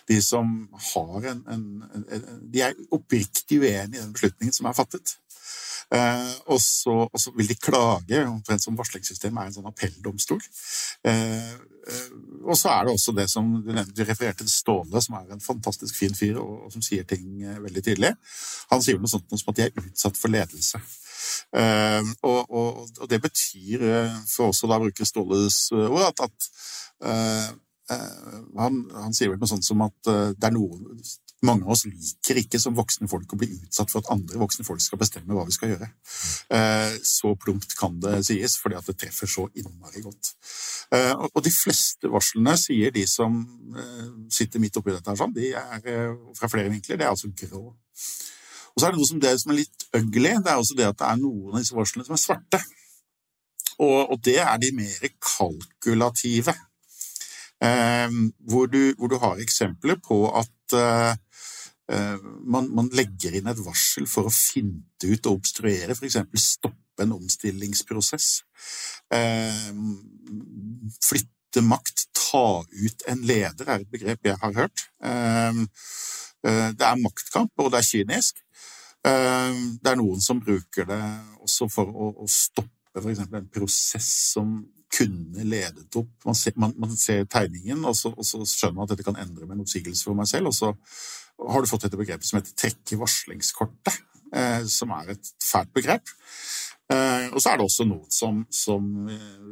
de 0.10 0.22
som 0.22 0.68
har 0.94 1.26
en, 1.32 1.42
en, 1.48 1.66
en, 2.12 2.30
De 2.52 2.62
er 2.66 2.78
oppriktig 2.96 3.60
uenig 3.62 3.98
i 3.98 4.02
den 4.02 4.14
beslutningen 4.16 4.56
som 4.56 4.70
er 4.70 4.78
fattet. 4.78 5.18
Eh, 5.94 6.32
og, 6.54 6.60
så, 6.62 6.96
og, 7.08 7.18
så, 7.22 7.34
vil 7.38 7.50
de 7.50 7.58
klage, 7.58 8.22
omtrent 8.30 8.64
som 8.64 8.78
varslingssystemet 8.78 9.42
er 9.42 9.50
en 9.50 9.58
sånn 9.58 9.70
appelldomstol. 9.70 10.42
Eh, 11.10 11.54
eh, 11.54 12.08
og 12.46 12.58
så 12.58 12.74
er 12.74 12.88
det 12.88 12.96
også 12.96 13.16
det 13.18 13.28
som 13.32 13.52
du, 13.66 13.72
du 13.74 14.04
refererte 14.06 14.46
til 14.46 14.54
Ståle, 14.54 15.02
som 15.02 15.18
er 15.20 15.34
en 15.34 15.46
fantastisk 15.46 15.98
fin 15.98 16.18
fyr, 16.18 16.38
og, 16.42 16.68
og 16.68 16.74
som 16.74 16.86
sier 16.86 17.06
ting 17.10 17.44
eh, 17.44 17.62
veldig 17.66 17.86
tydelig. 17.86 18.14
Han 18.74 18.86
sier 18.86 19.02
noe 19.02 19.12
sånt 19.12 19.30
som 19.34 19.54
at 19.54 19.62
de 19.62 19.68
er 19.68 19.86
utsatt 19.86 20.18
for 20.18 20.34
ledelse. 20.34 20.82
Uh, 21.56 22.04
og, 22.24 22.42
og, 22.50 22.84
og, 23.00 23.08
det 23.12 23.22
betyr, 23.24 23.88
for 24.30 24.52
oss 24.52 24.64
å 24.64 24.70
da 24.72 24.80
bruke 24.82 25.08
Ståles 25.08 25.68
ord, 25.76 26.06
at, 26.10 26.28
at 26.28 27.58
Eh, 27.90 28.30
han, 28.58 28.84
han, 28.94 29.16
sier 29.18 29.32
vel 29.32 29.42
noe 29.42 29.50
sånt 29.50 29.66
som 29.66 29.82
at 29.82 30.10
eh, 30.12 30.30
det 30.38 30.50
er 30.50 30.54
noe 30.54 30.78
mange 31.48 31.64
av 31.64 31.72
oss 31.72 31.86
liker 31.88 32.38
ikke 32.42 32.60
som 32.60 32.76
voksne 32.76 33.08
folk 33.10 33.32
å 33.32 33.38
bli 33.40 33.48
utsatt 33.56 33.90
for 33.90 34.04
at 34.04 34.12
andre 34.14 34.42
voksne 34.42 34.66
folk 34.68 34.82
skal 34.84 35.00
bestemme 35.00 35.34
hva 35.34 35.46
vi 35.48 35.56
skal 35.56 35.72
gjøre. 35.72 35.88
Eh, 36.54 36.98
så 37.08 37.32
plumpt 37.40 37.78
kan 37.80 37.96
det 38.04 38.18
sies, 38.28 38.58
fordi 38.60 38.78
at 38.78 38.90
det 38.92 38.98
treffer 39.00 39.32
så 39.32 39.48
innmari 39.56 40.04
godt. 40.04 40.34
Og 41.30 41.40
de 41.46 41.54
fleste 41.54 42.10
varslene, 42.12 42.58
sier 42.60 42.92
de 42.92 43.06
som 43.08 43.40
sitter 44.34 44.62
midt 44.62 44.78
oppi 44.82 44.92
dette, 44.92 45.16
sånn, 45.16 45.36
de 45.36 45.54
er 45.54 46.16
fra 46.36 46.50
flere 46.52 46.74
vinkler. 46.74 47.00
Det 47.00 47.06
er 47.06 47.14
altså 47.14 47.30
grå. 47.30 47.64
Og 48.80 48.82
så 48.82 48.88
er 48.88 48.94
det 48.96 49.02
noe 49.02 49.08
som, 49.10 49.20
det 49.20 49.32
som 49.42 49.52
er 49.52 49.58
litt 49.58 49.82
ugly. 49.92 50.30
Det 50.40 50.48
er 50.48 50.56
også 50.56 50.76
det 50.80 50.86
at 50.88 51.00
det 51.02 51.08
er 51.10 51.18
noen 51.20 51.52
av 51.52 51.60
disse 51.60 51.76
varslene 51.76 52.06
som 52.08 52.16
er 52.16 52.22
svarte. 52.22 52.60
Og, 53.84 54.14
og 54.14 54.22
det 54.24 54.38
er 54.40 54.54
de 54.62 54.70
mer 54.78 55.10
kalkulative. 55.20 56.54
Eh, 57.60 58.14
hvor 58.48 58.70
du, 58.72 58.80
hvor 58.96 59.12
du 59.12 59.18
har 59.20 59.42
eksempler 59.44 60.00
på 60.00 60.22
at 60.32 60.76
eh, 60.80 61.12
eh, 61.92 62.30
man, 62.48 62.70
man, 62.72 62.88
legger 62.96 63.36
inn 63.36 63.52
et 63.52 63.60
varsel 63.66 64.08
for 64.08 64.30
å 64.30 64.32
finte 64.32 65.12
ut 65.12 65.28
og 65.28 65.42
obstruere, 65.42 65.92
f.eks. 65.92 66.22
stoppe 66.40 67.04
en 67.04 67.18
omstillingsprosess. 67.18 68.30
Eh, 69.12 69.68
flytte 71.04 71.66
makt, 71.68 72.08
ta 72.16 72.64
ut 72.64 73.06
en 73.12 73.28
leder, 73.28 73.68
er 73.68 73.84
et 73.84 73.92
begrep 73.92 74.32
jeg 74.32 74.40
har 74.40 74.56
hørt. 74.62 74.88
Eh, 76.48 76.68
det 76.78 76.86
er 76.88 77.02
maktkamp, 77.04 77.54
og 77.58 77.72
det 77.74 77.82
er 77.82 77.90
kynisk. 77.92 78.44
Det 79.00 79.88
er 79.88 79.96
noen 79.96 80.20
som 80.20 80.42
bruker 80.44 80.84
det 80.84 81.00
også 81.40 81.70
for 81.72 81.88
å, 81.88 82.10
å 82.20 82.26
stoppe 82.28 83.00
f.eks. 83.00 83.22
en 83.32 83.48
prosess 83.54 84.10
som 84.34 84.58
kunne 84.90 85.46
ledet 85.46 85.96
opp 86.00 86.26
Man 86.26 86.38
ser, 86.38 86.56
man, 86.58 86.74
man 86.82 86.96
ser 86.98 87.26
tegningen, 87.30 87.84
og 87.86 87.96
så, 87.98 88.12
og 88.12 88.26
så, 88.26 88.42
skjønner 88.48 88.80
man 88.80 88.88
at 88.88 88.96
dette 88.96 89.06
kan 89.08 89.20
endre 89.22 89.46
med 89.46 89.58
en 89.58 89.66
oppsigelse 89.66 90.08
for 90.08 90.18
meg 90.18 90.30
selv. 90.30 90.50
Og 90.50 90.58
så 90.58 90.74
har 91.54 91.62
du 91.62 91.70
fått 91.70 91.86
dette 91.88 92.00
begrepet 92.00 92.28
som 92.28 92.40
heter 92.40 92.58
trekke 92.58 92.98
varslingskortet, 93.00 94.02
eh, 94.36 94.66
som 94.70 94.92
er 94.98 95.14
et 95.14 95.32
fælt 95.44 95.72
begrep. 95.78 96.12
Eh, 96.90 97.28
og 97.30 97.38
så 97.38 97.52
er 97.52 97.60
det 97.60 97.68
også 97.68 97.86
noen 97.86 98.10
som, 98.14 98.42
som 98.54 98.90
eh, 99.14 99.46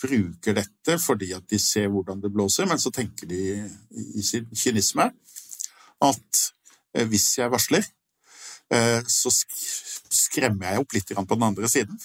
bruker 0.00 0.56
dette 0.56 0.96
fordi 1.02 1.32
at 1.36 1.48
de 1.50 1.58
ser 1.60 1.90
hvordan 1.90 2.22
det 2.22 2.30
blåser, 2.32 2.68
men 2.70 2.80
så 2.80 2.94
tenker 2.94 3.28
de 3.30 3.42
i 3.90 4.24
sin 4.24 4.46
kynisme 4.54 5.10
at 6.06 6.44
eh, 6.94 7.06
hvis 7.08 7.32
jeg 7.38 7.52
varsler, 7.52 7.86
eh, 8.72 9.00
så 9.08 9.32
skremmer 9.32 10.72
jeg 10.72 10.84
opp 10.84 10.96
litt 10.96 11.14
på 11.14 11.34
den 11.34 11.48
andre 11.50 11.70
siden 11.70 12.00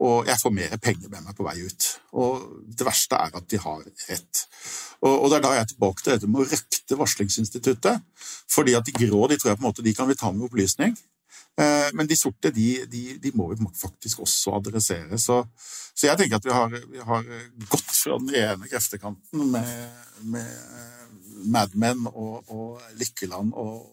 og 0.00 0.28
jeg 0.28 0.40
får 0.40 0.52
mer 0.56 0.76
penger 0.80 1.10
med 1.12 1.26
meg 1.26 1.36
på 1.36 1.44
vei 1.44 1.58
ut. 1.60 1.86
Og 2.16 2.44
det 2.64 2.86
verste 2.88 3.18
er 3.20 3.36
at 3.36 3.46
de 3.52 3.60
har 3.60 3.82
rett. 3.84 4.42
Og, 5.04 5.26
det 5.28 5.38
er 5.38 5.44
da 5.44 5.52
jeg 5.56 5.64
er 5.66 5.70
tilbake 5.74 6.04
til 6.04 6.14
dette 6.14 6.30
med 6.30 6.42
å 6.42 6.48
røkte 6.48 6.98
varslingsinstituttet. 7.00 8.06
Fordi 8.50 8.76
at 8.78 8.88
de 8.88 8.96
grå 8.96 9.26
de 9.28 9.36
tror 9.40 9.52
jeg 9.52 9.60
på 9.60 9.64
en 9.64 9.68
måte 9.68 9.84
de 9.84 9.94
kan 9.96 10.08
vi 10.08 10.16
ta 10.16 10.32
med 10.32 10.46
opplysning. 10.48 10.96
Eh, 11.60 11.90
men 11.96 12.08
de 12.08 12.16
sorte 12.16 12.52
de, 12.56 12.68
de, 12.88 13.02
de, 13.20 13.32
må 13.36 13.50
vi 13.52 13.68
faktisk 13.76 14.24
også 14.24 14.56
adressere. 14.56 15.20
Så, 15.20 15.42
så 15.92 16.08
jeg 16.08 16.16
tenker 16.22 16.40
at 16.40 16.48
vi 16.48 16.56
har, 16.56 16.72
vi 16.72 17.04
har, 17.04 17.30
gått 17.68 17.92
fra 17.92 18.16
den 18.22 18.32
ene 18.40 18.72
kreftekanten 18.72 19.50
med, 19.52 20.04
med 20.32 21.19
Mad 21.44 21.74
Men 21.74 22.06
og, 22.10 22.50
og 22.50 22.80
Lykkeland 23.00 23.54
og, 23.54 23.86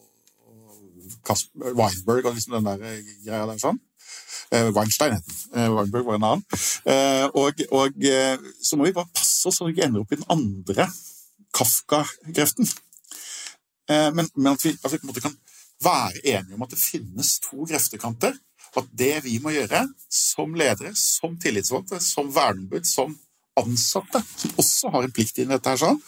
og 0.48 1.76
Weinberg 1.78 2.26
og 2.26 2.36
liksom 2.36 2.58
den 2.58 2.72
der 2.72 3.04
greia 3.26 3.46
der 3.48 3.62
sånn 3.62 3.80
Eh, 4.50 4.70
Weinstein 4.72 5.14
het 5.14 5.26
den. 5.26 5.36
Eh, 5.60 5.70
Weinberg 5.76 6.06
var 6.06 6.16
en 6.16 6.24
annen. 6.24 6.44
Eh, 6.86 7.26
og, 7.36 7.64
og, 7.72 8.08
så 8.64 8.78
må 8.78 8.88
vi 8.88 8.96
bare 8.96 9.12
passe 9.14 9.48
oss 9.50 9.60
så 9.60 9.68
vi 9.68 9.76
ikke 9.76 9.88
ender 9.90 10.04
opp 10.04 10.14
i 10.14 10.20
den 10.20 10.30
andre 10.32 10.88
Kafka-kreften. 11.58 12.70
Men, 13.88 14.28
men 14.36 14.50
at, 14.52 14.64
vi, 14.66 14.74
at, 14.76 14.92
vi, 14.92 15.00
på 15.00 15.06
en 15.06 15.10
måte 15.10 15.24
kan 15.24 15.36
være 15.84 16.20
enige 16.28 16.58
om 16.58 16.66
at 16.66 16.74
det 16.74 16.80
finnes 16.80 17.38
to 17.44 17.64
kreftekanter. 17.70 18.36
Og 18.76 18.82
at 18.84 18.90
det 19.00 19.14
vi 19.24 19.38
må 19.42 19.54
gjøre 19.56 19.86
som 20.12 20.56
ledere, 20.60 20.92
som 21.00 21.38
tillitsvalgte, 21.40 22.02
som 22.04 22.28
verneombud, 22.36 22.84
som 22.86 23.16
ansatte, 23.58 24.22
som 24.38 24.60
også 24.60 24.92
har 24.94 25.08
en 25.08 25.16
plikt 25.16 25.40
i 25.40 25.48
dette, 25.48 25.72
her, 25.72 25.80
sånn, 25.80 26.02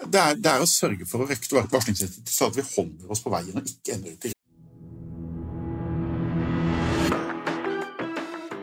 det 0.00 0.20
er, 0.20 0.36
det 0.40 0.50
er, 0.50 0.62
å 0.62 0.68
sørge 0.68 1.06
for 1.08 1.22
å 1.22 1.28
røkte 1.28 1.62
varslingsinstituttet 1.70 2.32
så 2.32 2.48
at 2.48 2.56
vi 2.56 2.64
holder 2.64 3.12
oss 3.12 3.22
på 3.22 3.32
veien 3.32 3.58
og 3.58 3.66
ikke 3.68 3.96
ender 3.96 4.14
ut 4.14 4.28
i 4.28 4.32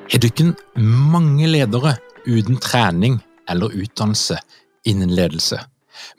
Har 0.10 0.24
dere 0.26 0.56
mange 0.76 1.48
ledere 1.48 1.94
uten 2.26 2.58
trening 2.60 3.20
eller 3.48 3.76
utdannelse 3.78 4.40
innen 4.90 5.14
ledelse? 5.16 5.62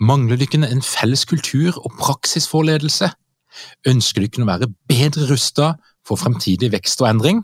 Mangler 0.00 0.38
dere 0.40 0.70
en 0.70 0.84
felles 0.84 1.26
kultur 1.28 1.76
og 1.82 1.98
praksis 1.98 2.46
for 2.48 2.64
ledelse? 2.64 3.10
Ønsker 3.90 4.24
dere 4.24 4.46
å 4.46 4.48
være 4.48 4.70
bedre 4.88 5.26
rustet 5.28 5.82
for 6.06 6.20
fremtidig 6.20 6.70
vekst 6.72 7.02
og 7.02 7.10
endring? 7.10 7.42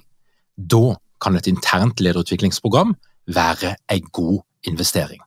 Da 0.56 0.94
kan 1.20 1.36
et 1.36 1.50
internt 1.50 2.00
lederutviklingsprogram 2.00 2.94
være 3.26 3.74
en 3.92 4.08
god 4.14 4.38
investering. 4.70 5.20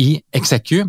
I 0.00 0.22
Execu 0.34 0.88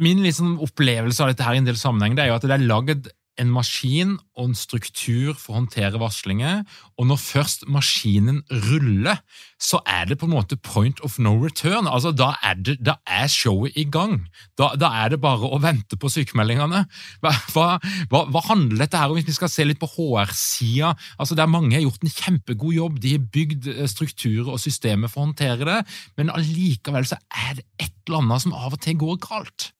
Min 0.00 0.22
liksom 0.24 0.58
opplevelse 0.64 1.24
av 1.24 1.32
dette 1.32 1.46
her 1.46 1.56
i 1.56 1.62
en 1.62 1.68
del 1.68 1.78
sammenheng 1.80 2.16
det 2.16 2.24
er 2.24 2.32
jo 2.32 2.38
at 2.38 2.46
det 2.46 2.56
er 2.56 2.64
lagd 2.64 3.10
en 3.40 3.50
maskin 3.52 4.16
og 4.36 4.50
en 4.50 4.56
struktur 4.58 5.36
for 5.38 5.54
å 5.54 5.58
håndtere 5.60 6.00
varslinger. 6.00 6.64
Og 6.98 7.08
når 7.08 7.20
først 7.22 7.66
maskinen 7.70 8.42
ruller, 8.68 9.20
så 9.60 9.80
er 9.88 10.08
det 10.10 10.18
på 10.20 10.28
en 10.28 10.34
måte 10.34 10.58
point 10.60 11.00
of 11.06 11.18
no 11.22 11.32
return. 11.40 11.88
Altså, 11.88 12.12
Da 12.12 12.34
er, 12.42 12.58
det, 12.58 12.76
da 12.84 12.96
er 13.06 13.28
showet 13.28 13.76
i 13.76 13.84
gang. 13.84 14.26
Da, 14.58 14.72
da, 14.76 14.90
er 15.04 15.14
det 15.14 15.20
bare 15.22 15.48
å 15.48 15.60
vente 15.62 15.96
på 16.00 16.10
sykemeldingene. 16.12 16.84
Hva, 17.24 17.34
hva, 17.54 17.66
hva, 18.10 18.44
handler 18.50 18.84
dette 18.84 19.00
her 19.00 19.12
om, 19.12 19.18
hvis 19.18 19.28
vi 19.30 19.38
skal 19.38 19.52
se 19.52 19.66
litt 19.68 19.80
på 19.80 19.90
HR-sida? 19.94 20.94
Altså, 21.18 21.38
der 21.38 21.50
Mange 21.50 21.76
har 21.76 21.84
gjort 21.84 22.04
en 22.04 22.14
kjempegod 22.14 22.76
jobb, 22.76 23.00
de 23.02 23.16
har 23.16 23.26
bygd 23.34 23.68
eh, 23.72 23.88
strukturer 23.90 24.52
og 24.54 24.62
systemer 24.62 25.10
for 25.10 25.22
å 25.22 25.28
håndtere 25.28 25.66
det, 25.66 25.80
men 26.16 26.30
allikevel 26.32 27.08
så 27.08 27.18
er 27.30 27.58
det 27.58 27.66
et 27.82 27.92
eller 28.06 28.22
annet 28.22 28.44
som 28.44 28.54
av 28.56 28.76
og 28.76 28.82
til 28.82 28.98
går 29.00 29.18
galt. 29.26 29.70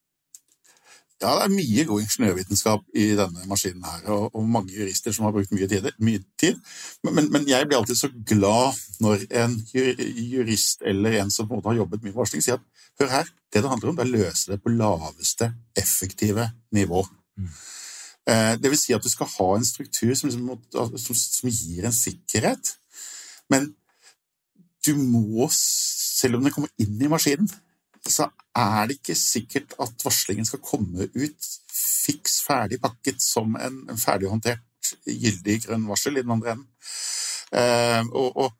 Ja, 1.20 1.34
det 1.36 1.42
er 1.44 1.52
mye 1.52 1.82
god 1.84 2.00
ingeniørvitenskap 2.00 2.84
i 2.96 3.10
denne 3.18 3.42
maskinen 3.48 3.84
her, 3.84 4.06
og, 4.14 4.30
og 4.32 4.46
mange 4.48 4.72
jurister 4.72 5.12
som 5.12 5.26
har 5.26 5.34
brukt 5.36 5.52
mye 5.52 5.68
tid. 5.68 5.90
Mye 6.00 6.22
tid. 6.40 6.56
Men, 7.04 7.26
men, 7.28 7.44
jeg 7.48 7.68
blir 7.68 7.76
alltid 7.76 7.98
så 8.00 8.08
glad 8.08 8.78
når 9.04 9.26
en 9.42 9.58
jurist 9.74 10.80
eller 10.80 11.18
en 11.20 11.32
som 11.34 11.48
på 11.48 11.52
en 11.52 11.60
måte 11.60 11.74
har 11.74 11.82
jobbet 11.82 12.00
mye 12.00 12.14
med 12.14 12.22
varsling, 12.22 12.44
sier 12.44 12.56
at 12.56 12.86
hør 13.02 13.12
her, 13.18 13.28
det 13.52 13.60
det 13.60 13.72
handler 13.72 13.92
om, 13.92 13.98
det 13.98 14.06
er 14.06 14.12
å 14.14 14.22
løse 14.22 14.52
det 14.52 14.60
på 14.64 14.72
laveste 14.72 15.50
effektive 15.84 16.48
nivå. 16.72 17.04
Mm. 17.36 17.52
Eh, 18.30 18.54
det 18.62 18.72
vil 18.72 18.80
si 18.80 18.96
at 18.96 19.04
du 19.04 19.12
skal 19.12 19.28
ha 19.36 19.50
en 19.58 19.66
struktur 19.66 20.14
som, 20.16 20.30
liksom, 20.30 20.96
som, 21.04 21.20
som 21.20 21.52
gir 21.52 21.84
en 21.84 21.96
sikkerhet. 21.96 22.76
Men 23.52 23.74
du 24.86 24.94
må, 24.96 25.50
selv 25.52 26.38
om 26.38 26.46
det 26.46 26.54
kommer 26.54 26.72
inn 26.80 26.96
i 26.96 27.12
maskinen, 27.12 27.48
så 28.08 28.30
er 28.56 28.88
det 28.88 28.98
ikke 28.98 29.16
sikkert 29.18 29.74
at 29.82 30.04
varslingen 30.04 30.48
skal 30.48 30.62
komme 30.64 31.08
ut 31.12 31.50
fiks 31.70 32.40
ferdig 32.46 32.80
pakket 32.82 33.22
som 33.22 33.54
en, 33.60 33.84
en 33.90 34.00
ferdighåndtert 34.00 34.94
gyldig 35.06 35.60
grønn 35.66 35.86
varsel 35.88 36.18
i 36.18 36.24
den 36.24 36.34
andre 36.34 36.56
enden. 36.56 36.68
Eh, 37.52 38.02
og, 38.10 38.36
og, 38.36 38.52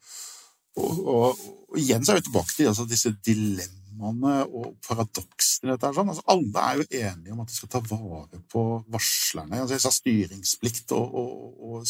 og, 0.77 1.03
og, 1.15 1.45
igjen 1.79 2.05
så 2.05 2.13
er 2.13 2.21
vi 2.21 2.27
tilbake 2.29 2.55
til 2.55 2.71
altså, 2.71 2.87
disse 2.91 3.13
dilemmaene 3.27 4.37
og 4.47 4.75
paradoksene 4.87 5.71
i 5.71 5.75
dette. 5.75 5.93
Sånn. 5.97 6.13
Altså, 6.13 6.25
alle 6.35 6.65
er 6.67 6.81
jo 6.81 6.89
enige 7.01 7.35
om 7.35 7.43
at 7.45 7.51
de 7.51 7.59
skal 7.59 7.73
ta 7.73 7.83
vare 7.91 8.41
på 8.53 8.65
varslerne. 8.93 9.63
Altså, 9.63 9.77
jeg 9.77 9.85
sa 9.87 9.95
styringsplikt 9.95 10.97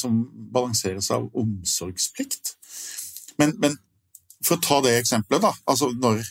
som 0.01 0.19
balanseres 0.55 1.11
av 1.17 1.29
omsorgsplikt. 1.43 2.55
Men, 3.41 3.57
men, 3.63 3.79
for 4.45 4.57
å 4.57 4.65
ta 4.65 4.81
det 4.85 4.99
eksempelet, 5.01 5.43
da. 5.45 5.53
Altså 5.69 5.91
når 5.97 6.23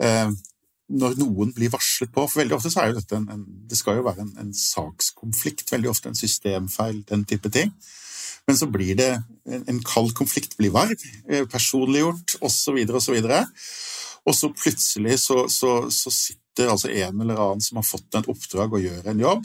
når 0.00 1.16
noen 1.20 1.52
blir 1.54 1.70
varslet 1.72 2.10
på. 2.12 2.24
For 2.26 2.42
veldig 2.42 2.56
ofte 2.56 2.72
så 2.72 2.82
er 2.82 2.90
jo 2.90 2.98
dette 2.98 3.16
en, 3.18 3.28
en 3.30 3.44
Det 3.70 3.78
skal 3.78 4.00
jo 4.00 4.06
være 4.06 4.24
en, 4.24 4.32
en, 4.42 4.52
sakskonflikt, 4.56 5.70
veldig 5.72 5.90
ofte 5.92 6.10
en 6.10 6.18
systemfeil, 6.18 7.02
den 7.10 7.24
type 7.28 7.52
ting. 7.54 7.72
Men 8.48 8.58
så 8.58 8.66
blir 8.72 8.96
det 8.98 9.10
en, 9.46 9.64
en 9.68 9.80
kald 9.86 10.14
konflikt 10.18 10.56
blir 10.58 10.72
varm, 10.74 10.96
eh, 11.28 11.46
personliggjort 11.46 12.38
osv., 12.46 12.80
osv. 12.98 13.30
Og 14.26 14.36
så 14.36 14.50
plutselig 14.52 15.20
så, 15.22 15.44
så, 15.48 15.74
så, 15.94 16.10
sitter 16.10 16.72
altså 16.72 16.90
en 16.90 17.22
eller 17.22 17.38
annen 17.38 17.62
som 17.64 17.78
har 17.78 17.86
fått 17.86 18.18
en 18.18 18.26
oppdrag 18.28 18.74
og 18.74 18.82
gjør 18.82 19.06
en 19.12 19.22
jobb, 19.22 19.44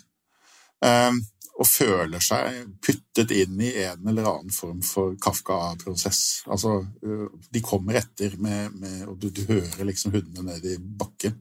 um, 0.84 1.20
og 1.56 1.68
føler 1.70 2.24
seg 2.24 2.66
puttet 2.84 3.32
inn 3.32 3.60
i 3.64 3.72
en 3.86 4.10
eller 4.10 4.28
annen 4.28 4.52
form 4.52 4.82
for 4.84 5.16
Kafka-prosess. 5.22 6.22
Altså, 6.52 6.82
øh, 7.06 7.30
de 7.52 7.62
kommer 7.64 8.02
etter, 8.02 8.36
med, 8.44 8.76
med, 8.76 9.06
og 9.08 9.20
du, 9.22 9.30
du, 9.32 9.46
hører 9.48 9.88
liksom 9.88 10.18
hundene 10.18 10.50
ned 10.50 10.68
i 10.74 10.76
bakken. 10.80 11.38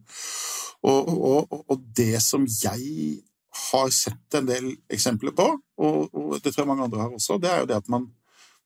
Og, 0.86 1.08
og, 1.08 1.56
og, 1.64 1.80
det 1.96 2.20
som 2.22 2.44
jeg 2.46 3.18
har 3.70 3.90
sett 3.94 4.38
en 4.38 4.46
del 4.46 4.70
eksempler 4.92 5.34
på, 5.34 5.48
og, 5.82 5.98
og, 6.12 6.38
det 6.44 6.52
tror 6.52 6.62
jeg 6.62 6.70
mange 6.70 6.86
andre 6.86 7.02
har 7.02 7.18
også, 7.18 7.40
det 7.42 7.50
er 7.50 7.64
jo 7.64 7.70
det 7.72 7.80
at 7.80 7.90
man 7.90 8.06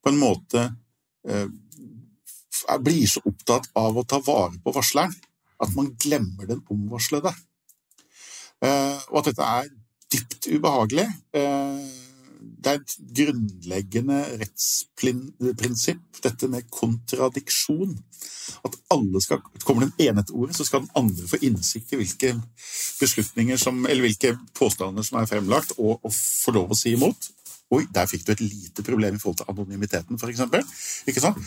på 0.05 0.13
en 0.13 0.21
måte 0.21 0.67
eh, 1.29 1.49
blir 2.85 3.09
så 3.09 3.23
opptatt 3.29 3.71
av 3.79 3.97
å 3.97 4.07
ta 4.09 4.21
vare 4.25 4.59
på 4.65 4.75
varsleren 4.75 5.17
at 5.59 5.75
man 5.75 5.95
glemmer 5.99 6.47
den 6.47 6.61
omvarslede. 6.71 7.33
Eh, 8.65 8.99
og 9.11 9.21
at 9.23 9.31
dette 9.31 9.47
er 9.47 9.71
dypt 10.13 10.49
ubehagelig. 10.51 11.07
Eh, 11.37 11.81
det 12.39 12.71
er 12.71 12.81
et 12.81 12.95
grunnleggende 13.19 14.19
rettsprinsipp, 14.41 16.21
dette 16.23 16.49
med 16.51 16.69
kontradiksjon. 16.75 17.97
At 18.67 18.77
alle 18.95 19.21
skal, 19.23 19.43
Kommer 19.65 19.87
den 19.87 20.09
ene 20.09 20.25
til 20.27 20.39
ordet, 20.41 20.57
så 20.57 20.67
skal 20.67 20.85
den 20.85 20.95
andre 20.99 21.27
få 21.29 21.41
innsikt 21.45 21.93
i 21.93 22.01
hvilke 22.01 22.33
beslutninger 23.01 23.61
som, 23.61 23.85
eller 23.87 24.07
hvilke 24.07 24.35
påstander 24.59 25.07
som 25.07 25.21
er 25.21 25.31
fremlagt, 25.31 25.75
og, 25.79 25.99
og 26.03 26.15
få 26.15 26.55
lov 26.57 26.75
å 26.75 26.79
si 26.79 26.95
imot. 26.97 27.31
Oi, 27.75 27.85
der 27.93 28.09
fikk 28.09 28.25
du 28.25 28.33
et 28.33 28.45
lite 28.47 28.85
problem 28.87 29.19
i 29.19 29.21
forhold 29.21 29.43
til 29.43 29.51
anonymiteten, 29.53 30.19
f.eks. 30.19 30.45
Ikke 31.11 31.23
sant? 31.23 31.41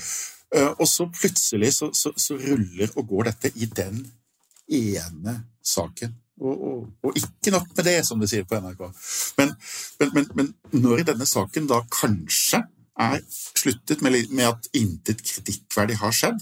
Eh, 0.53 0.71
og 0.77 0.87
så 0.87 1.07
plutselig 1.09 1.73
så, 1.79 1.91
så, 1.95 2.11
så 2.19 2.37
ruller 2.37 2.91
og 2.95 3.07
går 3.09 3.31
dette 3.31 3.53
i 3.55 3.67
den 3.71 4.03
ene 4.71 5.37
saken 5.65 6.13
og, 6.41 6.87
og, 7.03 7.17
ikke 7.17 7.53
nok 7.53 7.67
med 7.77 7.85
det, 7.85 7.97
som 8.05 8.21
de 8.21 8.29
sier 8.29 8.45
på 8.49 8.57
NRK. 8.57 8.87
Men, 9.37 9.53
men, 10.01 10.29
men, 10.37 10.53
når 10.73 11.03
denne 11.11 11.27
saken 11.29 11.67
da 11.69 11.81
kanskje 11.93 12.63
er 13.01 13.19
sluttet 13.29 14.01
med, 14.05 14.17
med 14.33 14.49
at 14.49 14.71
intet 14.77 15.21
kritikkverdig 15.25 15.99
har 16.01 16.15
skjedd, 16.15 16.41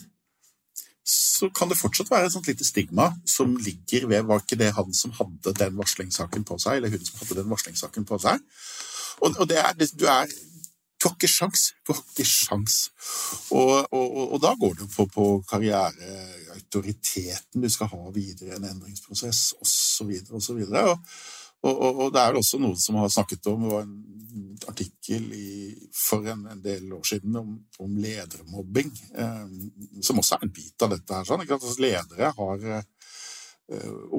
så 1.09 1.49
kan 1.55 1.71
det 1.71 1.79
fortsatt 1.79 2.11
være 2.11 2.27
et 2.29 2.33
sånt 2.35 2.47
lite 2.47 2.67
stigma 2.67 3.07
som 3.27 3.55
ligger 3.57 4.05
ved 4.11 4.27
Var 4.29 4.43
ikke 4.43 4.59
det 4.59 4.73
han 4.75 4.93
som 4.93 5.13
hadde 5.17 5.55
den 5.57 5.77
varslingssaken 5.79 6.45
på 6.45 6.59
seg, 6.61 6.77
eller 6.77 6.93
hun 6.93 7.05
som 7.05 7.21
hadde 7.23 7.39
den 7.39 7.49
varslingssaken 7.49 8.05
på 8.05 8.19
seg? 8.21 8.43
Og, 9.19 9.33
og 9.41 9.51
er, 9.51 9.73
du 9.73 10.05
er 10.05 10.29
du 10.99 11.07
har 11.07 11.15
ikke 11.15 11.31
sjans. 11.31 11.69
Du 11.87 11.93
har 11.93 12.01
ikke 12.03 12.25
sjans. 12.27 12.91
Og, 13.55 13.87
og, 13.95 14.33
og 14.35 14.39
da 14.43 14.51
går 14.59 14.73
det 14.81 14.87
på, 14.91 15.05
på 15.07 15.39
karriereautoriteten 15.47 17.63
du 17.63 17.69
skal 17.71 17.87
ha 17.93 18.11
videre 18.15 18.49
i 18.51 18.55
en 18.57 18.67
endringsprosess, 18.67 19.55
osv., 19.63 20.11
osv. 20.35 20.59
Og, 20.59 20.91
og, 21.63 21.75
og, 21.87 22.11
det 22.15 22.21
er 22.21 22.35
også 22.39 22.57
noen 22.59 22.79
som 22.79 22.95
har 22.99 23.09
snakket 23.15 23.47
om 23.51 23.59
det 23.63 23.71
var 23.71 23.83
en 23.87 23.97
artikkel 24.67 25.23
i, 25.35 25.75
for 25.95 26.27
en, 26.27 26.47
en, 26.51 26.61
del 26.63 26.91
år 26.93 27.03
siden 27.07 27.35
om, 27.39 27.49
om 27.79 27.97
ledermobbing, 27.99 28.91
eh, 29.23 29.47
som 30.03 30.19
også 30.19 30.35
er 30.35 30.43
en 30.45 30.55
bit 30.55 30.81
av 30.83 30.89
dette. 30.97 31.13
her. 31.15 31.23
Sånn, 31.27 31.43
altså, 31.47 31.79
ledere 31.79 32.33
har, 32.35 32.57
eh, 32.75 32.83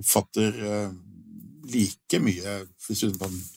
oppfatter 0.01 0.53
eh, 0.65 0.91
like 1.73 2.21
mye 2.23 2.57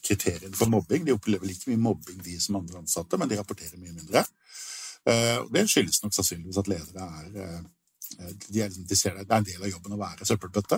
kriteriene 0.03 0.55
for 0.55 0.71
mobbing. 0.71 1.05
De 1.07 1.15
opplever 1.15 1.47
like 1.49 1.69
mye 1.69 1.81
mobbing, 1.81 2.21
de 2.23 2.39
som 2.41 2.59
andre 2.59 2.81
ansatte, 2.83 3.19
men 3.19 3.31
de 3.31 3.39
rapporterer 3.39 3.79
mye 3.81 3.95
mindre. 3.95 4.25
Eh, 5.09 5.39
det 5.51 5.65
skyldes 5.67 6.03
nok 6.03 6.15
sannsynligvis 6.15 6.59
at 6.61 6.69
ledere 6.71 7.07
er 7.19 7.39
eh, 7.43 7.63
de, 8.47 8.61
er, 8.61 8.69
liksom, 8.69 8.85
de 8.87 8.95
ser 8.95 9.17
det, 9.17 9.25
det 9.27 9.33
er 9.33 9.41
en 9.41 9.47
del 9.47 9.63
av 9.65 9.71
jobben 9.71 9.95
å 9.95 9.99
være 9.99 10.27
søppelbøtte. 10.27 10.77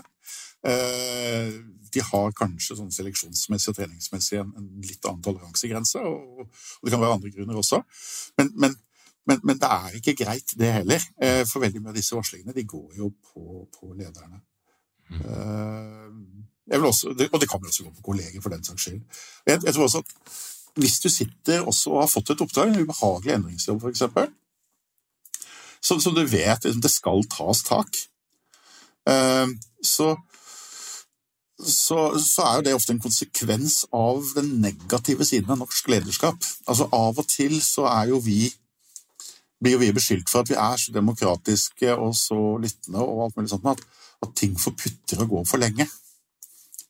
Eh, 0.65 1.51
de 1.93 2.03
har 2.09 2.33
kanskje 2.37 2.77
sånn 2.79 2.93
seleksjonsmessig 2.95 3.73
og 3.73 3.77
treningsmessig 3.77 4.39
en, 4.39 4.53
en 4.57 4.69
litt 4.81 5.05
annen 5.05 5.23
toleransegrense, 5.25 6.01
og, 6.01 6.45
og, 6.45 6.81
det 6.85 6.95
kan 6.95 7.03
være 7.03 7.19
andre 7.19 7.33
grunner 7.35 7.59
også. 7.59 7.81
Men, 8.39 8.53
men, 8.55 8.79
men, 9.27 9.43
men, 9.43 9.59
det 9.61 9.71
er 9.77 9.99
ikke 9.99 10.15
greit, 10.23 10.55
det 10.57 10.71
heller. 10.77 11.05
For 11.49 11.63
veldig 11.63 11.81
mye 11.81 11.91
av 11.91 11.97
disse 11.97 12.17
varslingene 12.17 12.55
de 12.55 12.65
går 12.69 12.99
jo 13.01 13.11
på, 13.25 13.65
på 13.73 13.91
lederne. 13.97 14.41
Mm. 15.09 16.45
Også, 16.65 17.13
og 17.31 17.41
det 17.41 17.49
kan 17.49 17.61
jo 17.61 17.67
også 17.67 17.83
gå 17.83 17.91
på 17.93 18.01
kolleger, 18.01 18.41
for 18.41 18.49
den 18.49 18.63
saks 18.63 18.81
skyld. 18.81 19.01
Jeg, 19.45 19.59
jeg, 19.63 19.73
tror 19.73 19.83
også 19.83 20.01
at 20.01 20.13
hvis 20.75 20.99
du 20.99 21.09
sitter 21.09 21.61
også 21.61 21.93
og 21.93 22.01
har 22.01 22.09
fått 22.09 22.31
et 22.33 22.41
oppdrag, 22.41 22.71
en 22.71 22.81
ubehagelig 22.81 23.35
endringsjobb 23.35 23.85
f.eks., 23.85 24.03
som, 25.85 25.99
som 26.01 26.15
du 26.15 26.23
vet 26.25 26.65
liksom, 26.65 26.81
det 26.81 26.91
skal 26.91 27.21
tas 27.29 27.61
tak, 27.63 27.99
uh, 29.09 29.51
så, 29.85 30.15
så, 31.61 31.99
så, 32.17 32.41
er 32.41 32.55
jo 32.55 32.65
det 32.65 32.73
ofte 32.75 32.95
en 32.95 33.03
konsekvens 33.03 33.83
av 33.93 34.25
den 34.35 34.55
negative 34.63 35.27
siden 35.27 35.53
av 35.53 35.61
norsk 35.61 35.91
lederskap. 35.93 36.41
Altså 36.65 36.89
Av 36.89 37.21
og 37.21 37.27
til 37.29 37.59
så 37.61 37.85
er 37.91 38.09
jo 38.09 38.23
vi 38.25 38.49
blir 39.61 39.77
jo 39.77 39.83
vi 39.83 39.93
beskyldt 39.95 40.29
for 40.29 40.43
at 40.43 40.49
vi 40.49 40.57
er 40.59 40.81
så 40.81 40.91
demokratiske 40.93 41.93
og 41.93 42.17
så 42.17 42.39
lyttende 42.61 43.05
og 43.05 43.27
alt 43.27 43.37
mulig 43.37 43.53
sånt 43.53 43.69
at, 43.71 43.85
at 44.25 44.33
ting 44.37 44.57
får 44.59 44.75
putter 44.81 45.21
og 45.23 45.31
gå 45.31 45.45
for 45.47 45.61
lenge. 45.61 45.87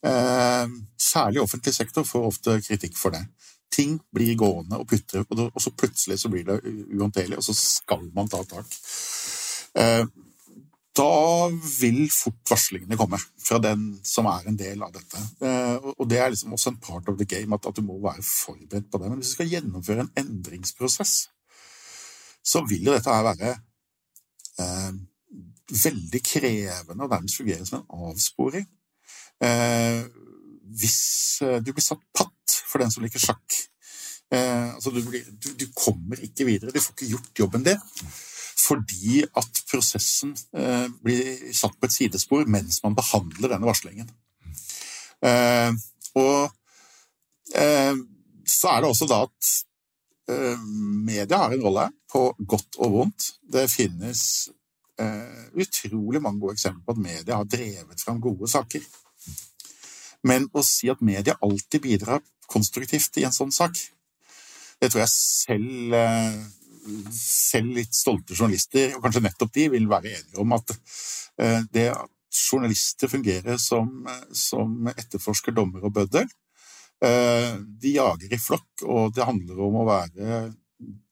Eh, 0.05 0.67
særlig 1.01 1.41
offentlig 1.41 1.73
sektor 1.73 2.03
får 2.03 2.27
ofte 2.27 2.59
kritikk 2.61 2.97
for 2.97 3.15
det. 3.15 3.23
Ting 3.73 3.97
blir 4.13 4.37
gående 4.37 4.77
og 4.79 4.87
putter, 4.87 5.25
og 5.31 5.61
så 5.61 5.73
plutselig 5.73 6.19
så 6.21 6.29
blir 6.31 6.45
det 6.45 6.59
uhåndterlig, 6.65 7.39
og 7.39 7.43
så 7.43 7.55
skal 7.57 8.05
man 8.15 8.29
ta 8.29 8.43
tak. 8.47 8.77
Eh, 9.81 10.05
da 10.95 11.15
vil 11.79 12.05
fort 12.13 12.51
varslingene 12.51 12.95
komme 12.95 13.19
fra 13.19 13.57
den 13.59 13.97
som 14.07 14.29
er 14.31 14.45
en 14.47 14.59
del 14.59 14.83
av 14.85 14.93
dette. 14.95 15.23
Eh, 15.43 15.89
og 15.97 16.05
det 16.07 16.21
er 16.21 16.31
liksom 16.31 16.53
også 16.55 16.71
en 16.71 16.79
part 16.85 17.09
of 17.09 17.17
the 17.19 17.27
game, 17.27 17.55
at, 17.55 17.67
du 17.75 17.81
må 17.83 17.97
være 18.03 18.23
forberedt 18.23 18.91
på 18.91 19.01
det. 19.01 19.09
Men 19.09 19.19
hvis 19.19 19.33
du 19.33 19.37
skal 19.39 19.51
gjennomføre 19.51 20.05
en 20.05 20.13
endringsprosess, 20.21 21.17
så 22.45 22.61
vil 22.69 22.85
jo 22.85 22.93
dette 22.93 23.11
her 23.11 23.25
være 23.25 23.55
veldig 25.65 26.21
krevende 26.23 27.03
og 27.03 27.09
nærmest 27.09 27.41
fungere 27.41 27.65
som 27.65 27.81
en 27.81 28.07
avsporing. 28.07 28.69
Eh, 29.43 30.05
hvis 30.79 31.41
eh, 31.43 31.59
du 31.63 31.73
blir 31.73 31.83
satt 31.83 32.03
patt 32.15 32.59
for 32.69 32.79
den 32.79 32.91
som 32.93 33.03
liker 33.03 33.19
sjakk 33.19 33.57
eh, 34.31 34.71
altså 34.71 34.93
du, 34.95 35.01
blir, 35.03 35.25
du, 35.27 35.49
du, 35.59 35.65
kommer 35.75 36.21
ikke 36.23 36.47
videre, 36.47 36.71
du 36.71 36.79
får 36.79 36.95
ikke 36.95 37.11
gjort 37.15 37.43
jobben 37.43 37.67
din. 37.67 37.81
Fordi 38.55 39.19
at 39.37 39.59
prosessen 39.69 40.31
blir 41.03 41.51
satt 41.53 41.75
på 41.75 41.85
et 41.85 41.93
sidespor 41.93 42.47
mens 42.49 42.79
man 42.81 42.95
behandler 42.97 43.51
denne 43.51 43.67
varslingen. 43.67 44.07
Og 46.17 46.55
så 47.51 48.71
er 48.71 48.79
det 48.79 48.89
også 48.89 49.09
da 49.11 49.19
at 49.27 49.51
media 50.63 51.43
har 51.43 51.53
en 51.53 51.65
rolle 51.67 51.83
på 52.09 52.23
godt 52.47 52.79
og 52.79 52.95
vondt. 52.95 53.27
Det 53.53 53.67
finnes 53.69 54.23
utrolig 55.53 56.23
mange 56.23 56.41
gode 56.41 56.55
eksempler 56.55 56.87
på 56.87 56.95
at 56.95 57.03
media 57.11 57.41
har 57.43 57.51
drevet 57.51 58.01
fram 58.07 58.23
gode 58.23 58.49
saker. 58.49 58.87
Men 60.25 60.47
å 60.53 60.63
si 60.65 60.89
at 60.91 61.03
media 61.05 61.37
alltid 61.45 61.83
bidrar 61.85 62.23
konstruktivt 62.49 63.19
i 63.21 63.25
en 63.27 63.35
sånn 63.35 63.53
sak, 63.53 63.77
det 64.81 64.89
tror 64.91 65.03
jeg 65.03 65.13
selv, 65.13 65.93
eh, 65.93 66.39
selv 67.17 67.77
litt 67.77 67.95
stolte 67.95 68.35
journalister, 68.35 68.95
og 68.95 69.05
kanskje 69.05 69.23
nettopp 69.25 69.53
de, 69.55 69.69
vil 69.73 69.87
være 69.89 70.15
enige 70.17 70.41
om 70.41 70.57
at 70.57 70.75
eh, 70.75 71.61
det 71.71 71.89
at 71.93 72.11
journalister 72.35 73.07
fungerer 73.07 73.57
som, 73.61 74.03
som 74.35 74.89
etterforsker, 74.91 75.55
dommer 75.55 75.85
og 75.87 75.95
bøddel, 75.99 76.27
De 77.05 77.91
jager 77.91 78.31
i 78.33 78.37
flokk, 78.39 78.81
og 78.87 79.11
det 79.13 79.25
handler 79.27 79.59
om 79.61 79.75
å 79.77 79.83
være 79.85 80.37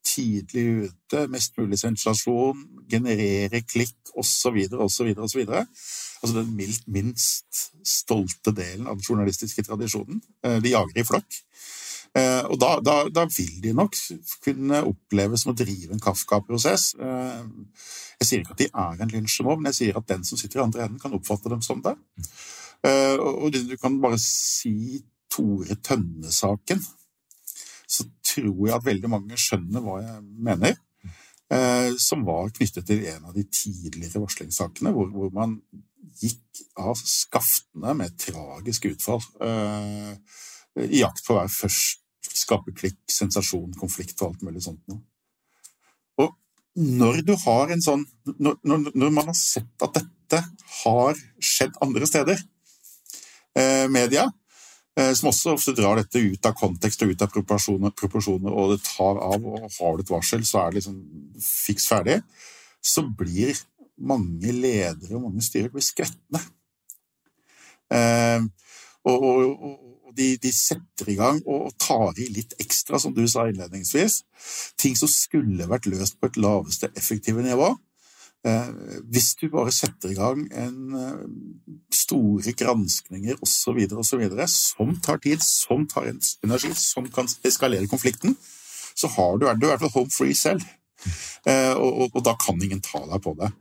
tidlig 0.03 0.65
ute, 0.87 1.25
mest 1.31 1.57
mulig 1.57 1.79
sensasjon, 1.81 2.65
generere 2.91 3.63
klikk 3.65 4.13
osv., 4.19 4.59
osv., 4.77 5.13
osv. 5.25 5.43
Altså 5.53 6.33
den 6.37 6.51
minst 6.91 7.63
stolte 7.87 8.53
delen 8.55 8.87
av 8.87 8.99
den 8.99 9.07
journalistiske 9.07 9.65
tradisjonen. 9.65 10.21
De 10.41 10.75
jager 10.75 11.01
i 11.01 11.07
flokk. 11.07 11.41
Eh, 12.13 12.43
og 12.45 12.59
da, 12.61 12.75
da, 12.85 12.95
da, 13.09 13.23
vil 13.33 13.55
de 13.63 13.71
nok 13.73 13.95
kunne 14.43 14.83
oppleves 14.85 15.43
som 15.43 15.53
å 15.53 15.57
drive 15.57 15.95
en 15.95 16.01
Kafka-prosess. 16.03 16.91
Eh, 17.01 17.39
jeg 18.21 18.27
sier 18.27 18.43
ikke 18.43 18.53
at 18.53 18.61
de 18.61 18.67
er 18.69 19.01
en 19.01 19.13
lynsjemobb, 19.15 19.61
men 19.61 19.71
jeg 19.71 19.79
sier 19.79 19.97
at 19.97 20.11
den 20.11 20.25
som 20.27 20.37
sitter 20.37 20.61
i 20.61 20.65
andre 20.67 20.85
enden, 20.85 21.01
kan 21.01 21.15
oppfatte 21.17 21.49
dem 21.49 21.63
som 21.65 21.81
det. 21.85 21.95
Eh, 22.85 23.17
og 23.17 23.49
du 23.55 23.73
kan 23.81 23.97
bare 24.03 24.21
si 24.21 25.01
Tore 25.33 25.79
Tønne-saken, 25.81 26.83
så 27.89 28.05
tror 28.33 28.67
jeg 28.67 28.75
at 28.75 28.85
veldig 28.87 29.13
mange 29.13 29.39
skjønner 29.39 29.85
hva 29.85 30.01
jeg 30.03 30.19
mener. 30.49 30.77
Som 32.01 32.23
var 32.25 32.49
knyttet 32.55 32.87
til 32.87 33.03
en 33.11 33.27
av 33.29 33.35
de 33.35 33.43
tidligere 33.45 34.23
varslingssakene, 34.23 34.93
hvor, 34.95 35.11
hvor 35.13 35.29
man 35.35 35.59
gikk 36.17 36.63
av 36.81 36.97
skaftene 36.97 37.93
med 37.99 38.15
tragisk 38.17 38.87
utfall 38.89 39.21
i 40.81 41.03
jakt 41.03 41.21
på 41.25 41.35
å 41.35 41.43
være 41.43 41.53
først 41.53 42.03
skape 42.37 42.73
klikk, 42.75 42.99
sensasjon, 43.11 43.73
konflikt 43.79 44.21
og 44.21 44.31
alt 44.31 44.45
mulig 44.47 44.63
sånt 44.65 44.81
noe. 44.91 45.01
Og 46.21 46.33
når 46.79 47.21
du 47.27 47.33
har 47.45 47.73
en 47.73 47.83
sånn 47.83 48.05
når, 48.25 48.57
når, 48.63 48.87
når, 48.93 49.13
man 49.13 49.29
har 49.31 49.37
sett 49.37 49.85
at 49.85 49.99
dette 49.99 50.41
har 50.83 51.19
skjedd 51.43 51.77
andre 51.83 52.09
steder, 52.09 52.41
eh, 53.59 53.85
media, 53.91 54.27
eh, 54.27 54.42
som 54.93 55.31
også 55.31 55.55
ofte 55.55 55.73
drar 55.73 55.97
dette 55.97 56.21
ut 56.21 56.45
av 56.45 56.53
kontekst 56.57 57.01
og 57.01 57.13
ut 57.13 57.23
av 57.25 57.31
proporsjoner, 57.33 57.93
proporsjoner, 57.97 58.53
og 58.53 58.75
det 58.75 58.83
tar 58.85 59.17
av, 59.25 59.41
og 59.41 59.63
har 59.65 59.95
du 59.97 60.03
et 60.03 60.11
varsel, 60.13 60.43
så 60.45 60.59
er 60.61 60.73
det 60.73 60.81
liksom 60.81 60.99
fiks 61.41 61.87
ferdig, 61.89 62.19
så 62.83 63.01
blir 63.01 63.57
mange 63.97 64.53
ledere 64.53 65.17
og 65.17 65.27
mange 65.27 65.43
styrer 65.45 65.71
blir 65.73 65.85
skvetne. 65.85 66.41
Eh, 67.93 68.45
og, 69.03 69.25
og, 69.27 69.65
og 70.07 70.13
de, 70.17 70.33
de, 70.41 70.51
setter 70.53 71.09
i 71.11 71.17
gang 71.17 71.41
og 71.49 71.73
tar 71.81 72.19
i 72.21 72.29
litt 72.31 72.55
ekstra, 72.61 72.99
som 73.01 73.15
du 73.15 73.23
sa 73.29 73.47
innledningsvis. 73.49 74.21
Ting 74.79 74.95
som 74.99 75.11
skulle 75.11 75.67
vært 75.69 75.89
løst 75.91 76.19
på 76.19 76.29
et 76.29 76.39
laveste 76.41 76.91
effektive 76.99 77.43
nivå. 77.45 77.73
Eh, 78.43 78.71
hvis 79.07 79.29
du 79.39 79.45
bare 79.53 79.71
setter 79.71 80.11
i 80.11 80.17
gang 80.17 80.41
en 80.59 80.95
eh, 80.99 81.19
store 81.95 82.51
granskninger 82.59 83.39
osv., 83.39 83.79
osv., 84.01 84.23
som 84.51 84.91
tar 84.99 85.21
tid, 85.23 85.43
som 85.45 85.85
tar 85.87 86.09
energi, 86.11 86.73
som 86.75 87.07
kan 87.13 87.29
eskalere 87.47 87.87
konflikten, 87.87 88.35
så 88.95 89.07
har 89.15 89.37
du, 89.39 89.47
du 89.47 89.67
i 89.67 89.69
hvert 89.71 89.85
fall 89.85 89.95
home 89.95 90.11
free 90.11 90.35
selv. 90.35 90.65
Eh, 91.47 91.71
og, 91.71 91.87
og, 91.87 92.09
og, 92.11 92.19
da 92.23 92.35
kan 92.39 92.59
ingen 92.59 92.83
ta 92.83 93.01
deg 93.07 93.23
på 93.23 93.35
det. 93.39 93.53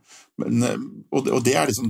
Men, 0.43 0.67
og, 1.11 1.31
og 1.31 1.41
det 1.45 1.55
er 1.55 1.71
liksom 1.71 1.89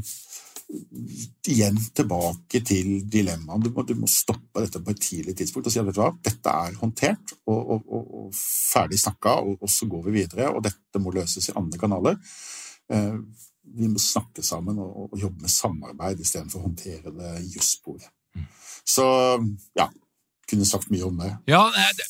igjen 1.50 1.78
tilbake 1.94 2.62
til 2.66 3.04
dilemmaet. 3.10 3.66
Du, 3.66 3.84
du, 3.86 3.94
må 4.00 4.10
stoppe 4.10 4.64
dette 4.64 4.82
på 4.82 4.94
et 4.94 5.02
tidlig 5.02 5.36
tidspunkt 5.38 5.70
og 5.70 5.74
si 5.74 5.82
at 5.82 5.88
vet 5.88 5.98
du 5.98 6.02
hva, 6.02 6.10
dette 6.26 6.54
er 6.66 6.80
håndtert 6.80 7.36
og, 7.46 7.60
og, 7.60 7.86
og, 7.86 8.08
og 8.20 8.38
ferdig 8.38 9.02
snakka, 9.02 9.40
og, 9.44 9.70
så 9.70 9.90
går 9.90 10.08
vi 10.08 10.20
videre. 10.22 10.50
Og 10.54 10.64
dette 10.66 11.02
må 11.02 11.14
løses 11.14 11.50
i 11.50 11.58
andre 11.58 11.82
kanaler. 11.82 12.18
Eh, 12.92 13.18
vi 13.74 13.90
må 13.90 14.02
snakke 14.02 14.44
sammen 14.46 14.80
og, 14.84 15.14
jobbe 15.18 15.46
med 15.46 15.52
samarbeid 15.52 16.22
istedenfor 16.22 16.62
å 16.62 16.68
håndtere 16.68 17.14
det 17.16 17.36
jussporet. 17.54 18.10
Mm. 18.36 18.48
Så 18.84 19.06
ja, 19.78 19.88
kunne 20.50 20.68
sagt 20.68 20.92
mye 20.92 21.06
om 21.08 21.22
det. 21.22 21.32
Ja, 21.50 21.64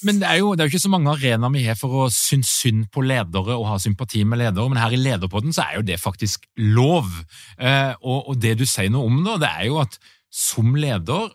men 0.07 0.19
det 0.21 0.29
er 0.29 0.41
jo, 0.41 0.53
det 0.55 0.63
er 0.63 0.69
jo 0.69 0.73
ikke 0.73 0.85
så 0.87 0.91
mange 0.91 1.13
arenaer 1.13 1.53
vi 1.53 1.65
har 1.67 1.77
for 1.79 2.03
å 2.03 2.09
synes 2.13 2.51
synd 2.63 2.87
på 2.93 3.03
ledere 3.05 3.55
og 3.55 3.67
ha 3.69 3.77
sympati 3.81 4.23
med 4.27 4.41
ledere, 4.41 4.71
men 4.71 4.81
her 4.81 4.95
i 4.95 4.99
Lederpodden 4.99 5.53
så 5.55 5.67
er 5.67 5.77
jo 5.79 5.85
det 5.87 5.99
faktisk 6.01 6.47
lov. 6.57 7.11
Eh, 7.59 7.93
og, 8.01 8.33
og, 8.33 8.35
det 8.41 8.57
du 8.59 8.65
sier 8.69 8.91
noe 8.93 9.09
om 9.09 9.21
da, 9.25 9.37
det 9.43 9.53
er 9.53 9.69
jo 9.69 9.79
at 9.83 9.99
som 10.33 10.73
leder 10.73 11.29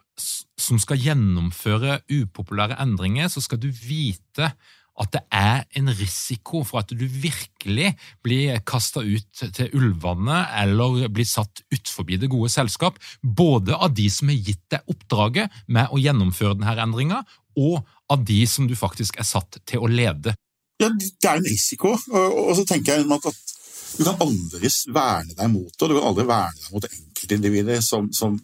som 0.59 0.81
skal 0.83 0.98
gjennomføre 0.98 2.01
upopulære 2.11 2.81
endringer, 2.83 3.31
så 3.31 3.40
skal 3.44 3.61
du 3.62 3.68
vite 3.70 4.51
at 4.99 5.13
det 5.15 5.23
er 5.35 5.65
en 5.79 5.91
risiko 5.95 6.63
for 6.67 6.83
at 6.83 6.91
du 6.91 7.05
virkelig 7.07 7.93
blir 8.25 8.59
kasta 8.67 9.05
ut 9.05 9.45
til 9.55 9.75
ulvene 9.79 10.41
eller 10.59 11.07
blir 11.15 11.29
satt 11.29 11.63
utfor 11.75 12.09
det 12.09 12.31
gode 12.31 12.51
selskap, 12.53 12.99
både 13.23 13.77
av 13.77 13.95
de 13.95 14.09
som 14.11 14.31
har 14.33 14.41
gitt 14.41 14.65
deg 14.73 14.91
oppdraget 14.91 15.55
med 15.67 15.93
å 15.93 16.01
gjennomføre 16.03 16.59
denne 16.59 16.77
endringa, 16.83 17.23
og 17.59 17.83
av 18.11 18.25
de 18.25 18.41
som 18.47 18.69
du 18.69 18.75
faktisk 18.79 19.19
er 19.19 19.27
satt 19.29 19.61
til 19.67 19.85
å 19.85 19.91
lede. 19.91 20.35
Ja, 20.79 20.89
Det 20.89 21.27
er 21.27 21.39
en 21.39 21.47
risiko, 21.47 21.95
og 21.95 22.53
så 22.57 22.65
tenker 22.65 22.99
jeg 22.99 23.07
at 23.11 23.57
du 23.99 24.05
kan 24.05 24.21
aldri 24.23 24.69
verne 24.95 25.35
deg 25.35 25.51
mot 25.51 25.73
det. 25.73 25.89
Du 25.89 25.97
kan 25.97 26.07
aldri 26.11 26.27
verne 26.29 26.61
deg 26.61 26.75
mot 26.75 26.87
enkeltindivider 26.87 27.81
som, 27.83 28.13
som 28.13 28.37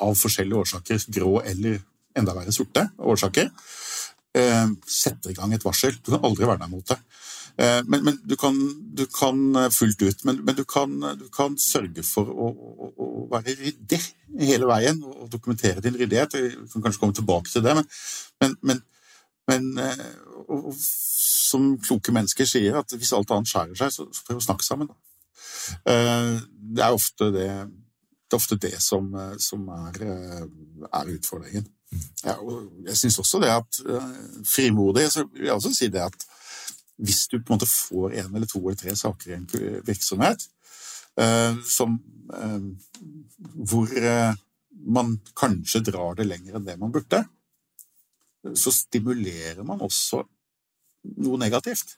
av 0.00 0.16
forskjellige 0.18 0.64
årsaker, 0.64 1.04
grå 1.14 1.40
eller 1.46 1.78
enda 2.18 2.34
verre 2.34 2.52
sorte 2.54 2.88
årsaker, 2.98 3.50
setter 4.30 5.32
i 5.32 5.34
gang 5.34 5.50
et 5.54 5.64
varsel. 5.66 5.96
Du 5.98 6.12
kan 6.12 6.22
aldri 6.26 6.46
være 6.46 6.62
deg 6.62 6.70
mot 6.70 6.86
det. 6.86 7.00
Eh, 7.60 7.80
men, 7.86 8.04
men 8.04 8.18
du, 8.24 8.36
kan, 8.36 8.56
du, 8.94 9.06
kan, 9.06 9.56
eh, 9.56 9.70
fullt 9.74 10.02
ut, 10.02 10.24
men, 10.24 10.38
men 10.44 10.56
du, 10.56 10.64
kan, 10.64 10.92
du, 11.18 11.26
kan, 11.34 11.56
sørge 11.60 12.04
for 12.06 12.30
å, 12.30 12.46
å, 12.48 12.90
å, 12.94 13.08
være 13.30 13.56
ryddig 13.58 14.00
hele 14.40 14.68
veien 14.70 15.02
og 15.04 15.28
dokumentere 15.32 15.82
din 15.84 15.98
ryddighet. 15.98 16.38
Vi 16.38 16.70
kan 16.72 16.86
kanskje 16.86 17.02
komme 17.02 17.16
tilbake 17.16 17.52
til 17.52 17.64
det, 17.66 17.76
men, 18.40 18.82
men 19.50 19.68
eh, 19.82 20.06
og, 20.46 20.72
som 20.78 21.74
kloke 21.82 22.14
mennesker 22.14 22.48
sier, 22.48 22.78
at 22.80 22.94
hvis 22.96 23.12
alt 23.16 23.32
annet 23.34 23.50
skjærer 23.50 23.76
seg, 23.82 23.92
så, 23.92 24.08
så 24.14 24.26
prøv 24.28 24.40
å 24.40 24.46
snakke 24.46 24.66
sammen. 24.66 24.92
Eh, 25.90 26.32
det 26.76 26.86
er 26.86 26.96
ofte 26.96 27.28
det, 27.34 27.50
det, 27.50 28.32
er 28.32 28.40
ofte 28.40 28.60
det 28.62 28.76
som, 28.80 29.10
som 29.42 29.68
er, 29.82 30.00
er 30.86 31.14
utfordringen. 31.18 31.68
Ja, 32.24 32.36
jeg 32.84 32.96
syns 33.00 33.18
også 33.22 33.40
det 33.40 33.50
at 33.52 33.80
uh, 33.88 34.08
frimodig 34.44 35.06
så 35.12 35.24
vil 35.32 35.48
jeg 35.48 35.56
også 35.56 35.72
si 35.76 35.88
det 35.92 36.02
at 36.04 36.26
hvis 37.00 37.22
du 37.32 37.38
på 37.38 37.54
en 37.54 37.56
måte 37.56 37.68
får 37.70 38.16
en 38.20 38.34
eller 38.34 38.48
to 38.48 38.60
eller 38.60 38.76
tre 38.76 38.92
saker 38.96 39.30
i 39.30 39.36
en 39.38 39.46
virksomhet 39.86 40.42
uh, 41.20 41.56
som, 41.64 41.96
hvor 43.70 43.94
man 44.96 45.14
kanskje 45.36 45.80
drar 45.88 46.18
det 46.18 46.28
lenger 46.28 46.58
enn 46.58 46.66
det 46.66 46.76
man 46.80 46.92
burde, 46.92 47.22
så 48.56 48.72
stimulerer 48.72 49.64
man 49.66 49.80
også 49.84 50.22
noe 51.24 51.40
negativt. 51.40 51.96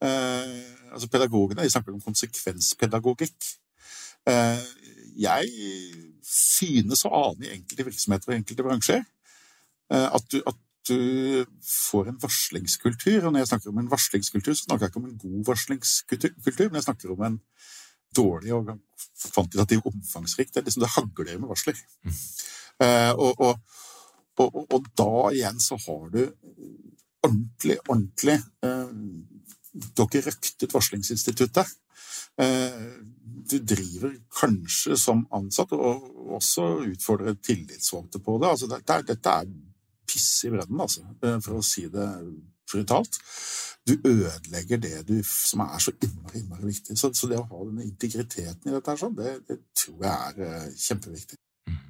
altså 0.00 1.08
Pedagogene 1.08 1.64
de 1.64 1.70
snakker 1.70 1.94
om 1.94 2.02
konsekvenspedagogikk. 2.04 3.46
jeg 5.16 5.48
synes 6.24 7.04
å 7.06 7.12
ane 7.18 7.46
i 7.46 7.52
enkelte 7.58 7.86
virksomheter 7.88 8.32
og 8.32 8.38
enkelte 8.38 8.66
bransjer 8.66 9.02
eh, 9.02 9.13
at 9.94 10.24
du, 10.32 10.40
at 10.46 10.58
du 10.88 11.44
får 11.64 12.08
en 12.10 12.18
varslingskultur. 12.20 13.24
Og 13.24 13.32
når 13.32 13.44
jeg 13.44 13.50
snakker 13.52 13.72
om 13.72 13.80
en 13.80 13.90
varslingskultur, 13.90 14.54
så 14.54 14.66
snakker 14.66 14.86
jeg 14.86 14.92
ikke 14.92 15.02
om 15.02 15.08
en 15.10 15.22
god 15.22 15.46
varslingskultur, 15.52 16.66
men 16.68 16.80
jeg 16.80 16.86
snakker 16.88 17.14
om 17.14 17.24
en 17.28 17.38
dårlig 18.14 18.52
og 18.54 18.74
kvantitativ 19.32 19.86
omfangsrik. 19.90 20.52
Det 20.54 20.64
liksom 20.64 20.84
det 20.84 20.92
hagler 20.96 21.38
med 21.38 21.50
varsler. 21.50 21.80
Mm. 22.04 22.18
Uh, 22.84 23.12
og, 23.12 23.40
og, 23.40 23.58
og, 24.42 24.60
og, 24.74 24.86
da 24.98 25.30
igjen 25.30 25.60
så 25.62 25.78
har 25.86 26.08
du 26.10 26.20
ordentlig, 27.22 27.78
ordentlig 27.88 28.38
uh, 28.66 28.90
har 29.98 30.08
ikke 30.08 30.24
røktet 30.28 30.74
varslingsinstituttet. 30.74 31.70
Uh, 32.40 32.98
du 33.50 33.58
driver 33.62 34.14
kanskje 34.34 34.98
som 34.98 35.24
ansatt, 35.34 35.72
og 35.72 36.34
også 36.38 36.66
utfordrer 36.90 37.38
tillitsvalgte 37.42 38.20
på 38.22 38.38
det. 38.42 38.50
Altså, 38.50 38.70
dette, 38.70 38.98
er, 38.98 39.06
dette 39.06 39.38
er 39.42 39.54
piss 40.08 40.44
i 40.46 40.52
bredden, 40.52 40.80
altså, 40.80 41.04
eh, 41.22 41.38
for 41.44 41.60
å 41.60 41.64
si 41.64 41.86
det 41.92 42.08
brutalt. 42.70 43.18
Du 43.86 43.94
ødelegger 44.08 44.80
det 44.80 45.08
du, 45.08 45.18
som 45.26 45.60
er 45.66 45.80
så 45.82 45.92
innmari, 46.02 46.40
innmari 46.40 46.70
viktig. 46.70 46.96
Så, 46.98 47.12
så, 47.12 47.28
det 47.28 47.40
å 47.40 47.48
ha 47.48 47.64
denne 47.66 47.84
integriteten 47.84 48.70
i 48.70 48.74
dette, 48.74 48.96
sånn, 49.00 49.16
det, 49.18 49.34
det, 49.48 49.58
tror 49.76 50.06
jeg 50.06 50.14
er 50.30 50.62
uh, 50.64 50.70
kjempeviktig. 50.86 51.40
Mm. 51.68 51.80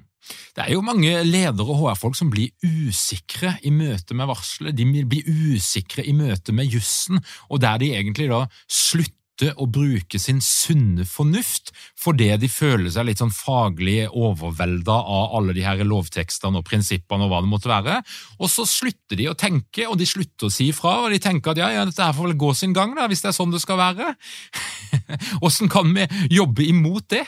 Det 0.57 0.65
er 0.65 0.73
jo 0.73 0.83
mange 0.83 1.13
ledere 1.23 1.63
og 1.69 1.83
HR-folk 1.83 2.17
som 2.19 2.31
blir 2.33 2.51
usikre 2.65 3.55
i 3.63 3.71
møte 3.71 4.17
med 4.17 4.27
varselet. 4.27 4.75
De 4.75 5.05
blir 5.07 5.29
usikre 5.55 6.03
i 6.03 6.15
møte 6.17 6.55
med 6.55 6.67
jussen, 6.67 7.21
og 7.47 7.63
der 7.63 7.79
de 7.79 7.93
egentlig 7.95 8.27
da 8.33 8.43
slutter 8.67 9.21
å 9.43 9.65
bruke 9.67 10.19
sin 10.21 10.39
sunne 10.43 11.03
fornuft 11.07 11.73
fordi 11.99 12.29
de 12.39 12.47
føler 12.51 12.87
seg 12.93 13.07
litt 13.09 13.19
sånn 13.19 13.33
faglig 13.35 14.05
overvelda 14.07 14.95
av 14.95 15.35
alle 15.37 15.55
de 15.57 15.65
her 15.65 15.83
lovtekstene 15.83 16.61
og 16.61 16.67
prinsippene 16.67 17.25
og 17.25 17.33
hva 17.33 17.41
det 17.43 17.51
måtte 17.51 17.71
være. 17.71 17.99
Og 18.39 18.51
så 18.51 18.67
slutter 18.69 19.19
de 19.19 19.29
å 19.31 19.37
tenke, 19.37 19.87
og 19.89 19.97
de 19.99 20.07
slutter 20.07 20.47
å 20.47 20.53
si 20.53 20.69
ifra, 20.71 21.01
og 21.03 21.11
de 21.11 21.19
tenker 21.23 21.51
at 21.51 21.63
ja, 21.63 21.71
ja, 21.75 21.87
dette 21.87 22.03
her 22.05 22.15
får 22.15 22.29
vel 22.29 22.37
gå 22.45 22.53
sin 22.55 22.75
gang, 22.75 22.95
da, 22.95 23.09
hvis 23.11 23.25
det 23.25 23.31
er 23.33 23.37
sånn 23.37 23.53
det 23.53 23.63
skal 23.63 23.81
være. 23.81 24.13
Åssen 25.45 25.71
kan 25.71 25.91
vi 25.95 26.07
jobbe 26.33 26.67
imot 26.69 27.09
det? 27.15 27.25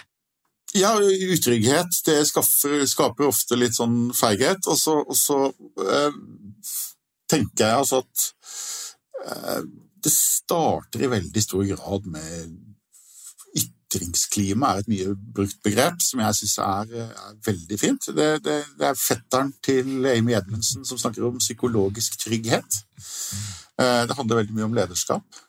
Ja, 0.76 0.94
utrygghet 1.00 2.02
det 2.06 2.20
skaffer, 2.28 2.82
skaper 2.90 3.30
ofte 3.30 3.58
litt 3.58 3.78
sånn 3.78 4.12
feighet. 4.16 4.68
Og 4.68 4.80
så, 4.80 4.98
og 5.00 5.18
så 5.18 5.40
eh, 5.84 6.18
tenker 7.32 7.64
jeg 7.64 7.82
altså 7.82 8.02
at 8.04 8.26
eh, 9.24 9.62
det 10.04 10.14
starter 10.14 11.04
i 11.04 11.12
veldig 11.12 11.44
stor 11.44 11.64
grad 11.68 12.08
med 12.12 12.58
ytringsklima 13.88 14.74
er 14.74 14.82
et 14.82 14.90
mye 14.92 15.14
brukt 15.16 15.60
begrep 15.64 16.02
som 16.04 16.22
jeg 16.22 16.38
syns 16.42 16.58
er, 16.64 16.94
er, 17.08 17.34
veldig 17.46 17.80
fint. 17.80 18.10
Det, 18.16 18.28
det, 18.44 18.58
det, 18.80 18.90
er 18.90 19.00
fetteren 19.00 19.54
til 19.64 20.06
Amy 20.12 20.36
Edmundsen 20.36 20.86
som 20.86 21.00
snakker 21.00 21.28
om 21.28 21.40
psykologisk 21.40 22.20
trygghet. 22.20 22.82
Eh, 23.80 24.04
det 24.10 24.18
handler 24.18 24.42
veldig 24.42 24.58
mye 24.58 24.68
om 24.68 24.78
lederskap. 24.78 25.42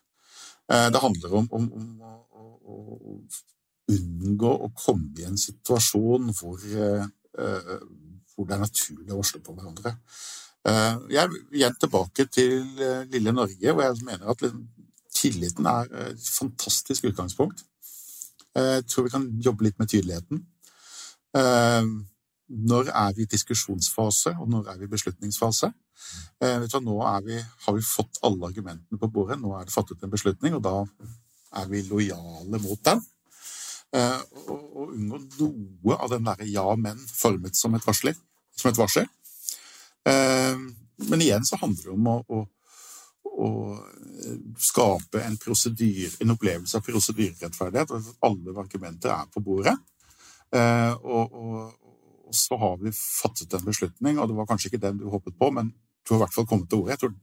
Eh, 0.71 0.89
det 0.95 1.03
handler 1.03 1.39
om, 1.41 1.49
om, 1.59 1.69
om 1.81 2.03
å, 2.03 2.49
å, 2.69 3.21
unngå 3.89 4.51
å 4.53 4.73
komme 4.77 5.15
i 5.17 5.25
en 5.25 5.39
situasjon 5.41 6.29
hvor, 6.37 6.61
eh, 6.61 7.07
hvor 8.35 8.49
det 8.49 8.55
er 8.55 8.67
naturlig 8.67 9.15
å 9.15 9.23
varsle 9.23 9.41
på 9.43 9.55
hverandre. 9.57 9.97
Jeg 10.69 11.23
er 11.23 11.35
igjen 11.55 11.77
tilbake 11.81 12.27
til 12.33 12.67
lille 13.13 13.33
Norge, 13.33 13.73
hvor 13.73 13.83
jeg 13.87 14.05
mener 14.05 14.31
at 14.33 14.43
tilliten 15.15 15.67
er 15.67 15.89
et 16.11 16.29
fantastisk 16.29 17.09
utgangspunkt. 17.09 17.65
Jeg 18.55 18.85
tror 18.91 19.07
vi 19.07 19.13
kan 19.15 19.27
jobbe 19.45 19.65
litt 19.65 19.79
med 19.79 19.89
tydeligheten. 19.89 20.43
Når 22.69 22.91
er 22.91 23.13
vi 23.17 23.23
i 23.23 23.31
diskusjonsfase, 23.33 24.35
og 24.41 24.49
når 24.49 24.73
er 24.73 24.79
vi 24.81 24.89
i 24.89 24.93
beslutningsfase? 24.93 25.73
Eh, 26.41 26.65
nå 26.81 26.97
vi, 27.27 27.37
har 27.65 27.75
vi 27.75 27.83
fått 27.85 28.21
alle 28.23 28.49
argumentene 28.49 29.01
på 29.01 29.11
bordet, 29.13 29.39
nå 29.41 29.53
er 29.59 29.67
det 29.67 29.75
fattet 29.75 30.03
en 30.03 30.13
beslutning, 30.13 30.55
og 30.57 30.63
da 30.65 30.77
er 31.61 31.69
vi 31.69 31.83
lojale 31.89 32.61
mot 32.63 32.81
den. 32.85 33.03
Eh, 33.97 34.21
og 34.49 34.95
unngå 34.95 35.21
noe 35.41 35.99
av 35.99 36.13
den 36.13 36.27
derre 36.29 36.49
ja, 36.49 36.67
men 36.77 37.01
formet 37.09 37.57
som 37.57 37.75
et, 37.75 37.85
varsler, 37.87 38.17
som 38.57 38.71
et 38.71 38.81
varsel. 38.81 39.09
Eh, 40.09 40.63
men 41.09 41.25
igjen 41.25 41.47
så 41.47 41.59
handler 41.61 41.85
det 41.85 41.95
om 41.95 42.09
å, 42.11 42.17
å, 42.35 42.41
å 43.29 43.51
skape 44.59 45.23
en, 45.23 45.37
en 45.39 46.35
opplevelse 46.35 46.81
av 46.81 46.87
prosedyrerettferdighet. 46.87 47.95
At 47.95 48.25
alle 48.27 48.57
argumenter 48.59 49.15
er 49.15 49.29
på 49.33 49.45
bordet. 49.45 49.77
Og, 50.49 51.35
og, 51.37 51.89
og 52.29 52.35
så 52.35 52.57
har 52.61 52.79
vi 52.81 52.93
fattet 52.97 53.55
en 53.55 53.67
beslutning, 53.67 54.19
og 54.19 54.31
det 54.31 54.37
var 54.37 54.49
kanskje 54.49 54.73
ikke 54.73 54.83
den 54.83 55.01
du 55.01 55.07
håpet 55.13 55.37
på, 55.39 55.51
men 55.55 55.71
du 55.71 56.15
har 56.15 56.19
i 56.19 56.23
hvert 56.25 56.35
fall 56.35 56.49
kommet 56.49 56.71
til 56.71 56.83
ordet. 56.83 56.97
Jeg 56.97 57.03
tror 57.05 57.15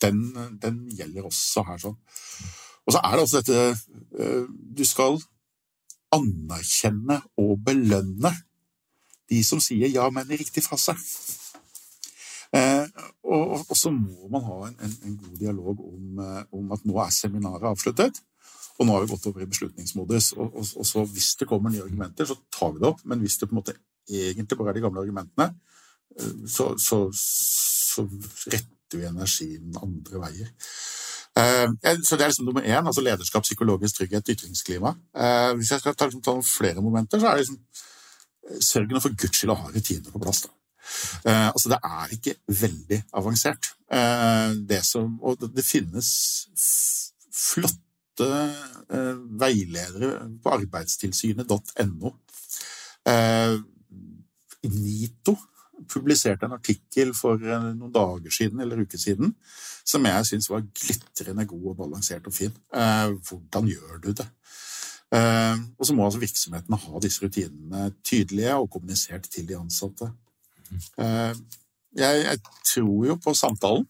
den, 0.00 0.20
den 0.62 0.80
gjelder 0.96 1.28
også 1.28 1.64
her. 1.68 1.80
sånn. 1.82 1.98
Og 2.86 2.94
så 2.94 3.02
er 3.04 3.16
det 3.16 3.24
også 3.24 3.42
dette 3.42 3.58
eh, 4.18 4.46
Du 4.48 4.84
skal 4.88 5.20
anerkjenne 6.14 7.20
og 7.38 7.58
belønne 7.66 8.32
de 9.30 9.42
som 9.46 9.60
sier 9.62 9.92
ja, 9.92 10.08
men 10.10 10.30
i 10.32 10.38
riktig 10.40 10.64
fase. 10.64 10.96
Eh, 12.56 12.86
og, 13.30 13.52
og, 13.60 13.76
så 13.78 13.92
må 13.94 14.26
man 14.32 14.42
ha 14.46 14.58
en, 14.66 14.76
en, 14.86 14.96
en 15.06 15.16
god 15.20 15.36
dialog 15.38 15.84
om, 15.86 16.22
eh, 16.24 16.42
om, 16.58 16.72
at 16.74 16.86
nå 16.88 16.98
er 17.02 17.14
seminaret 17.14 17.68
avsluttet. 17.70 18.22
Og 18.80 18.88
nå 18.88 18.96
har 18.96 19.04
vi 19.04 19.12
gått 19.12 19.28
over 19.30 19.44
i 19.44 19.50
beslutningsmodus. 19.50 20.32
Og, 20.38 20.54
og, 20.54 20.72
og, 20.80 20.86
så 20.88 21.04
hvis 21.12 21.34
det 21.40 21.48
kommer 21.50 21.72
nye 21.72 21.84
argumenter, 21.84 22.26
så 22.26 22.38
tar 22.52 22.74
vi 22.74 22.82
det 22.82 22.90
opp. 22.90 23.04
Men 23.04 23.22
hvis 23.22 23.38
det 23.38 23.50
på 23.50 23.54
en 23.54 23.60
måte 23.60 23.76
egentlig 24.10 24.58
bare 24.58 24.72
er 24.72 24.80
de 24.80 24.86
gamle 24.86 25.04
argumentene, 25.04 25.52
så, 26.50 26.72
så, 26.80 27.04
så 27.14 28.02
retter 28.50 28.98
vi 28.98 29.06
energien 29.06 29.76
andre 29.78 30.24
veier. 30.24 30.50
Eh, 31.38 31.98
så 32.04 32.16
Det 32.16 32.24
er 32.24 32.28
liksom 32.28 32.44
nummer 32.44 32.62
én, 32.62 32.86
altså 32.86 33.00
lederskap, 33.00 33.42
psykologisk 33.42 33.96
trygghet, 33.96 34.28
ytringsklima. 34.28 34.94
Eh, 35.16 35.52
hvis 35.56 35.70
jeg 35.70 35.80
skal 35.80 35.94
ta, 35.94 36.04
liksom, 36.04 36.22
ta 36.22 36.34
noen 36.34 36.44
flere 36.44 36.82
momenter, 36.82 37.20
så 37.20 37.26
er 37.26 37.36
det 37.36 37.46
liksom 37.46 37.62
Sørg 38.60 38.90
nå 38.90 38.98
for 38.98 39.14
guds 39.14 39.38
skyld 39.38 39.52
å 39.52 39.54
ha 39.60 39.68
rutiner 39.70 40.10
på 40.10 40.18
plass. 40.18 40.40
da. 40.42 40.48
Uh, 41.26 41.50
altså 41.50 41.68
Det 41.72 41.78
er 41.84 42.14
ikke 42.16 42.34
veldig 42.60 43.02
avansert. 43.12 43.72
Uh, 43.92 44.56
det 44.68 44.82
som, 44.86 45.18
og 45.22 45.40
det, 45.40 45.52
det 45.56 45.66
finnes 45.66 46.10
flotte 47.34 48.30
uh, 48.30 49.20
veiledere 49.40 50.30
på 50.42 50.56
arbeidstilsynet.no. 50.58 52.16
NITO 54.60 55.36
publiserte 55.88 56.44
en 56.44 56.58
artikkel 56.58 57.14
for 57.16 57.40
noen 57.40 57.92
dager 57.94 58.34
siden 58.34 58.60
eller 58.60 58.82
uker 58.84 59.00
siden 59.00 59.32
som 59.88 60.04
jeg 60.04 60.26
syns 60.28 60.50
var 60.52 60.66
glitrende 60.76 61.46
god 61.48 61.70
og 61.72 61.78
balansert 61.78 62.28
og 62.28 62.34
fin. 62.36 62.52
Hvordan 62.70 63.70
gjør 63.70 64.02
du 64.04 64.10
det? 64.12 64.26
Og 65.80 65.86
så 65.88 65.96
må 65.96 66.04
altså 66.04 66.20
virksomhetene 66.22 66.78
ha 66.84 67.00
disse 67.02 67.24
rutinene 67.24 67.88
tydelige 68.04 68.58
og 68.60 68.68
kommunisert 68.76 69.30
til 69.32 69.48
de 69.48 69.56
ansatte. 69.58 70.10
Jeg, 70.98 72.16
jeg 72.24 72.38
tror 72.66 73.06
jo 73.08 73.16
på 73.18 73.34
samtalen. 73.34 73.86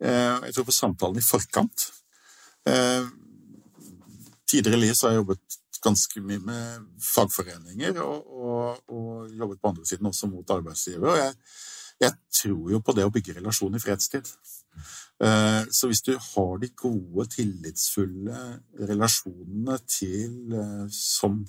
Jeg 0.00 0.54
tror 0.54 0.66
på 0.68 0.74
samtalen 0.74 1.20
i 1.20 1.24
forkant. 1.24 1.88
Tidligere 4.48 4.78
i 4.78 4.80
livet 4.80 5.02
har 5.04 5.12
jeg 5.12 5.20
jobbet 5.20 5.58
ganske 5.84 6.20
mye 6.24 6.42
med 6.42 6.86
fagforeninger 7.02 8.00
og, 8.02 8.30
og, 8.44 8.78
og, 8.90 9.28
jobbet 9.38 9.60
på 9.60 9.72
andre 9.72 9.86
siden 9.86 10.06
også 10.10 10.30
mot 10.30 10.50
arbeidsgiver. 10.50 11.10
Og 11.10 11.18
jeg, 11.18 11.34
jeg, 12.00 12.12
tror 12.40 12.70
jo 12.72 12.80
på 12.84 12.94
det 12.96 13.06
å 13.06 13.12
bygge 13.14 13.36
relasjon 13.38 13.74
i 13.74 13.82
fredstid. 13.82 14.30
Eh, 15.24 15.62
så 15.74 15.90
hvis 15.90 16.04
du 16.06 16.12
har 16.14 16.58
de 16.62 16.70
gode, 16.78 17.26
tillitsfulle 17.34 18.42
relasjonene 18.90 19.78
til 19.90 20.54
eh, 20.54 20.84
som 20.94 21.40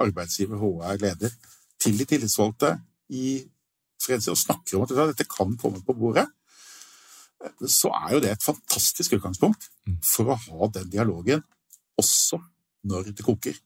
arbeidsgiver, 0.00 0.56
HR, 0.56 0.96
leder, 1.02 1.34
til 1.80 1.98
de 2.00 2.06
tillitsvalgte 2.08 2.74
i 3.10 3.40
fredstid, 4.00 4.32
og 4.32 4.40
snakker 4.40 4.78
om 4.78 4.86
at 4.86 4.94
dette 5.12 5.28
kan 5.28 5.56
komme 5.60 5.82
på 5.84 5.96
bordet, 5.98 6.26
så 7.68 7.90
er 7.96 8.14
jo 8.14 8.20
det 8.20 8.34
et 8.34 8.44
fantastisk 8.44 9.16
utgangspunkt 9.16 9.70
for 10.04 10.32
å 10.32 10.38
ha 10.44 10.70
den 10.74 10.90
dialogen 10.92 11.44
også 12.00 12.40
når 12.88 13.12
det 13.12 13.24
koker. 13.24 13.56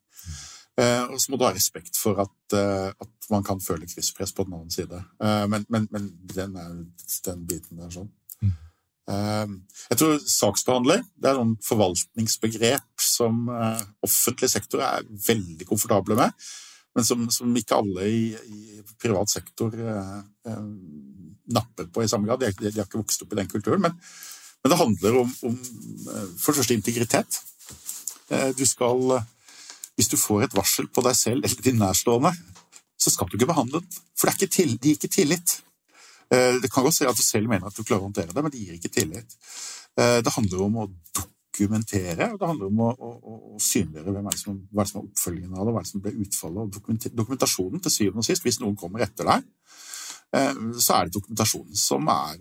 Eh, 0.74 1.04
og 1.06 1.20
så 1.22 1.30
må 1.30 1.38
du 1.38 1.46
ha 1.46 1.52
respekt 1.54 1.98
for 2.00 2.18
at, 2.24 2.34
eh, 2.58 2.90
at, 2.90 3.10
man 3.30 3.44
kan 3.46 3.60
føle 3.62 3.86
krysspress 3.88 4.34
på 4.34 4.44
den 4.44 4.56
annen 4.56 4.74
side. 4.74 4.98
Eh, 5.22 5.44
men, 5.50 5.64
men, 5.72 5.86
men 5.94 6.08
den, 6.34 6.56
er, 6.58 6.72
den, 7.28 7.46
biten 7.48 7.80
der 7.80 7.92
sånn. 7.94 8.10
Mm. 8.42 9.58
Jeg 9.90 9.98
tror 10.00 10.14
saksbehandler 10.32 11.02
det 11.20 11.28
er 11.28 11.36
noen 11.36 11.58
forvaltningsbegrep 11.60 13.02
som 13.04 13.50
offentlig 14.00 14.48
sektor 14.48 14.80
er 14.80 15.04
veldig 15.26 15.66
komfortable 15.68 16.16
med, 16.16 16.32
men 16.94 17.06
som, 17.06 17.24
som 17.34 17.56
ikke 17.58 17.78
alle 17.80 18.06
i, 18.06 18.22
i 18.34 18.82
privat 19.02 19.30
sektor 19.30 19.74
eh, 19.74 20.60
napper 21.54 21.88
på 21.90 22.04
i 22.04 22.10
samme 22.10 22.28
grad. 22.28 22.40
De, 22.44 22.52
de, 22.60 22.70
de, 22.70 22.78
har 22.78 22.86
ikke 22.86 23.02
vokst 23.02 23.24
opp 23.24 23.34
i 23.34 23.40
den 23.40 23.50
kulturen. 23.50 23.82
Men, 23.82 23.96
men 24.62 24.72
det 24.72 24.80
handler 24.80 25.18
om, 25.24 25.32
om 25.50 25.58
for 26.38 26.52
det 26.52 26.60
første 26.60 26.76
integritet. 26.76 27.40
Eh, 28.30 28.50
du 28.56 28.64
skal 28.66 29.20
Hvis 29.94 30.08
du 30.10 30.16
får 30.18 30.46
et 30.46 30.56
varsel 30.56 30.88
på 30.90 31.02
deg 31.06 31.14
selv 31.14 31.44
eller 31.46 31.62
din 31.62 31.78
nærstående, 31.78 32.32
så 32.98 33.10
skal 33.12 33.28
du 33.28 33.36
ikke 33.36 33.50
behandle 33.52 33.78
den. 33.82 34.00
For 34.18 34.30
det, 34.30 34.48
til, 34.50 34.72
det 34.74 34.88
gir 34.88 34.98
ikke 34.98 35.12
tillit. 35.12 35.58
Eh, 36.34 36.56
det 36.62 36.70
kan 36.72 36.82
godt 36.82 36.96
si 36.96 37.06
at 37.06 37.18
du 37.18 37.22
selv 37.22 37.50
mener 37.50 37.68
at 37.68 37.76
du 37.76 37.84
klarer 37.84 38.02
å 38.02 38.08
håndtere 38.08 38.34
det, 38.34 38.42
men 38.42 38.50
det 38.50 38.62
gir 38.62 38.78
ikke 38.78 38.90
tillit. 38.90 39.36
Eh, 40.00 40.18
det 40.24 40.34
handler 40.34 40.64
om 40.64 40.80
å 40.82 40.88
dokumentere, 41.54 42.28
det 42.38 42.48
handler 42.48 42.70
om 42.70 42.82
å, 42.84 42.90
å, 42.92 43.34
å 43.54 43.62
synliggjøre 43.62 44.14
hvem 44.16 44.30
er 44.30 44.38
som, 44.40 44.60
hva 44.74 44.84
er 44.84 44.90
som 44.90 45.00
er 45.00 45.08
oppfølgingen 45.08 45.56
av 45.56 45.66
det, 45.66 45.74
hva 45.74 45.82
er 45.82 45.86
det 45.86 45.92
som 45.92 46.04
ble 46.04 46.14
utfallet. 46.24 46.62
og 46.62 47.14
Dokumentasjonen 47.20 47.84
til 47.84 47.94
syvende 47.94 48.24
og 48.24 48.28
sist, 48.28 48.44
hvis 48.46 48.60
noen 48.62 48.78
kommer 48.78 49.06
etter 49.06 49.30
deg, 49.30 49.46
så 50.34 50.96
er 50.96 51.06
det 51.06 51.14
dokumentasjonen 51.14 51.78
som 51.78 52.08
er 52.10 52.40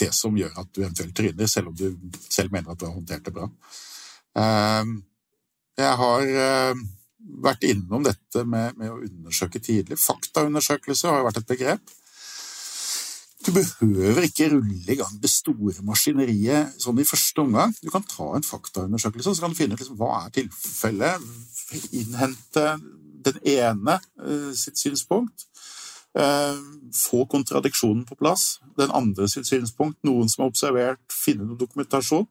det 0.00 0.10
som 0.12 0.36
gjør 0.36 0.58
at 0.60 0.68
du 0.76 0.82
eventuelt 0.82 1.14
tryner, 1.16 1.48
selv 1.48 1.70
om 1.70 1.76
du 1.76 1.86
selv 2.26 2.52
mener 2.52 2.74
at 2.74 2.80
du 2.80 2.84
har 2.84 2.92
håndtert 2.92 3.24
det 3.24 3.32
bra. 3.36 3.48
Ehm, 4.40 4.98
jeg 5.80 5.96
har 6.02 6.26
vært 7.44 7.64
innom 7.68 8.04
dette 8.04 8.44
med, 8.48 8.76
med 8.80 8.92
å 8.92 9.00
undersøke 9.04 9.60
tidlig. 9.62 9.98
Faktaundersøkelse 10.00 11.08
har 11.08 11.20
jo 11.20 11.28
vært 11.28 11.42
et 11.42 11.50
begrep. 11.50 11.92
Du 13.46 13.52
behøver 13.56 14.26
ikke 14.26 14.50
rulle 14.52 14.92
i 14.92 14.98
gang 14.98 15.14
det 15.22 15.30
store 15.32 15.80
maskineriet 15.86 16.74
sånn 16.82 17.00
i 17.00 17.06
første 17.08 17.40
omgang. 17.40 17.72
Du 17.80 17.88
kan 17.92 18.04
ta 18.04 18.26
en 18.36 18.44
faktaundersøkelse, 18.44 19.34
så 19.34 19.44
kan 19.44 19.54
du 19.54 19.58
finne 19.58 19.76
ut 19.76 19.80
liksom, 19.80 19.96
hva 20.00 20.26
er 20.26 20.34
tilfellet. 20.34 21.28
Innhente 21.96 22.66
den 23.24 23.38
ene 23.48 23.96
uh, 24.20 24.50
sitt 24.56 24.80
synspunkt. 24.80 25.46
Uh, 26.18 26.58
få 26.96 27.22
kontradiksjonen 27.30 28.04
på 28.08 28.18
plass. 28.20 28.58
Den 28.76 28.92
andre 28.92 29.28
sitt 29.30 29.48
synspunkt. 29.48 30.00
Noen 30.04 30.28
som 30.28 30.44
har 30.44 30.52
observert. 30.52 31.00
Finne 31.24 31.48
noe 31.48 31.60
dokumentasjon. 31.60 32.28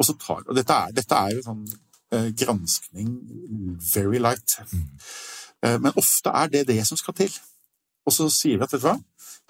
Og, 0.00 0.06
så 0.06 0.16
tar, 0.18 0.42
og 0.48 0.56
dette, 0.56 0.74
er, 0.74 0.96
dette 0.96 1.14
er 1.14 1.36
jo 1.36 1.44
sånn 1.44 1.64
eh, 2.10 2.30
granskning 2.40 3.10
very 3.94 4.18
light. 4.18 4.56
Mm. 4.72 4.86
Eh, 5.66 5.78
men 5.80 5.92
ofte 6.00 6.32
er 6.32 6.48
det 6.48 6.66
det 6.70 6.80
som 6.88 6.96
skal 6.96 7.14
til. 7.18 7.34
Og 8.10 8.14
så 8.16 8.26
sier 8.34 8.58
vi 8.58 8.66
at 8.66 8.72
vet 8.74 8.82
du 8.82 8.88
hva, 8.88 8.96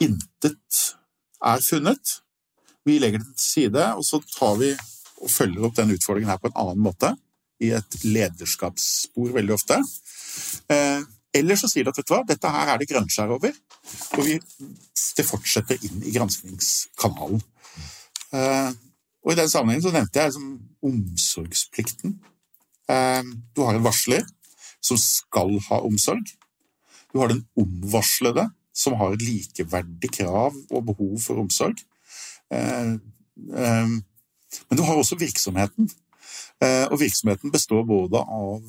intet 0.04 0.80
er 1.40 1.62
funnet. 1.64 2.18
Vi 2.84 2.98
legger 3.00 3.22
det 3.22 3.32
til 3.32 3.46
side, 3.46 3.86
og 3.96 4.04
så 4.04 4.20
tar 4.34 4.58
vi 4.60 4.74
og 5.20 5.32
følger 5.32 5.64
opp 5.64 5.78
den 5.78 5.94
utfordringen 5.94 6.28
her 6.28 6.40
på 6.40 6.50
en 6.50 6.60
annen 6.60 6.84
måte. 6.84 7.16
i 7.60 7.74
et 7.76 7.96
lederskapsspor 8.08 9.34
veldig 9.34 9.52
ofte. 9.52 9.76
Eh, 10.72 11.02
eller 11.36 11.58
så 11.60 11.68
sier 11.68 11.84
de 11.84 11.92
at 11.92 11.98
vet 12.00 12.06
du 12.08 12.14
hva, 12.14 12.22
dette 12.24 12.52
her 12.54 12.70
er 12.72 12.80
det 12.80 12.86
grønnskjær 12.88 13.34
over, 13.34 13.52
og 14.16 14.22
vi, 14.24 14.38
det 15.18 15.26
fortsetter 15.28 15.84
inn 15.84 16.00
i 16.00 16.14
granskingskanalen. 16.14 17.42
Eh, 18.32 18.70
og 19.20 19.34
I 19.34 19.36
den 19.42 19.52
sammenhengen 19.52 19.84
så 19.84 19.92
nevnte 19.92 20.22
jeg 20.22 20.32
liksom 20.32 20.48
omsorgsplikten. 20.88 22.16
Eh, 22.88 23.28
du 23.52 23.60
har 23.66 23.76
en 23.76 23.84
varsler 23.84 24.24
som 24.80 24.96
skal 24.96 25.58
ha 25.68 25.82
omsorg. 25.84 26.32
Du 27.12 27.18
har 27.18 27.30
den 27.30 27.44
omvarslede, 27.58 28.48
som 28.74 28.96
har 28.98 29.14
et 29.14 29.24
likeverdig 29.24 30.12
krav 30.20 30.54
og 30.70 30.86
behov 30.92 31.18
for 31.22 31.42
omsorg. 31.42 31.82
Eh, 32.52 32.94
eh, 33.54 33.88
men 34.68 34.78
du 34.78 34.82
har 34.86 34.98
også 34.98 35.18
virksomheten. 35.20 35.90
Eh, 36.60 36.86
og 36.90 37.00
virksomheten 37.00 37.52
består 37.52 37.86
både 37.88 38.20
av 38.20 38.60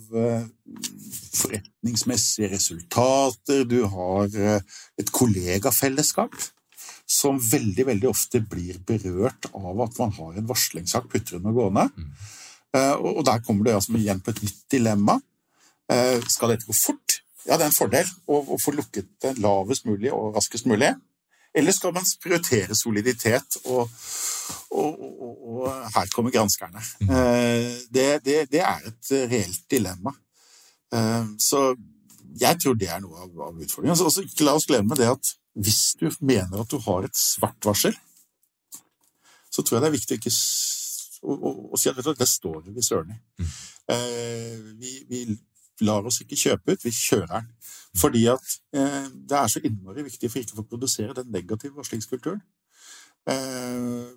forretningsmessige 1.36 2.52
resultater, 2.54 3.66
du 3.68 3.84
har 3.90 4.32
et 4.32 5.12
kollegafellesskap 5.12 6.36
som 7.12 7.40
veldig 7.44 7.86
veldig 7.90 8.08
ofte 8.08 8.40
blir 8.40 8.80
berørt 8.88 9.50
av 9.52 9.82
at 9.84 9.98
man 10.00 10.14
har 10.16 10.38
en 10.38 10.48
varslingssak 10.48 11.10
putrende 11.12 11.52
gående. 11.52 11.90
Mm. 11.92 12.14
Og 13.04 13.26
der 13.28 13.42
kommer 13.44 13.68
du 13.68 13.74
altså 13.74 13.98
igjen 14.00 14.22
på 14.24 14.32
et 14.32 14.40
nytt 14.46 14.62
dilemma. 14.72 15.18
Skal 16.32 16.54
dette 16.54 16.70
gå 16.70 16.76
fort? 16.78 17.18
Ja, 17.48 17.58
det 17.58 17.66
er 17.66 17.70
en 17.72 17.76
fordel 17.76 18.10
å 18.30 18.58
få 18.62 18.74
lukket 18.76 19.08
det 19.24 19.38
lavest 19.42 19.88
mulig 19.90 20.12
og 20.14 20.36
raskest 20.36 20.68
mulig. 20.70 20.92
Eller 21.54 21.76
skal 21.76 21.92
man 21.94 22.06
prioritere 22.24 22.76
soliditet, 22.76 23.58
og, 23.66 23.90
og, 24.72 25.02
og, 25.02 25.42
og 25.52 25.96
her 25.96 26.12
kommer 26.14 26.32
granskerne? 26.32 26.84
Mm. 27.02 27.10
Eh, 27.12 27.72
det, 27.92 28.06
det, 28.26 28.38
det, 28.54 28.62
er 28.64 28.88
et 28.88 29.12
reelt 29.34 29.66
dilemma. 29.72 30.14
Eh, 30.96 31.26
så 31.40 31.74
jeg 32.40 32.62
tror 32.62 32.78
det 32.80 32.88
er 32.88 33.04
noe 33.04 33.26
av, 33.26 33.34
av 33.50 33.60
utfordringen. 33.60 34.00
Så 34.00 34.08
altså, 34.08 34.24
ikke 34.24 34.48
la 34.48 34.56
oss 34.56 34.70
glemme 34.70 34.96
det 34.96 35.12
at 35.12 35.34
hvis 35.60 35.82
du 36.00 36.08
mener 36.24 36.62
at 36.62 36.72
du 36.72 36.80
har 36.86 37.04
et 37.04 37.20
svart 37.20 37.60
varsel, 37.68 37.98
så 39.52 39.64
tror 39.64 39.78
jeg 39.78 39.84
det 39.84 39.90
er 39.90 39.98
viktig 39.98 40.20
ikke 40.22 40.32
å, 40.32 41.36
å, 41.36 41.52
å 41.76 41.80
si 41.80 41.92
at 41.92 42.00
det 42.00 42.30
står 42.30 42.62
vi 42.72 42.86
søren 42.86 43.12
i. 43.12 43.20
Mm. 43.42 43.50
Eh, 43.92 44.70
vi, 44.80 44.94
vi 45.10 45.26
lar 45.86 46.08
oss 46.08 46.22
ikke 46.24 46.40
kjøpe 46.40 46.76
ut, 46.76 46.86
vi 46.86 46.94
kjører 46.96 47.32
den. 47.34 47.52
Fordi 47.98 48.26
at 48.32 48.54
eh, 48.78 49.08
det 49.30 49.38
er 49.38 49.52
så 49.52 49.62
innmari 49.68 50.06
viktig 50.06 50.30
for 50.32 50.42
ikke 50.42 50.56
å 50.56 50.62
få 50.62 50.70
produsere 50.74 51.16
den 51.18 51.32
negative 51.34 51.76
varslingskulturen. 51.80 52.42
Eh, 53.30 54.08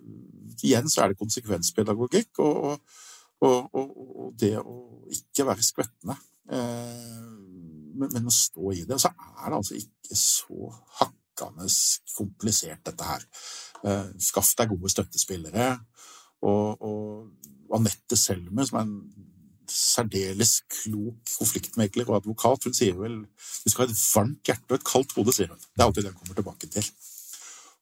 igjen 0.65 0.89
så 0.89 1.05
er 1.05 1.13
det 1.13 1.21
konsekvenspedagogikk 1.21 2.41
og, 2.45 2.79
og, 3.45 3.75
og, 3.77 3.91
og, 4.01 4.31
det 4.41 4.55
å 4.61 4.77
ikke 5.13 5.45
være 5.51 5.67
skvettende, 5.67 6.17
eh, 6.49 7.27
men, 7.95 8.09
men, 8.09 8.31
å 8.31 8.35
stå 8.35 8.73
i 8.73 8.85
det. 8.87 8.97
Og 8.97 9.03
så 9.05 9.13
er 9.13 9.51
det 9.51 9.59
altså 9.59 9.77
ikke 9.81 10.19
så 10.19 10.71
hakkende 11.01 11.69
komplisert, 12.15 12.85
dette 12.87 13.11
her. 13.11 13.29
Eh, 13.85 14.15
skaff 14.23 14.55
deg 14.59 14.73
gode 14.73 14.93
støttespillere. 14.95 15.75
Og, 16.45 16.85
og 16.85 17.77
Anette 17.77 18.17
Selmer, 18.21 18.67
som 18.69 18.79
er 18.79 18.87
en 18.87 18.97
særdeles 19.71 20.61
klok 20.71 21.35
konfliktmegler 21.39 22.11
og 22.11 22.21
advokat. 22.21 22.69
Hun 22.69 22.77
sier 22.77 22.97
vel 22.99 23.21
du 23.25 23.73
skal 23.73 23.85
ha 23.85 23.91
et 23.91 24.05
varmt 24.15 24.51
hjerte 24.51 24.71
og 24.71 24.79
et 24.79 24.87
kaldt 24.89 25.17
hode, 25.17 25.35
sier 25.37 25.53
hun. 25.53 25.61
Det 25.61 25.83
er 25.83 25.87
alltid 25.89 26.07
det 26.07 26.15
hun 26.15 26.21
kommer 26.23 26.41
tilbake 26.41 26.71
til. 26.77 26.89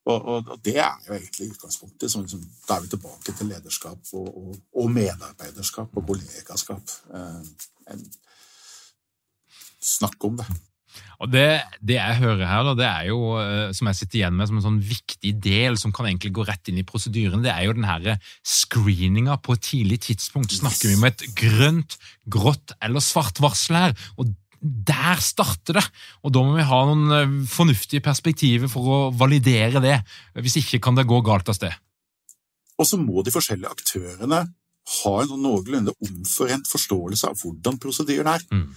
Og, 0.02 0.18
og, 0.18 0.48
og 0.50 0.58
det 0.64 0.76
er 0.82 0.96
jo 1.06 1.14
egentlig 1.14 1.52
utgangspunktet. 1.52 2.10
Så 2.10 2.22
liksom, 2.22 2.42
da 2.68 2.76
er 2.76 2.84
vi 2.84 2.92
tilbake 2.94 3.36
til 3.38 3.52
lederskap 3.52 4.12
og, 4.18 4.56
og 4.74 4.90
medarbeiderskap 4.90 5.96
og 5.96 6.06
kollegaskap. 6.08 6.96
Eh, 7.14 7.96
snakk 9.94 10.24
om 10.26 10.40
det. 10.40 10.48
Og 11.22 11.30
det, 11.30 11.47
det, 11.80 11.97
jeg 11.99 12.18
hører 12.20 12.45
her, 12.49 12.66
da, 12.66 12.74
det 12.78 12.88
er 12.88 13.09
jo, 13.12 13.18
eh, 13.40 13.70
som 13.76 13.90
jeg 13.90 14.01
sitter 14.01 14.20
igjen 14.20 14.36
med 14.38 14.51
som 14.51 14.59
en 14.59 14.66
sånn 14.66 14.82
viktig 14.82 15.34
del 15.45 15.78
som 15.80 15.95
kan 15.95 16.09
egentlig 16.09 16.32
gå 16.36 16.47
rett 16.49 16.72
inn 16.72 16.80
i 16.82 16.86
prosedyren, 16.86 17.45
det 17.45 17.53
er 17.55 17.68
jo 17.68 17.76
den 17.78 17.88
her 17.88 18.20
screeninga 18.47 19.38
på 19.43 19.57
et 19.57 19.66
tidlig 19.70 20.03
tidspunkt. 20.09 20.55
Snakker 20.55 20.90
vi 20.90 20.99
om 20.99 21.09
et 21.09 21.26
grønt, 21.38 21.99
grått 22.30 22.76
eller 22.82 23.05
svart 23.05 23.43
varsel 23.43 23.78
her? 23.78 23.99
og 24.20 24.32
der 24.62 25.18
starter 25.18 25.80
det, 25.80 25.82
og 26.22 26.30
da 26.34 26.43
må 26.47 26.55
vi 26.55 26.66
ha 26.66 26.80
noen 26.86 27.14
eh, 27.16 27.38
fornuftige 27.51 28.03
perspektiver 28.05 28.70
for 28.70 28.86
å 28.86 28.99
validere 29.11 29.82
det. 29.82 29.97
Hvis 30.38 30.61
ikke 30.61 30.78
kan 30.86 30.99
det 30.99 31.09
gå 31.11 31.18
galt 31.26 31.51
av 31.51 31.59
sted. 31.59 31.74
Og 32.78 32.86
så 32.88 32.99
må 32.99 33.24
de 33.26 33.34
forskjellige 33.34 33.72
aktørene 33.72 34.43
ha 34.93 35.14
en 35.22 35.34
noenlunde 35.38 35.95
omforent 36.03 36.70
forståelse 36.70 37.30
av 37.30 37.43
hvordan 37.43 37.78
prosedyren 37.82 38.30
er. 38.32 38.47
Mm. 38.55 38.70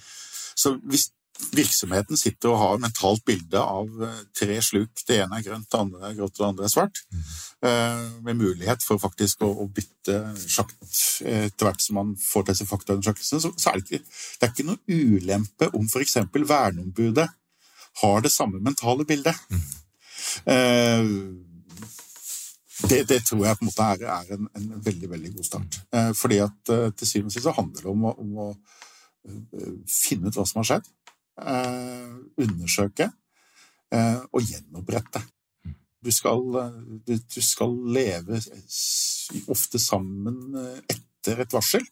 Så 0.55 0.75
hvis 0.89 1.09
virksomheten 1.55 2.17
sitter 2.19 2.51
og 2.51 2.59
har 2.61 2.81
mentalt 2.83 3.23
bilde 3.27 3.59
av 3.59 4.03
eh, 4.07 4.19
tre 4.35 4.57
sluk. 4.63 5.03
Det 5.07 5.19
ene 5.23 5.39
er 5.39 5.45
grønt, 5.45 5.67
det 5.71 5.79
andre 5.79 6.09
er 6.09 6.17
grått 6.17 6.35
og 6.37 6.41
det 6.41 6.49
andre 6.49 6.67
er 6.67 6.73
svart. 6.73 7.01
Mm. 7.11 7.23
Med 8.25 8.37
mulighet 8.37 8.83
for 8.85 9.01
faktisk 9.01 9.41
å, 9.41 9.65
bytte 9.73 10.19
sjakt 10.37 10.75
etter 11.25 11.65
hvert 11.65 11.81
som 11.81 11.97
man 11.97 12.11
får 12.21 12.43
disse 12.51 12.67
faktaundersøkelsene. 12.69 13.41
Så, 13.41 13.51
så 13.57 13.71
er 13.71 13.79
det, 13.79 13.85
ikke, 13.87 14.19
det 14.37 14.45
er 14.45 14.51
ikke 14.53 14.67
noe 14.67 14.99
ulempe 14.99 15.69
om 15.73 15.87
f.eks. 15.89 16.19
verneombudet 16.35 17.25
har 18.03 18.21
det 18.21 18.31
samme 18.35 18.61
mentale 18.61 19.07
bildet. 19.07 19.39
Mm. 19.49 19.65
Eh, 20.53 21.09
det, 22.85 23.01
det, 23.09 23.21
tror 23.25 23.47
jeg 23.47 23.57
på 23.57 23.65
en 23.65 23.71
måte 23.71 23.89
er, 23.95 24.05
er 24.13 24.35
en, 24.35 24.49
en, 24.59 24.69
veldig 24.85 25.09
veldig 25.15 25.33
god 25.39 25.47
start. 25.47 25.79
fordi 26.19 26.41
at 26.43 26.73
til 26.99 27.07
syvende 27.07 27.31
og 27.31 27.33
sist 27.33 27.47
så 27.47 27.55
handler 27.55 27.81
det 27.81 27.89
om 27.89 28.03
å, 28.05 28.11
om 28.21 28.39
å 28.45 28.47
finne 29.89 30.29
ut 30.29 30.37
hva 30.37 30.45
som 30.45 30.59
har 30.61 30.67
skjedd. 30.69 30.89
Eh, 31.35 32.11
undersøke 32.39 33.09
eh, 33.91 34.19
og 34.31 34.43
gjenopprette. 34.47 35.19
Du 35.99 36.11
skal, 36.13 36.39
du, 37.03 37.11
du 37.17 37.41
skal, 37.43 37.73
leve 37.91 38.39
ofte 39.51 39.81
sammen 39.81 40.55
eh, 40.61 40.95
etter 40.95 41.43
et 41.43 41.55
varsel. 41.55 41.83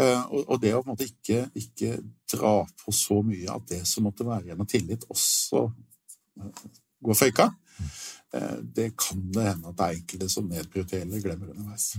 Og, 0.00 0.54
det 0.62 0.70
å 0.72 0.80
ikke, 1.02 1.42
ikke, 1.58 1.98
dra 2.30 2.52
på 2.78 2.92
så 2.94 3.18
mye 3.26 3.50
at 3.52 3.66
det 3.68 3.80
som 3.88 4.06
måtte 4.06 4.24
være 4.24 4.46
igjen 4.46 4.62
av 4.62 4.68
tillit, 4.70 5.02
også 5.12 5.66
går 7.04 7.18
føyka, 7.18 7.48
det 8.62 8.86
kan 8.96 9.26
det 9.34 9.44
hende 9.44 9.68
at 9.68 9.76
det 9.76 9.88
er 9.88 9.98
enkelte 9.98 10.30
som 10.32 10.48
nedprioriterer 10.48 11.04
eller 11.04 11.24
glemmer 11.26 11.52
underveis. 11.52 11.90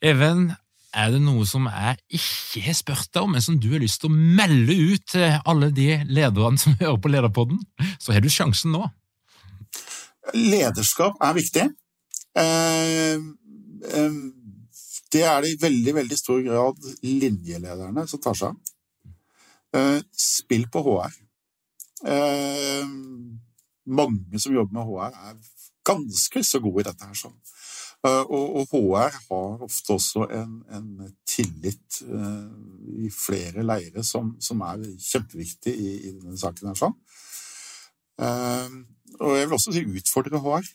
Even, 0.00 0.54
er 0.92 1.12
det 1.14 1.20
noe 1.24 1.44
som 1.48 1.66
jeg 1.70 1.98
ikke 2.18 2.62
har 2.66 2.76
spurt 2.76 3.10
deg 3.12 3.24
om, 3.24 3.32
men 3.34 3.44
som 3.44 3.58
du 3.60 3.70
har 3.72 3.82
lyst 3.82 4.02
til 4.02 4.10
å 4.12 4.16
melde 4.40 4.76
ut 4.76 5.06
til 5.14 5.38
alle 5.48 5.70
de 5.74 5.88
lederne 6.08 6.60
som 6.60 6.76
hører 6.80 7.00
på 7.02 7.12
Lederpodden, 7.12 7.62
så 8.02 8.14
har 8.14 8.24
du 8.24 8.30
sjansen 8.32 8.74
nå. 8.76 8.84
Lederskap 10.36 11.18
er 11.24 11.34
viktig. 11.36 11.64
Eh, 12.38 13.16
eh, 13.16 14.20
det 15.12 15.24
er 15.28 15.42
det 15.44 15.50
i 15.52 15.58
veldig, 15.60 15.94
veldig 15.98 16.18
stor 16.18 16.40
grad 16.44 16.86
linjelederne 17.04 18.06
som 18.08 18.22
tar 18.22 18.38
seg 18.38 18.52
av. 18.52 18.76
Eh, 19.76 19.98
spill 20.16 20.68
på 20.72 20.84
HR. 20.86 21.18
Mange 23.92 24.40
som 24.40 24.54
jobber 24.54 24.78
med 24.78 24.88
HR, 24.88 25.18
er 25.28 25.36
ganske 25.84 26.44
så 26.46 26.60
gode 26.62 26.84
i 26.84 26.88
dette 26.88 27.08
her. 27.08 27.18
sånn. 27.18 27.36
Eh, 28.02 28.24
og, 28.34 28.66
HR 28.72 29.14
har 29.28 29.60
ofte 29.62 29.94
også 29.94 30.26
en, 30.34 30.56
en 30.74 30.86
tillit 31.28 32.00
uh, 32.10 32.48
i 32.98 33.10
flere 33.14 33.62
leire 33.62 34.02
som, 34.02 34.32
som 34.42 34.62
er 34.66 34.82
kjempeviktig 34.98 35.70
i, 35.70 35.90
i, 36.08 36.10
denne 36.16 36.38
saken. 36.38 36.72
her 36.72 36.80
sånn. 36.80 36.96
Uh, 38.18 38.80
og 39.20 39.36
jeg 39.38 39.46
vil 39.46 39.54
også 39.54 39.74
si 39.76 39.84
utfordre 39.86 40.42
HR 40.42 40.66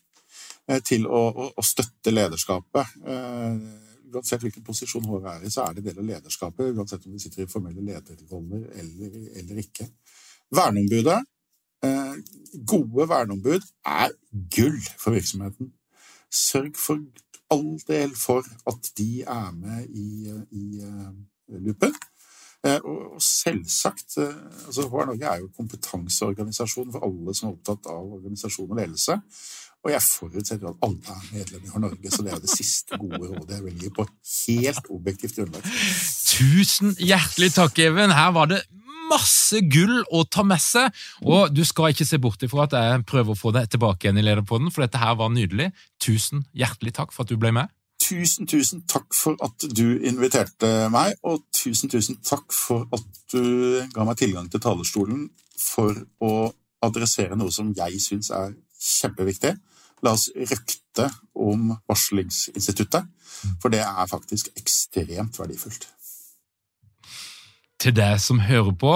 til 0.87 1.07
å, 1.07 1.19
å, 1.31 1.45
å, 1.55 1.63
støtte 1.63 2.11
lederskapet. 2.11 2.97
uansett 4.11 4.41
hvilken 4.43 4.65
posisjon 4.67 5.05
HR 5.07 5.29
er 5.31 5.45
i, 5.47 5.51
så 5.51 5.63
er 5.63 5.77
det 5.77 5.85
del 5.85 6.01
av 6.01 6.09
lederskapet, 6.09 6.75
uansett 6.75 7.05
om 7.07 7.15
de 7.15 7.21
sitter 7.23 7.45
i 7.45 7.51
formelle 7.51 7.83
lederroller 7.87 8.65
eller, 8.81 9.15
eller 9.39 9.61
ikke. 9.63 9.87
Verneombudet, 10.55 11.21
gode 12.67 13.07
verneombud, 13.07 13.63
er 13.87 14.11
gull 14.57 14.79
for 14.99 15.15
virksomheten 15.15 15.71
sørg 16.33 16.75
for 16.79 17.01
all 17.53 17.77
del 17.87 18.13
for 18.15 18.45
at 18.67 18.91
de 18.97 19.23
er 19.23 19.51
med 19.55 19.87
i, 19.95 20.27
i 20.51 20.83
uh, 20.83 21.13
loopen. 21.63 21.95
Uh, 22.65 22.79
og 22.89 23.21
selvsagt 23.21 24.17
uh, 24.17 24.33
altså 24.65 24.87
HR 24.89 25.11
Norge 25.11 25.29
er 25.29 25.43
jo 25.43 25.53
kompetanseorganisasjon 25.55 26.91
for 26.91 27.05
alle 27.07 27.35
som 27.37 27.49
er 27.49 27.55
opptatt 27.55 27.87
av 27.93 28.17
organisasjon 28.17 28.73
og 28.73 28.81
ledelse. 28.81 29.19
Og 29.85 29.93
jeg 29.93 30.03
forutsetter 30.03 30.67
at 30.67 30.81
alle 30.83 31.13
er 31.13 31.27
medlemmer 31.31 31.69
i 31.69 31.71
HR 31.71 31.83
Norge, 31.85 32.11
så 32.11 32.25
det 32.25 32.33
er 32.33 32.41
det 32.43 32.51
siste 32.51 32.99
gode 32.99 33.21
rådet 33.29 33.55
jeg 33.55 33.65
vil 33.67 33.83
gi 33.85 33.93
på 33.95 34.07
helt 34.07 34.91
objektivt 34.97 35.37
grunnlag. 35.39 35.69
Tusen 36.27 36.95
hjertelig 36.99 37.53
takk, 37.55 37.79
Even. 37.79 38.11
Her 38.11 38.33
var 38.35 38.49
det 38.51 38.63
masse 39.07 39.61
gull 39.71 40.01
å 40.11 40.23
ta 40.27 40.43
med 40.47 40.61
seg. 40.61 40.91
Og 41.23 41.53
du 41.55 41.63
skal 41.67 41.93
ikke 41.93 42.07
se 42.07 42.19
bort 42.21 42.43
ifra 42.43 42.67
at 42.67 42.75
jeg 42.75 43.05
prøver 43.07 43.33
å 43.33 43.39
få 43.39 43.53
deg 43.55 43.69
tilbake 43.71 44.07
igjen 44.07 44.19
i 44.19 44.25
Lederpodden, 44.25 44.71
for 44.73 44.83
dette 44.83 45.01
her 45.01 45.17
var 45.19 45.31
nydelig. 45.33 45.71
Tusen 46.03 46.45
hjertelig 46.57 46.95
takk 46.99 47.15
for 47.15 47.23
at 47.23 47.31
du 47.33 47.39
ble 47.39 47.53
med. 47.55 47.73
tusen, 48.07 48.47
tusen 48.47 48.83
takk 48.87 49.09
for 49.15 49.35
at 49.43 49.65
du 49.75 49.97
inviterte 50.05 50.87
meg, 50.93 51.17
og 51.27 51.41
tusen, 51.55 51.89
tusen 51.91 52.19
takk 52.23 52.53
for 52.55 52.85
at 52.93 53.23
du 53.33 53.83
ga 53.91 54.05
meg 54.07 54.19
tilgang 54.21 54.47
til 54.51 54.61
talerstolen 54.63 55.25
for 55.59 55.97
å 56.23 56.53
adressere 56.85 57.35
noe 57.35 57.51
som 57.51 57.73
jeg 57.75 57.99
syns 57.99 58.29
er 58.31 58.53
kjempeviktig. 58.77 59.55
La 60.05 60.13
oss 60.13 60.29
røkte 60.29 61.09
om 61.33 61.73
varslingsinstituttet, 61.89 63.09
for 63.59 63.73
det 63.73 63.81
er 63.83 64.09
faktisk 64.13 64.53
ekstremt 64.55 65.41
verdifullt. 65.41 65.89
Til 67.77 67.93
deg 67.93 68.17
som 68.21 68.39
hører 68.41 68.73
på, 68.73 68.93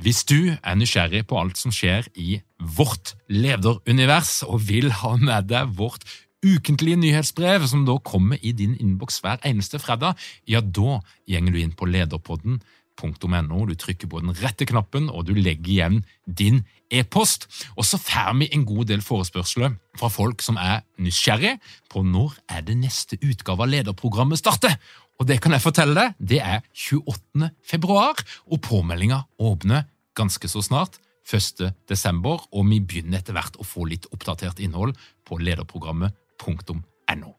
hvis 0.00 0.24
du 0.26 0.54
er 0.56 0.78
nysgjerrig 0.78 1.26
på 1.28 1.38
alt 1.38 1.60
som 1.60 1.74
skjer 1.74 2.08
i 2.18 2.40
vårt 2.58 3.14
lederunivers, 3.30 4.40
og 4.48 4.64
vil 4.68 4.90
ha 5.02 5.14
med 5.20 5.50
deg 5.50 5.74
vårt 5.78 6.06
ukentlige 6.40 6.96
nyhetsbrev, 6.96 7.66
som 7.68 7.84
da 7.84 7.98
kommer 8.00 8.40
i 8.42 8.54
din 8.56 8.74
innboks 8.80 9.20
hver 9.20 9.42
eneste 9.46 9.78
fredag, 9.82 10.16
ja, 10.48 10.62
da 10.64 11.00
gjenger 11.28 11.52
du 11.52 11.60
inn 11.60 11.76
på 11.76 11.88
lederpodden.no, 11.90 12.64
du 13.00 13.74
trykker 13.74 14.08
på 14.08 14.20
den 14.20 14.34
rette 14.42 14.66
knappen, 14.66 15.08
og 15.10 15.26
du 15.26 15.34
legger 15.34 15.70
igjen 15.70 16.04
din 16.26 16.64
e-post. 16.90 17.46
Og 17.76 17.84
så 17.84 17.98
får 17.98 18.38
vi 18.38 18.48
en 18.52 18.64
god 18.64 18.86
del 18.86 19.00
forespørsler 19.00 19.76
fra 19.96 20.08
folk 20.08 20.42
som 20.42 20.56
er 20.56 20.82
nysgjerrige 20.98 21.58
på 21.88 22.02
når 22.02 22.36
er 22.48 22.62
det 22.62 22.76
neste 22.76 23.18
utgave 23.22 23.62
av 23.62 23.70
lederprogrammet 23.70 24.38
starter. 24.38 24.76
Og 25.20 25.26
det 25.28 25.40
kan 25.40 25.52
jeg 25.52 25.62
fortelle 25.62 25.94
deg, 25.94 26.14
det 26.18 26.40
er 26.40 26.62
28. 26.72 27.50
februar, 27.62 28.16
og 28.48 28.60
påmeldinga 28.64 29.24
åpner 29.38 29.84
ganske 30.16 30.48
så 30.48 30.62
snart. 30.62 30.98
1. 31.30 31.70
desember, 31.88 32.40
og 32.50 32.64
vi 32.66 32.80
begynner 32.80 33.20
etter 33.20 33.36
hvert 33.36 33.58
å 33.60 33.66
få 33.66 33.84
litt 33.86 34.08
oppdatert 34.10 34.58
innhold 34.58 34.96
på 35.28 35.38
lederprogrammet.no. 35.38 37.34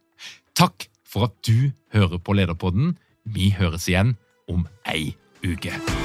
Takk 0.56 0.88
for 1.08 1.28
at 1.28 1.36
du 1.48 1.72
hører 1.92 2.22
på 2.22 2.36
Lederpodden. 2.38 2.96
Vi 3.24 3.52
høres 3.58 3.90
igjen 3.90 4.16
om 4.52 4.68
ei 4.88 5.16
uke. 5.44 6.01